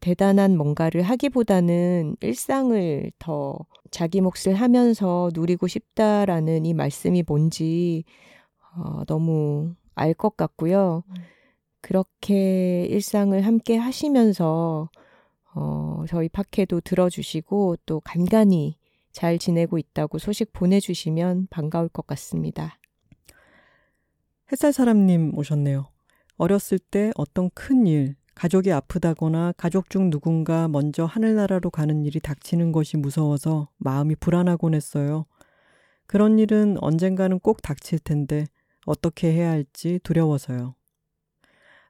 [0.00, 3.58] 대단한 뭔가를 하기보다는 일상을 더
[3.90, 8.04] 자기 몫을 하면서 누리고 싶다라는 이 말씀이 뭔지
[8.76, 11.04] 어, 너무 알 것 같고요.
[11.80, 14.88] 그렇게 일상을 함께 하시면서
[15.54, 18.76] 어, 저희 팟캐도 들어주시고 또 간간히
[19.12, 22.78] 잘 지내고 있다고 소식 보내주시면 반가울 것 같습니다.
[24.50, 25.86] 햇살 사람님 오셨네요.
[26.36, 32.72] 어렸을 때 어떤 큰 일, 가족이 아프다거나 가족 중 누군가 먼저 하늘나라로 가는 일이 닥치는
[32.72, 35.26] 것이 무서워서 마음이 불안하곤 했어요.
[36.06, 38.46] 그런 일은 언젠가는 꼭 닥칠 텐데
[38.84, 40.74] 어떻게 해야 할지 두려워서요.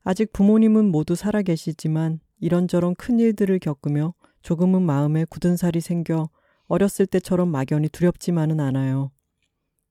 [0.04, 6.28] 아직 부모님은 모두 살아 계시지만 이런저런 큰 일들을 겪으며 조금은 마음에 굳은 살이 생겨
[6.72, 9.10] 어렸을 때처럼 막연히 두렵지만은 않아요.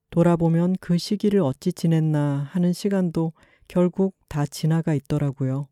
[0.10, 3.34] 돌아보면 그 시기를 어찌 지냈나 하는 시간도
[3.68, 5.68] 결국 다 지나가 있더라고요.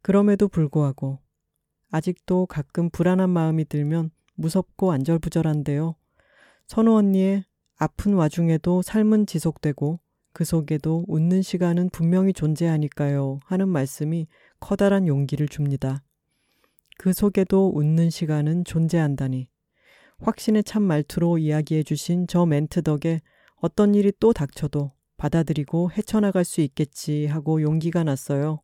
[0.00, 1.18] 그럼에도 불구하고
[1.90, 5.96] 아직도 가끔 불안한 마음이 들면 무섭고 안절부절한데요.
[6.68, 7.44] 선우 언니의
[7.76, 9.98] 아픈 와중에도 삶은 지속되고
[10.32, 13.40] 그 속에도 웃는 시간은 분명히 존재하니까요.
[13.44, 14.28] 하는 말씀이
[14.60, 16.04] 커다란 용기를 줍니다.
[16.96, 19.48] 그 속에도 웃는 시간은 존재한다니.
[20.20, 23.20] 확신의 참 말투로 이야기해 주신 저 멘트 덕에
[23.56, 28.60] 어떤 일이 또 닥쳐도 받아들이고 헤쳐나갈 수 있겠지 하고 용기가 났어요.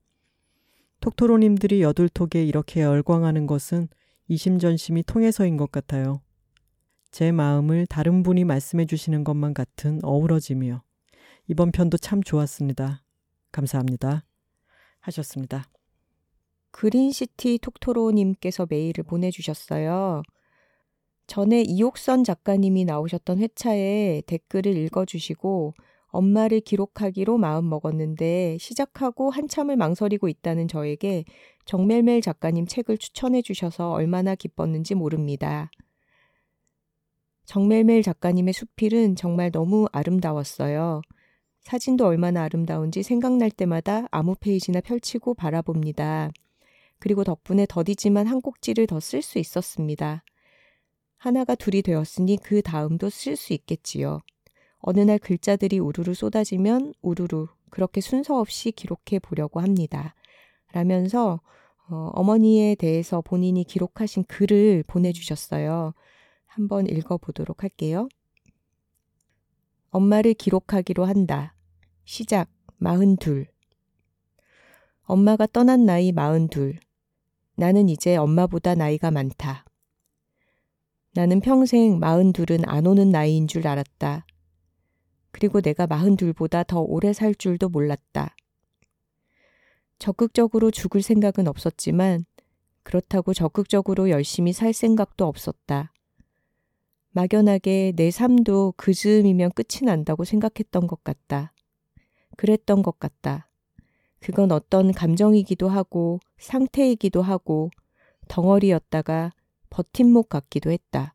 [1.01, 3.89] 톡토로님들이 여둘톡에 이렇게 열광하는 것은
[4.29, 6.23] 이심전심이 통해서인 것 같아요.
[7.11, 10.83] 제 마음을 다른 분이 말씀해 주시는 것만 같은 어우러짐이요.
[11.49, 13.03] 이번 편도 참 좋았습니다.
[13.53, 14.25] 감사합니다.
[15.01, 15.69] 하셨습니다.
[16.73, 20.23] 그린시티 톡토로님께서 메일을 보내주셨어요.
[21.27, 25.75] 전에 이옥선 작가님이 나오셨던 회차에 댓글을 읽어주시고
[26.09, 31.25] 엄마를 기록하기로 마음 먹었는데 시작하고 한참을 망설이고 있다는 저에게
[31.67, 35.71] 정멜멜 작가님 책을 추천해 주셔서 얼마나 기뻤는지 모릅니다.
[37.45, 41.03] 정멜멜 작가님의 수필은 정말 너무 아름다웠어요.
[41.61, 46.31] 사진도 얼마나 아름다운지 생각날 때마다 아무 페이지나 펼치고 바라봅니다.
[46.99, 50.23] 그리고 덕분에 더디지만 한 꼭지를 더 쓸 수 있었습니다.
[51.17, 54.21] 하나가 둘이 되었으니 그 다음도 쓸 수 있겠지요.
[54.79, 60.15] 어느 날 글자들이 우르르 쏟아지면 우르르 그렇게 순서 없이 기록해 보려고 합니다.
[60.73, 61.41] 라면서
[61.89, 65.95] 어, 어머니에 대해서 본인이 기록하신 글을 보내주셨어요.
[66.47, 68.09] 한번 읽어보도록 할게요.
[69.91, 71.55] 엄마를 기록하기로 한다.
[72.05, 73.47] 시작, 마흔둘.
[75.03, 76.79] 엄마가 떠난 나이 마흔둘.
[77.55, 79.65] 나는 이제 엄마보다 나이가 많다.
[81.17, 84.27] 나는 평생 마흔둘은 안 오는 나이인 줄 알았다.
[85.31, 88.37] 그리고 내가 마흔둘보다 더 오래 살 줄도 몰랐다.
[89.99, 92.27] 적극적으로 죽을 생각은 없었지만
[92.83, 95.91] 그렇다고 적극적으로 열심히 살 생각도 없었다.
[97.13, 101.55] 막연하게 내 삶도 그 즈음이면 끝이 난다고 생각했던 것 같다.
[102.37, 103.49] 그랬던 것 같다.
[104.21, 107.71] 그건 어떤 감정이기도 하고 상태이기도 하고
[108.29, 109.33] 덩어리였다가
[109.71, 111.15] 버팀목 같기도 했다.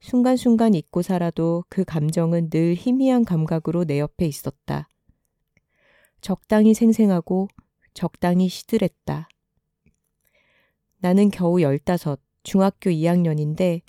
[0.00, 4.88] 순간순간 잊고 살아도 그 감정은 늘 희미한 감각으로 내 옆에 있었다.
[6.20, 7.48] 적당히 생생하고
[7.94, 9.28] 적당히 시들했다.
[10.98, 13.82] 나는 겨우 열다섯, 중학교 2학년인데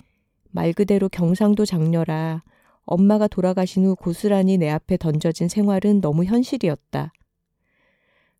[0.50, 2.42] 말 그대로 경상도 장녀라
[2.84, 7.12] 엄마가 돌아가신 후 고스란히 내 앞에 던져진 생활은 너무 현실이었다.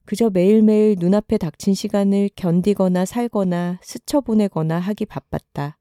[0.08, 5.76] 그저 매일매일 눈앞에 닥친 시간을 견디거나 살거나 스쳐 보내거나 하기 바빴다.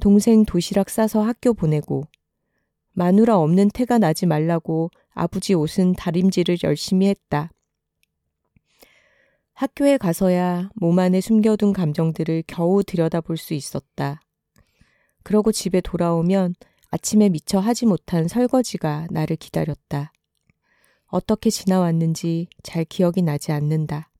[0.00, 2.08] 동생 도시락 싸서 학교 보내고,
[2.90, 7.52] 마누라 없는 태가 나지 말라고 아버지 옷은 다림질을 열심히 했다.
[9.52, 14.20] 학교에 가서야 몸 안에 숨겨둔 감정들을 겨우 들여다볼 수 있었다.
[15.22, 16.56] 그러고 집에 돌아오면
[16.90, 20.13] 아침에 미처 하지 못한 설거지가 나를 기다렸다.
[21.14, 24.10] 어떻게 지나왔는지 잘 기억이 나지 않는다.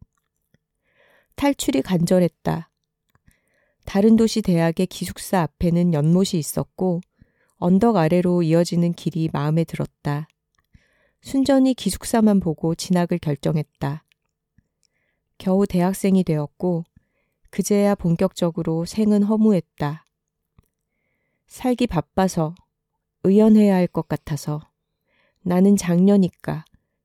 [1.34, 2.70] 탈출이 간절했다.
[3.84, 7.00] 다른 도시 대학의 기숙사 앞에는 연못이 있었고
[7.56, 10.28] 언덕 아래로 이어지는 길이 마음에 들었다.
[11.20, 14.04] 순전히 기숙사만 보고 진학을 결정했다.
[15.36, 16.84] 겨우 대학생이 되었고
[17.50, 20.04] 그제야 본격적으로 생은 허무했다.
[21.48, 22.54] 살기 바빠서
[23.24, 24.60] 의연해야 할 것 같아서
[25.42, 26.64] 나는 장녀니까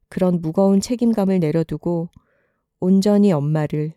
[0.09, 2.09] 그런 무거운 책임감을 내려두고
[2.79, 3.93] 온전히 엄마를,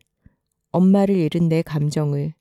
[0.70, 2.34] 엄마를 잃은 내 감정을,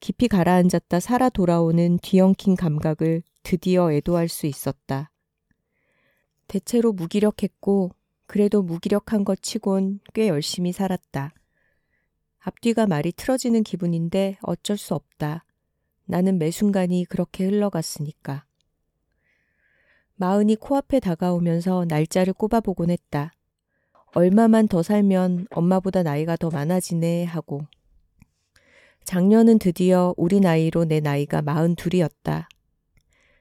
[0.00, 5.10] 깊이 가라앉았다 살아 돌아오는 뒤엉킨 감각을 드디어 애도할 수 있었다.
[6.48, 7.90] 대체로 무기력했고,
[8.26, 11.32] 그래도 무기력한 것 치곤 꽤 열심히 살았다.
[12.40, 15.44] 앞뒤가 말이 틀어지는 기분인데 어쩔 수 없다.
[16.04, 18.44] 나는 매 순간이 그렇게 흘러갔으니까.
[20.22, 23.32] 마흔이 코앞에 다가오면서 날짜를 꼽아보곤 했다.
[24.14, 27.66] 얼마만 더 살면 엄마보다 나이가 더 많아지네 하고.
[29.02, 32.48] 작년은 드디어 우리 나이로 내 나이가 마흔 둘이었다.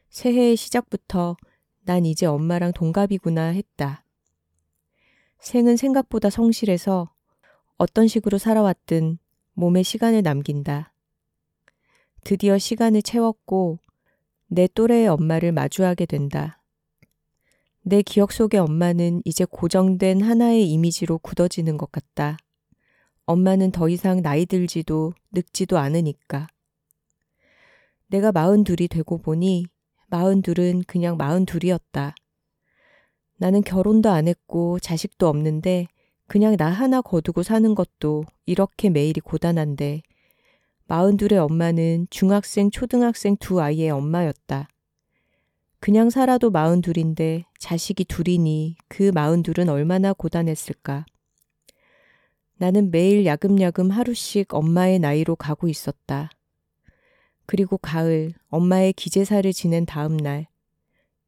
[0.09, 1.37] 새해의 시작부터
[1.81, 4.03] 난 이제 엄마랑 동갑이구나 했다.
[5.39, 7.13] 생은 생각보다 성실해서
[7.77, 9.19] 어떤 식으로 살아왔든
[9.53, 10.95] 몸에 시간을 남긴다.
[12.23, 13.77] 드디어 시간을 채웠고
[14.47, 16.57] 내 또래의 엄마를 마주하게 된다.
[17.83, 22.37] 내 기억 속의 엄마는 이제 고정된 하나의 이미지로 굳어지는 것 같다.
[23.25, 26.47] 엄마는 더 이상 나이 들지도 늙지도 않으니까.
[28.07, 29.65] 내가 마흔 둘이 되고 보니
[30.07, 32.13] 마흔 둘은 그냥 마흔 둘이었다.
[33.37, 35.87] 나는 결혼도 안 했고 자식도 없는데
[36.27, 40.03] 그냥 나 하나 거두고 사는 것도 이렇게 매일이 고단한데
[40.85, 44.67] 마흔 둘의 엄마는 중학생, 초등학생 두 아이의 엄마였다.
[45.81, 51.07] 그냥 살아도 마흔 둘인데 자식이 둘이니 그 마흔 둘은 얼마나 고단했을까.
[52.57, 56.29] 나는 매일 야금야금 하루씩 엄마의 나이로 가고 있었다.
[57.47, 60.45] 그리고 가을 엄마의 기제사를 지낸 다음 날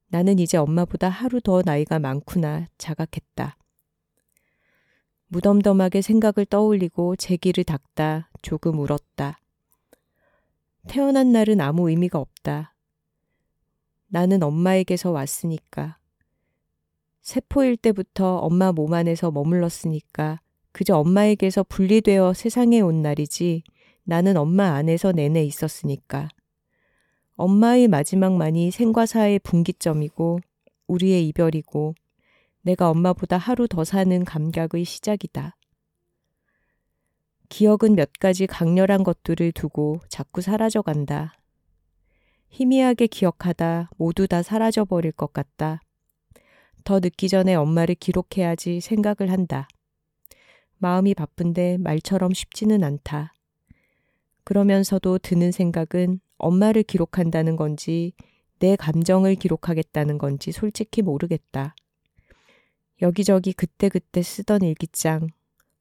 [0.10, 3.58] 나는 이제 엄마보다 하루 더 나이가 많구나 자각했다.
[5.30, 9.40] 무덤덤하게 생각을 떠올리고 제 길을 닦다 조금 울었다.
[10.88, 12.73] 태어난 날은 아무 의미가 없다.
[14.14, 15.98] 나는 엄마에게서 왔으니까.
[17.22, 20.40] 세포일 때부터 엄마 몸 안에서 머물렀으니까
[20.72, 23.64] 그저 엄마에게서 분리되어 세상에 온 날이지
[24.04, 26.30] 나는 엄마 안에서 내내 있었으니까.
[27.38, 30.42] 엄마의 마지막만이 생과 사의 분기점이고
[30.86, 31.96] 우리의 이별이고
[32.62, 35.56] 내가 엄마보다 하루 더 사는 감각의 시작이다.
[37.50, 41.34] 기억은 몇 가지 강렬한 것들을 두고 자꾸 사라져 간다.
[42.54, 45.82] 희미하게 기억하다 모두 다 사라져 버릴 것 같다.
[46.84, 49.68] 더 늦기 전에 엄마를 기록해야지 생각을 한다.
[50.78, 53.34] 마음이 바쁜데 말처럼 쉽지는 않다.
[54.44, 58.14] 그러면서도 드는 생각은 엄마를 기록한다는 건지
[58.60, 61.74] 내 감정을 기록하겠다는 건지 솔직히 모르겠다.
[63.02, 65.28] 여기저기 그때그때 쓰던 일기장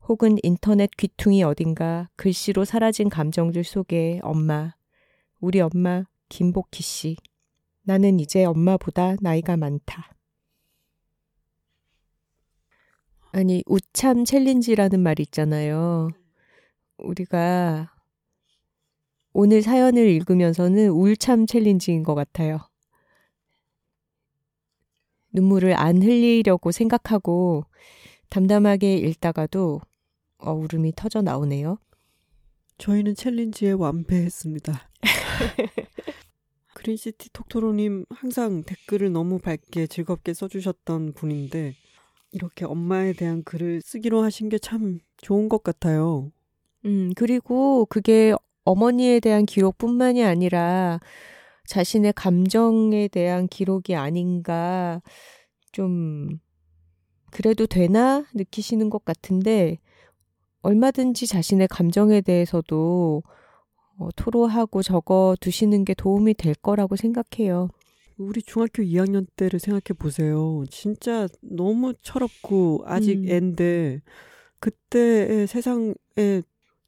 [0.09, 4.75] 혹은 인터넷 귀퉁이 어딘가 글씨로 사라진 감정들 속에 엄마,
[5.39, 7.17] 우리 엄마 김복희 씨.
[7.83, 10.15] 나는 이제 엄마보다 나이가 많다.
[13.33, 16.09] 아니, 웃참 challenge라는 말 있잖아요.
[16.97, 17.95] 우리가
[19.35, 22.61] 오늘 사연을 읽으면서는 울참 challenge인 것 같아요.
[25.35, 27.67] 눈물을 안 흘리려고 생각하고
[28.31, 29.83] 담담하게 읽다가도
[30.39, 31.77] 어, 울음이 터져 나오네요.
[32.79, 34.91] 저희는 챌린지에 완패했습니다.
[36.83, 41.77] 그린시티 톡토로님 항상 댓글을 너무 밝게 즐겁게 써주셨던 분인데
[42.33, 46.33] 이렇게 엄마에 대한 글을 쓰기로 하신 게 참 좋은 것 같아요.
[46.85, 48.35] 음, 그리고 그게
[48.65, 50.99] 어머니에 대한 기록뿐만이 아니라
[51.67, 55.01] 자신의 감정에 대한 기록이 아닌가
[55.71, 56.41] 좀
[57.31, 59.79] 그래도 되나 느끼시는 것 같은데
[60.63, 63.23] 얼마든지 자신의 감정에 대해서도
[64.03, 67.69] 어, 토로하고 적어 두시는 게 도움이 될 거라고 생각해요.
[68.19, 70.65] 우리 중학교 2학년 때를 생각해 보세요.
[70.71, 73.29] 진짜 너무 철없고 아직 음.
[73.29, 74.01] 앤데
[74.61, 75.95] 그때의 세상에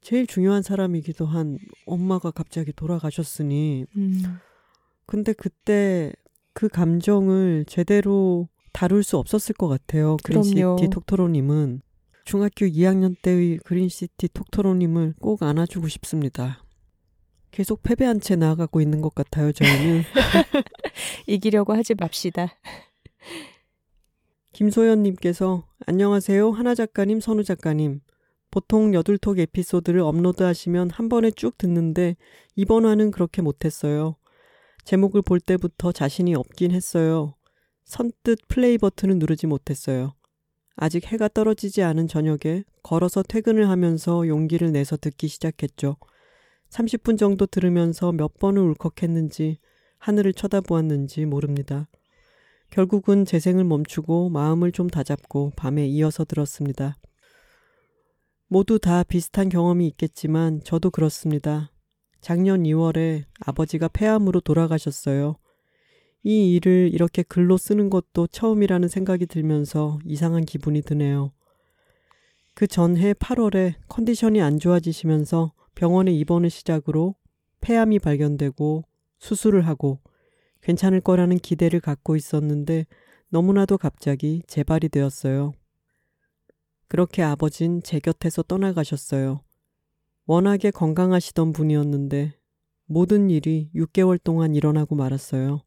[0.01, 4.21] 제일 중요한 사람이기도 한 엄마가 갑자기 돌아가셨으니 음.
[5.05, 6.13] 근데 그때
[6.53, 10.17] 그 감정을 제대로 다룰 수 없었을 것 같아요.
[10.23, 11.81] 그린시티 톡토로님은
[12.23, 16.64] 중학교 2학년 때의 그린시티 톡토로님을 꼭 안아주고 싶습니다.
[17.55, 20.03] 계속 패배한 채 나아가고 있는 것 같아요, 저희는.
[21.25, 22.53] 이기려고 하지 맙시다.
[24.51, 28.01] 김소연님께서 안녕하세요, 하나 작가님, 선우 작가님.
[28.51, 32.17] 보통 여둘톡 에피소드를 업로드 하시면 한 번에 쭉 듣는데
[32.57, 34.17] 이번 화는 그렇게 못했어요.
[34.83, 37.35] 제목을 볼 때부터 자신이 없긴 했어요.
[37.85, 40.13] 선뜻 플레이 버튼을 누르지 못했어요.
[40.75, 45.95] 아직 해가 떨어지지 않은 저녁에 걸어서 퇴근을 하면서 용기를 내서 듣기 시작했죠.
[46.69, 49.59] 30분 정도 들으면서 몇 번을 울컥했는지
[49.97, 51.87] 하늘을 쳐다보았는지 모릅니다.
[52.69, 56.97] 결국은 재생을 멈추고 마음을 좀 다잡고 밤에 이어서 들었습니다.
[58.47, 61.71] 모두 다 비슷한 경험이 있겠지만 저도 그렇습니다.
[62.21, 65.37] 작년 2월에 아버지가 폐암으로 돌아가셨어요.
[66.23, 71.31] 이 일을 이렇게 글로 쓰는 것도 처음이라는 생각이 들면서 이상한 기분이 드네요.
[72.55, 77.15] 그 전해 8월에 컨디션이 안 좋아지시면서 병원에 입원을 시작으로
[77.61, 78.83] 폐암이 발견되고
[79.19, 79.99] 수술을 하고
[80.61, 82.85] 괜찮을 거라는 기대를 갖고 있었는데
[83.29, 85.53] 너무나도 갑자기 재발이 되었어요.
[86.87, 89.41] 그렇게 아버진 제 곁에서 떠나가셨어요.
[90.25, 92.33] 워낙에 건강하시던 분이었는데
[92.85, 95.61] 모든 일이 6개월 동안 일어나고 말았어요.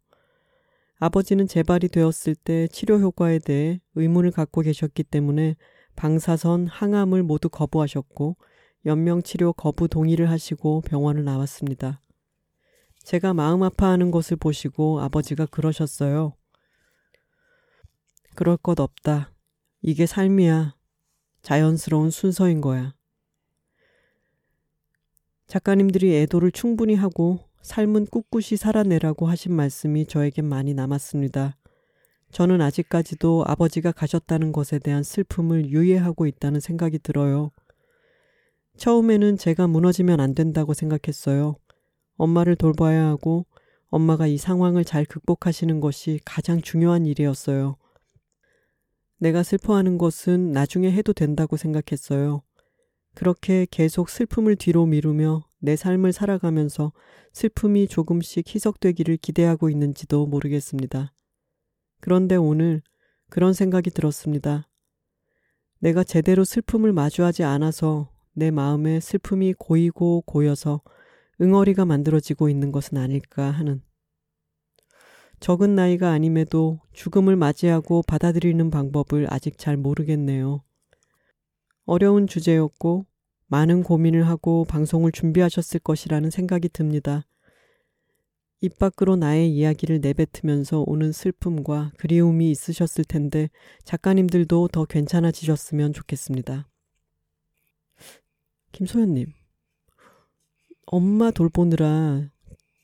[1.01, 5.57] 아버지는 재발이 되었을 때 치료 효과에 대해 의문을 갖고 계셨기 때문에
[5.95, 8.37] 방사선, 항암을 모두 거부하셨고
[8.87, 12.01] 연명 치료 거부 동의를 하시고 병원을 나왔습니다.
[13.03, 16.35] 제가 마음 아파하는 것을 보시고 아버지가 그러셨어요.
[18.35, 19.33] 그럴 것 없다.
[19.83, 20.77] 이게 삶이야.
[21.43, 22.95] 자연스러운 순서인 거야.
[25.47, 31.57] 작가님들이 애도를 충분히 하고 삶은 꿋꿋이 살아내라고 하신 말씀이 저에겐 많이 남았습니다.
[32.31, 37.51] 저는 아직까지도 아버지가 가셨다는 것에 대한 슬픔을 유예하고 있다는 생각이 들어요.
[38.79, 41.57] 처음에는 제가 무너지면 안 된다고 생각했어요.
[42.17, 43.47] 엄마를 돌봐야 하고
[43.89, 47.77] 엄마가 이 상황을 잘 극복하시는 것이 가장 중요한 일이었어요.
[49.19, 52.43] 내가 슬퍼하는 것은 나중에 해도 된다고 생각했어요.
[53.15, 56.93] 그렇게 계속 슬픔을 뒤로 미루며 내 삶을 살아가면서
[57.33, 61.13] 슬픔이 조금씩 희석되기를 기대하고 있는지도 모르겠습니다.
[62.01, 62.83] 그런데 오늘
[63.29, 64.69] 그런 생각이 들었습니다.
[65.81, 70.81] 내가 제대로 슬픔을 마주하지 않아서 내 마음에 슬픔이 고이고 고여서
[71.41, 73.83] 응어리가 만들어지고 있는 것은 아닐까 하는.
[75.41, 80.63] 적은 나이가 아님에도 죽음을 맞이하고 받아들이는 방법을 아직 잘 모르겠네요.
[81.85, 83.07] 어려운 주제였고
[83.49, 87.27] 많은 고민을 하고 방송을 준비하셨을 것이라는 생각이 듭니다.
[88.61, 93.51] 입 밖으로 나의 이야기를 내뱉으면서 오는 슬픔과 그리움이 있으셨을 텐데
[93.85, 96.69] 작가님들도 더 괜찮아지셨으면 좋겠습니다.
[98.79, 99.33] 김소연님,
[100.87, 102.31] 엄마 돌보느라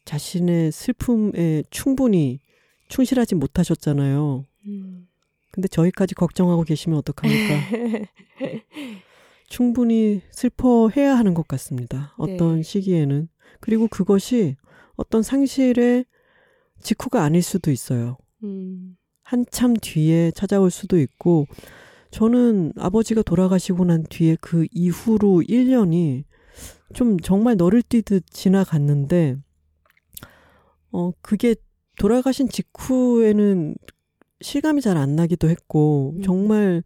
[0.05, 2.41] 자신의 슬픔에 충분히
[2.89, 4.45] 충실하지 못하셨잖아요.
[4.67, 5.07] 음.
[5.53, 8.09] 근데 저희까지 걱정하고 계시면 어떡합니까?
[9.49, 12.13] 충분히 슬퍼해야 하는 것 같습니다.
[12.19, 12.63] 어떤 네.
[12.65, 13.29] 시기에는.
[13.61, 14.57] 그리고 그것이
[14.97, 16.07] 어떤 상실의
[16.81, 18.19] 직후가 아닐 수도 있어요.
[18.43, 18.97] 음.
[19.23, 21.47] 한참 뒤에 찾아올 수도 있고,
[22.15, 26.23] 저는 아버지가 돌아가시고 난 뒤에 그 이후로 1년이
[26.93, 29.37] 좀 정말 너를 뛰듯 지나갔는데,
[30.93, 31.57] 어, 그게
[31.99, 33.75] 돌아가신 직후에는
[34.41, 36.23] 실감이 잘 안 나기도 했고, 음.
[36.23, 36.85] 정말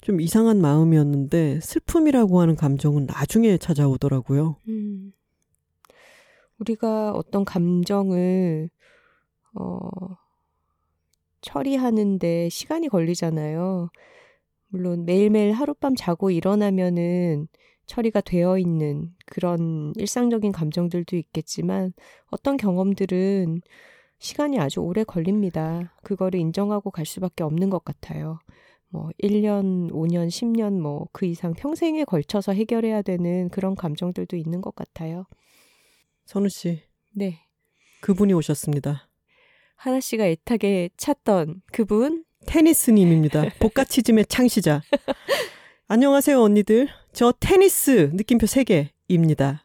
[0.00, 4.58] 좀 이상한 마음이었는데, 슬픔이라고 하는 감정은 나중에 찾아오더라고요.
[4.68, 5.12] 음.
[6.60, 8.70] 우리가 어떤 감정을,
[9.56, 9.80] 어,
[11.40, 13.90] 처리하는데 시간이 걸리잖아요.
[14.72, 17.46] 물론 매일매일 하룻밤 자고 일어나면은
[17.84, 21.92] 처리가 되어 있는 그런 일상적인 감정들도 있겠지만
[22.30, 23.60] 어떤 경험들은
[24.18, 25.94] 시간이 아주 오래 걸립니다.
[26.02, 28.38] 그거를 인정하고 갈 수밖에 없는 것 같아요.
[28.88, 34.74] 뭐 1년, 5년, 10년 뭐 그 이상 평생에 걸쳐서 해결해야 되는 그런 감정들도 있는 것
[34.74, 35.26] 같아요.
[36.24, 36.82] 선우 씨.
[37.10, 37.40] 네.
[38.00, 39.08] 그분이 오셨습니다.
[39.76, 43.44] 하나 씨가 애타게 찾던 그분 테니스님입니다.
[43.60, 44.82] 복가치즘의 창시자.
[45.88, 46.88] 안녕하세요 언니들.
[47.12, 49.58] 저 테니스 느낌표 3개입니다.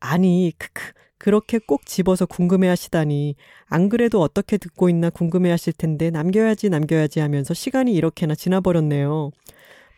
[0.00, 3.36] 아니 크크 그렇게 꼭 집어서 궁금해 하시다니.
[3.66, 9.30] 안 그래도 어떻게 듣고 있나 궁금해 하실 텐데 남겨야지 남겨야지 하면서 시간이 이렇게나 지나버렸네요.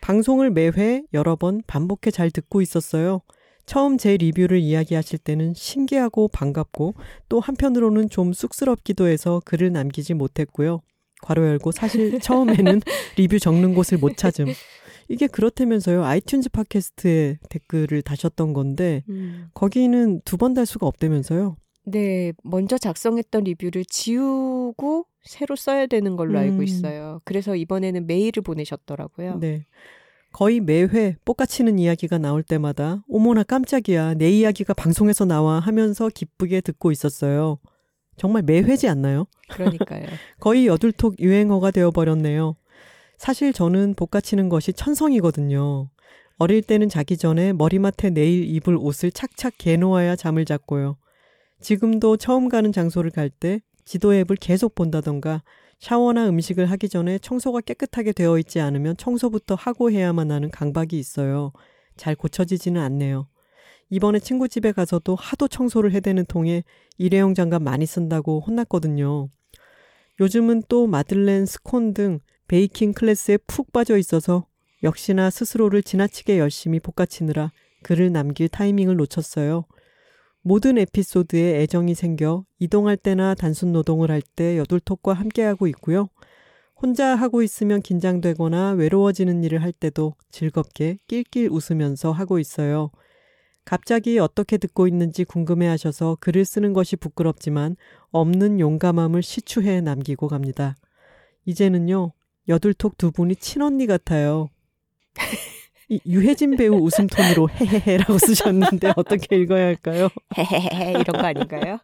[0.01, 3.21] 방송을 매회 여러 번 반복해 잘 듣고 있었어요.
[3.67, 6.95] 처음 제 리뷰를 이야기하실 때는 신기하고 반갑고
[7.29, 10.81] 또 한편으로는 좀 쑥스럽기도 해서 글을 남기지 못했고요.
[11.21, 12.81] 괄호 열고 사실 처음에는
[13.17, 14.47] 리뷰 적는 곳을 못 찾음.
[15.09, 16.01] 이게 그렇다면서요.
[16.03, 19.47] iTunes 팟캐스트에 댓글을 다셨던 건데 음.
[19.53, 21.57] 거기는 두 번 달 수가 없다면서요.
[21.85, 26.37] 네, 먼저 작성했던 리뷰를 지우고 새로 써야 되는 걸로 음.
[26.37, 27.19] 알고 있어요.
[27.25, 29.39] 그래서 이번에는 메일을 보내셨더라고요.
[29.39, 29.65] 네.
[30.31, 36.91] 거의 매회 뽀까치는 이야기가 나올 때마다 어머나 깜짝이야 내 이야기가 방송에서 나와 하면서 기쁘게 듣고
[36.91, 37.59] 있었어요.
[38.21, 39.25] 정말 매회지 않나요?
[39.49, 40.05] 그러니까요.
[40.39, 42.55] 거의 여둘톡 유행어가 되어버렸네요.
[43.17, 45.89] 사실 저는 볶아치는 것이 천성이거든요.
[46.37, 50.97] 어릴 때는 자기 전에 머리맡에 내일 입을 옷을 착착 개놓아야 잠을 잤고요.
[51.61, 55.41] 지금도 처음 가는 장소를 갈 때 지도 앱을 계속 본다던가
[55.79, 61.53] 샤워나 음식을 하기 전에 청소가 깨끗하게 되어 있지 않으면 청소부터 하고 해야만 하는 강박이 있어요.
[61.97, 63.27] 잘 고쳐지지는 않네요.
[63.91, 66.63] 이번에 친구 집에 가서도 하도 청소를 해대는 통에
[66.97, 69.29] 일회용 장갑 많이 쓴다고 혼났거든요.
[70.19, 74.45] 요즘은 또 마들렌, 스콘 등 베이킹 클래스에 푹 빠져 있어서
[74.81, 77.51] 역시나 스스로를 지나치게 열심히 볶아치느라
[77.83, 79.65] 글을 남길 타이밍을 놓쳤어요.
[80.41, 86.07] 모든 에피소드에 애정이 생겨 이동할 때나 단순 노동을 할 때 여둘톡과 함께하고 있고요.
[86.75, 92.89] 혼자 하고 있으면 긴장되거나 외로워지는 일을 할 때도 즐겁게 낄낄 웃으면서 하고 있어요.
[93.63, 97.75] 갑자기 어떻게 듣고 있는지 궁금해 하셔서 글을 쓰는 것이 부끄럽지만
[98.11, 100.75] 없는 용감함을 시추해 남기고 갑니다.
[101.45, 102.11] 이제는요,
[102.47, 104.49] 여둘톡 두 분이 친언니 같아요.
[105.89, 110.07] 이 유해진 배우 웃음 톤으로 헤헤헤라고 쓰셨는데 어떻게 읽어야 할까요?
[110.37, 111.79] 헤헤헤 이런 거 아닌가요?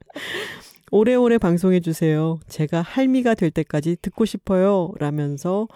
[0.92, 2.40] 오래오래 방송해 주세요.
[2.48, 4.94] 제가 할미가 될 때까지 듣고 싶어요.
[5.00, 5.68] 라면서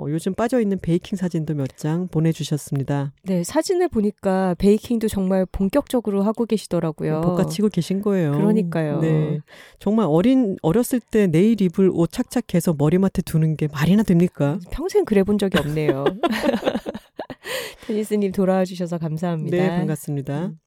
[0.00, 3.12] 어, 요즘 빠져있는 베이킹 사진도 몇 장 보내주셨습니다.
[3.24, 7.20] 네, 사진을 보니까 베이킹도 정말 본격적으로 하고 계시더라고요.
[7.20, 8.32] 볶아치고 계신 거예요.
[8.32, 9.00] 그러니까요.
[9.00, 9.40] 네.
[9.78, 14.58] 정말 어린, 어렸을 때 내일 입을 옷 착착해서 머리맡에 두는 게 말이나 됩니까?
[14.70, 16.04] 평생 그래 본 적이 없네요.
[17.86, 19.56] 테니스님 돌아와 주셔서 감사합니다.
[19.56, 20.46] 네, 반갑습니다.
[20.46, 20.58] 음.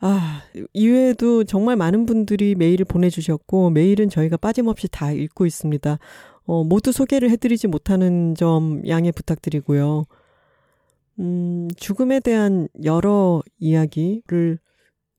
[0.00, 0.42] 아,
[0.74, 5.98] 이외에도 정말 많은 분들이 메일을 보내주셨고, 메일은 저희가 빠짐없이 다 읽고 있습니다.
[6.46, 10.06] 어, 모두 소개를 해드리지 못하는 점 양해 부탁드리고요.
[11.18, 14.58] 음, 죽음에 대한 여러 이야기를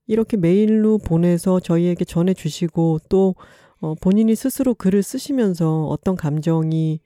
[0.08, 3.36] 이렇게 메일로 보내서 저희에게 전해주시고 또
[3.80, 7.00] 어, 본인이 스스로 글을 쓰시면서 어떤 감정이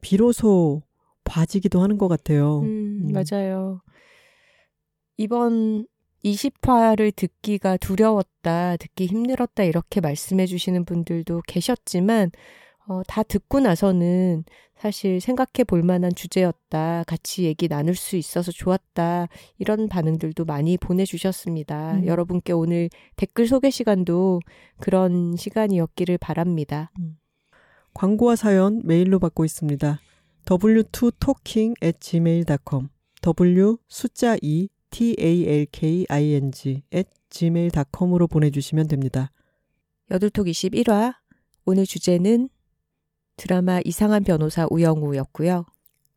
[0.00, 0.82] 비로소
[1.24, 2.60] 봐지기도 하는 것 같아요.
[2.60, 3.12] 음, 음.
[3.12, 3.80] 맞아요.
[5.16, 5.86] 이번
[6.24, 12.30] 20화를 듣기가 두려웠다, 듣기 힘들었다, 이렇게 말씀해 주시는 분들도 계셨지만,
[12.88, 14.44] 어, 다 듣고 나서는
[14.76, 19.28] 사실 생각해 볼 만한 주제였다, 같이 얘기 나눌 수 있어서 좋았다,
[19.58, 21.94] 이런 반응들도 많이 보내주셨습니다.
[21.94, 22.06] 음.
[22.06, 24.40] 여러분께 오늘 댓글 소개 시간도
[24.80, 26.90] 그런 시간이었기를 바랍니다.
[27.94, 30.00] 광고와 사연 메일로 받고 있습니다.
[30.44, 32.88] w2talking at gmail.com
[33.20, 39.30] w 숫자 2 talking at gmail.com으로 보내 주시면 됩니다.
[40.10, 41.14] 여둘톡 21화
[41.64, 42.48] 오늘 주제는
[43.36, 45.64] 드라마 이상한 변호사 우영우였고요.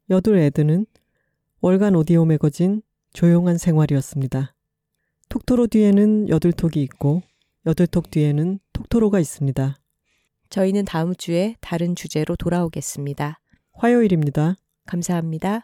[0.10, 0.86] 여둘 애드는
[1.62, 2.82] 월간 오디오 매거진
[3.14, 4.54] 조용한 생활이었습니다.
[5.30, 7.24] 톡토로 뒤에는 여둘톡이 있고
[7.66, 9.76] 여둘톡 뒤에는 톡토로가 있습니다.
[10.50, 13.40] 저희는 다음 주에 다른 주제로 돌아오겠습니다.
[13.74, 14.56] 화요일입니다.
[14.86, 15.64] 감사합니다.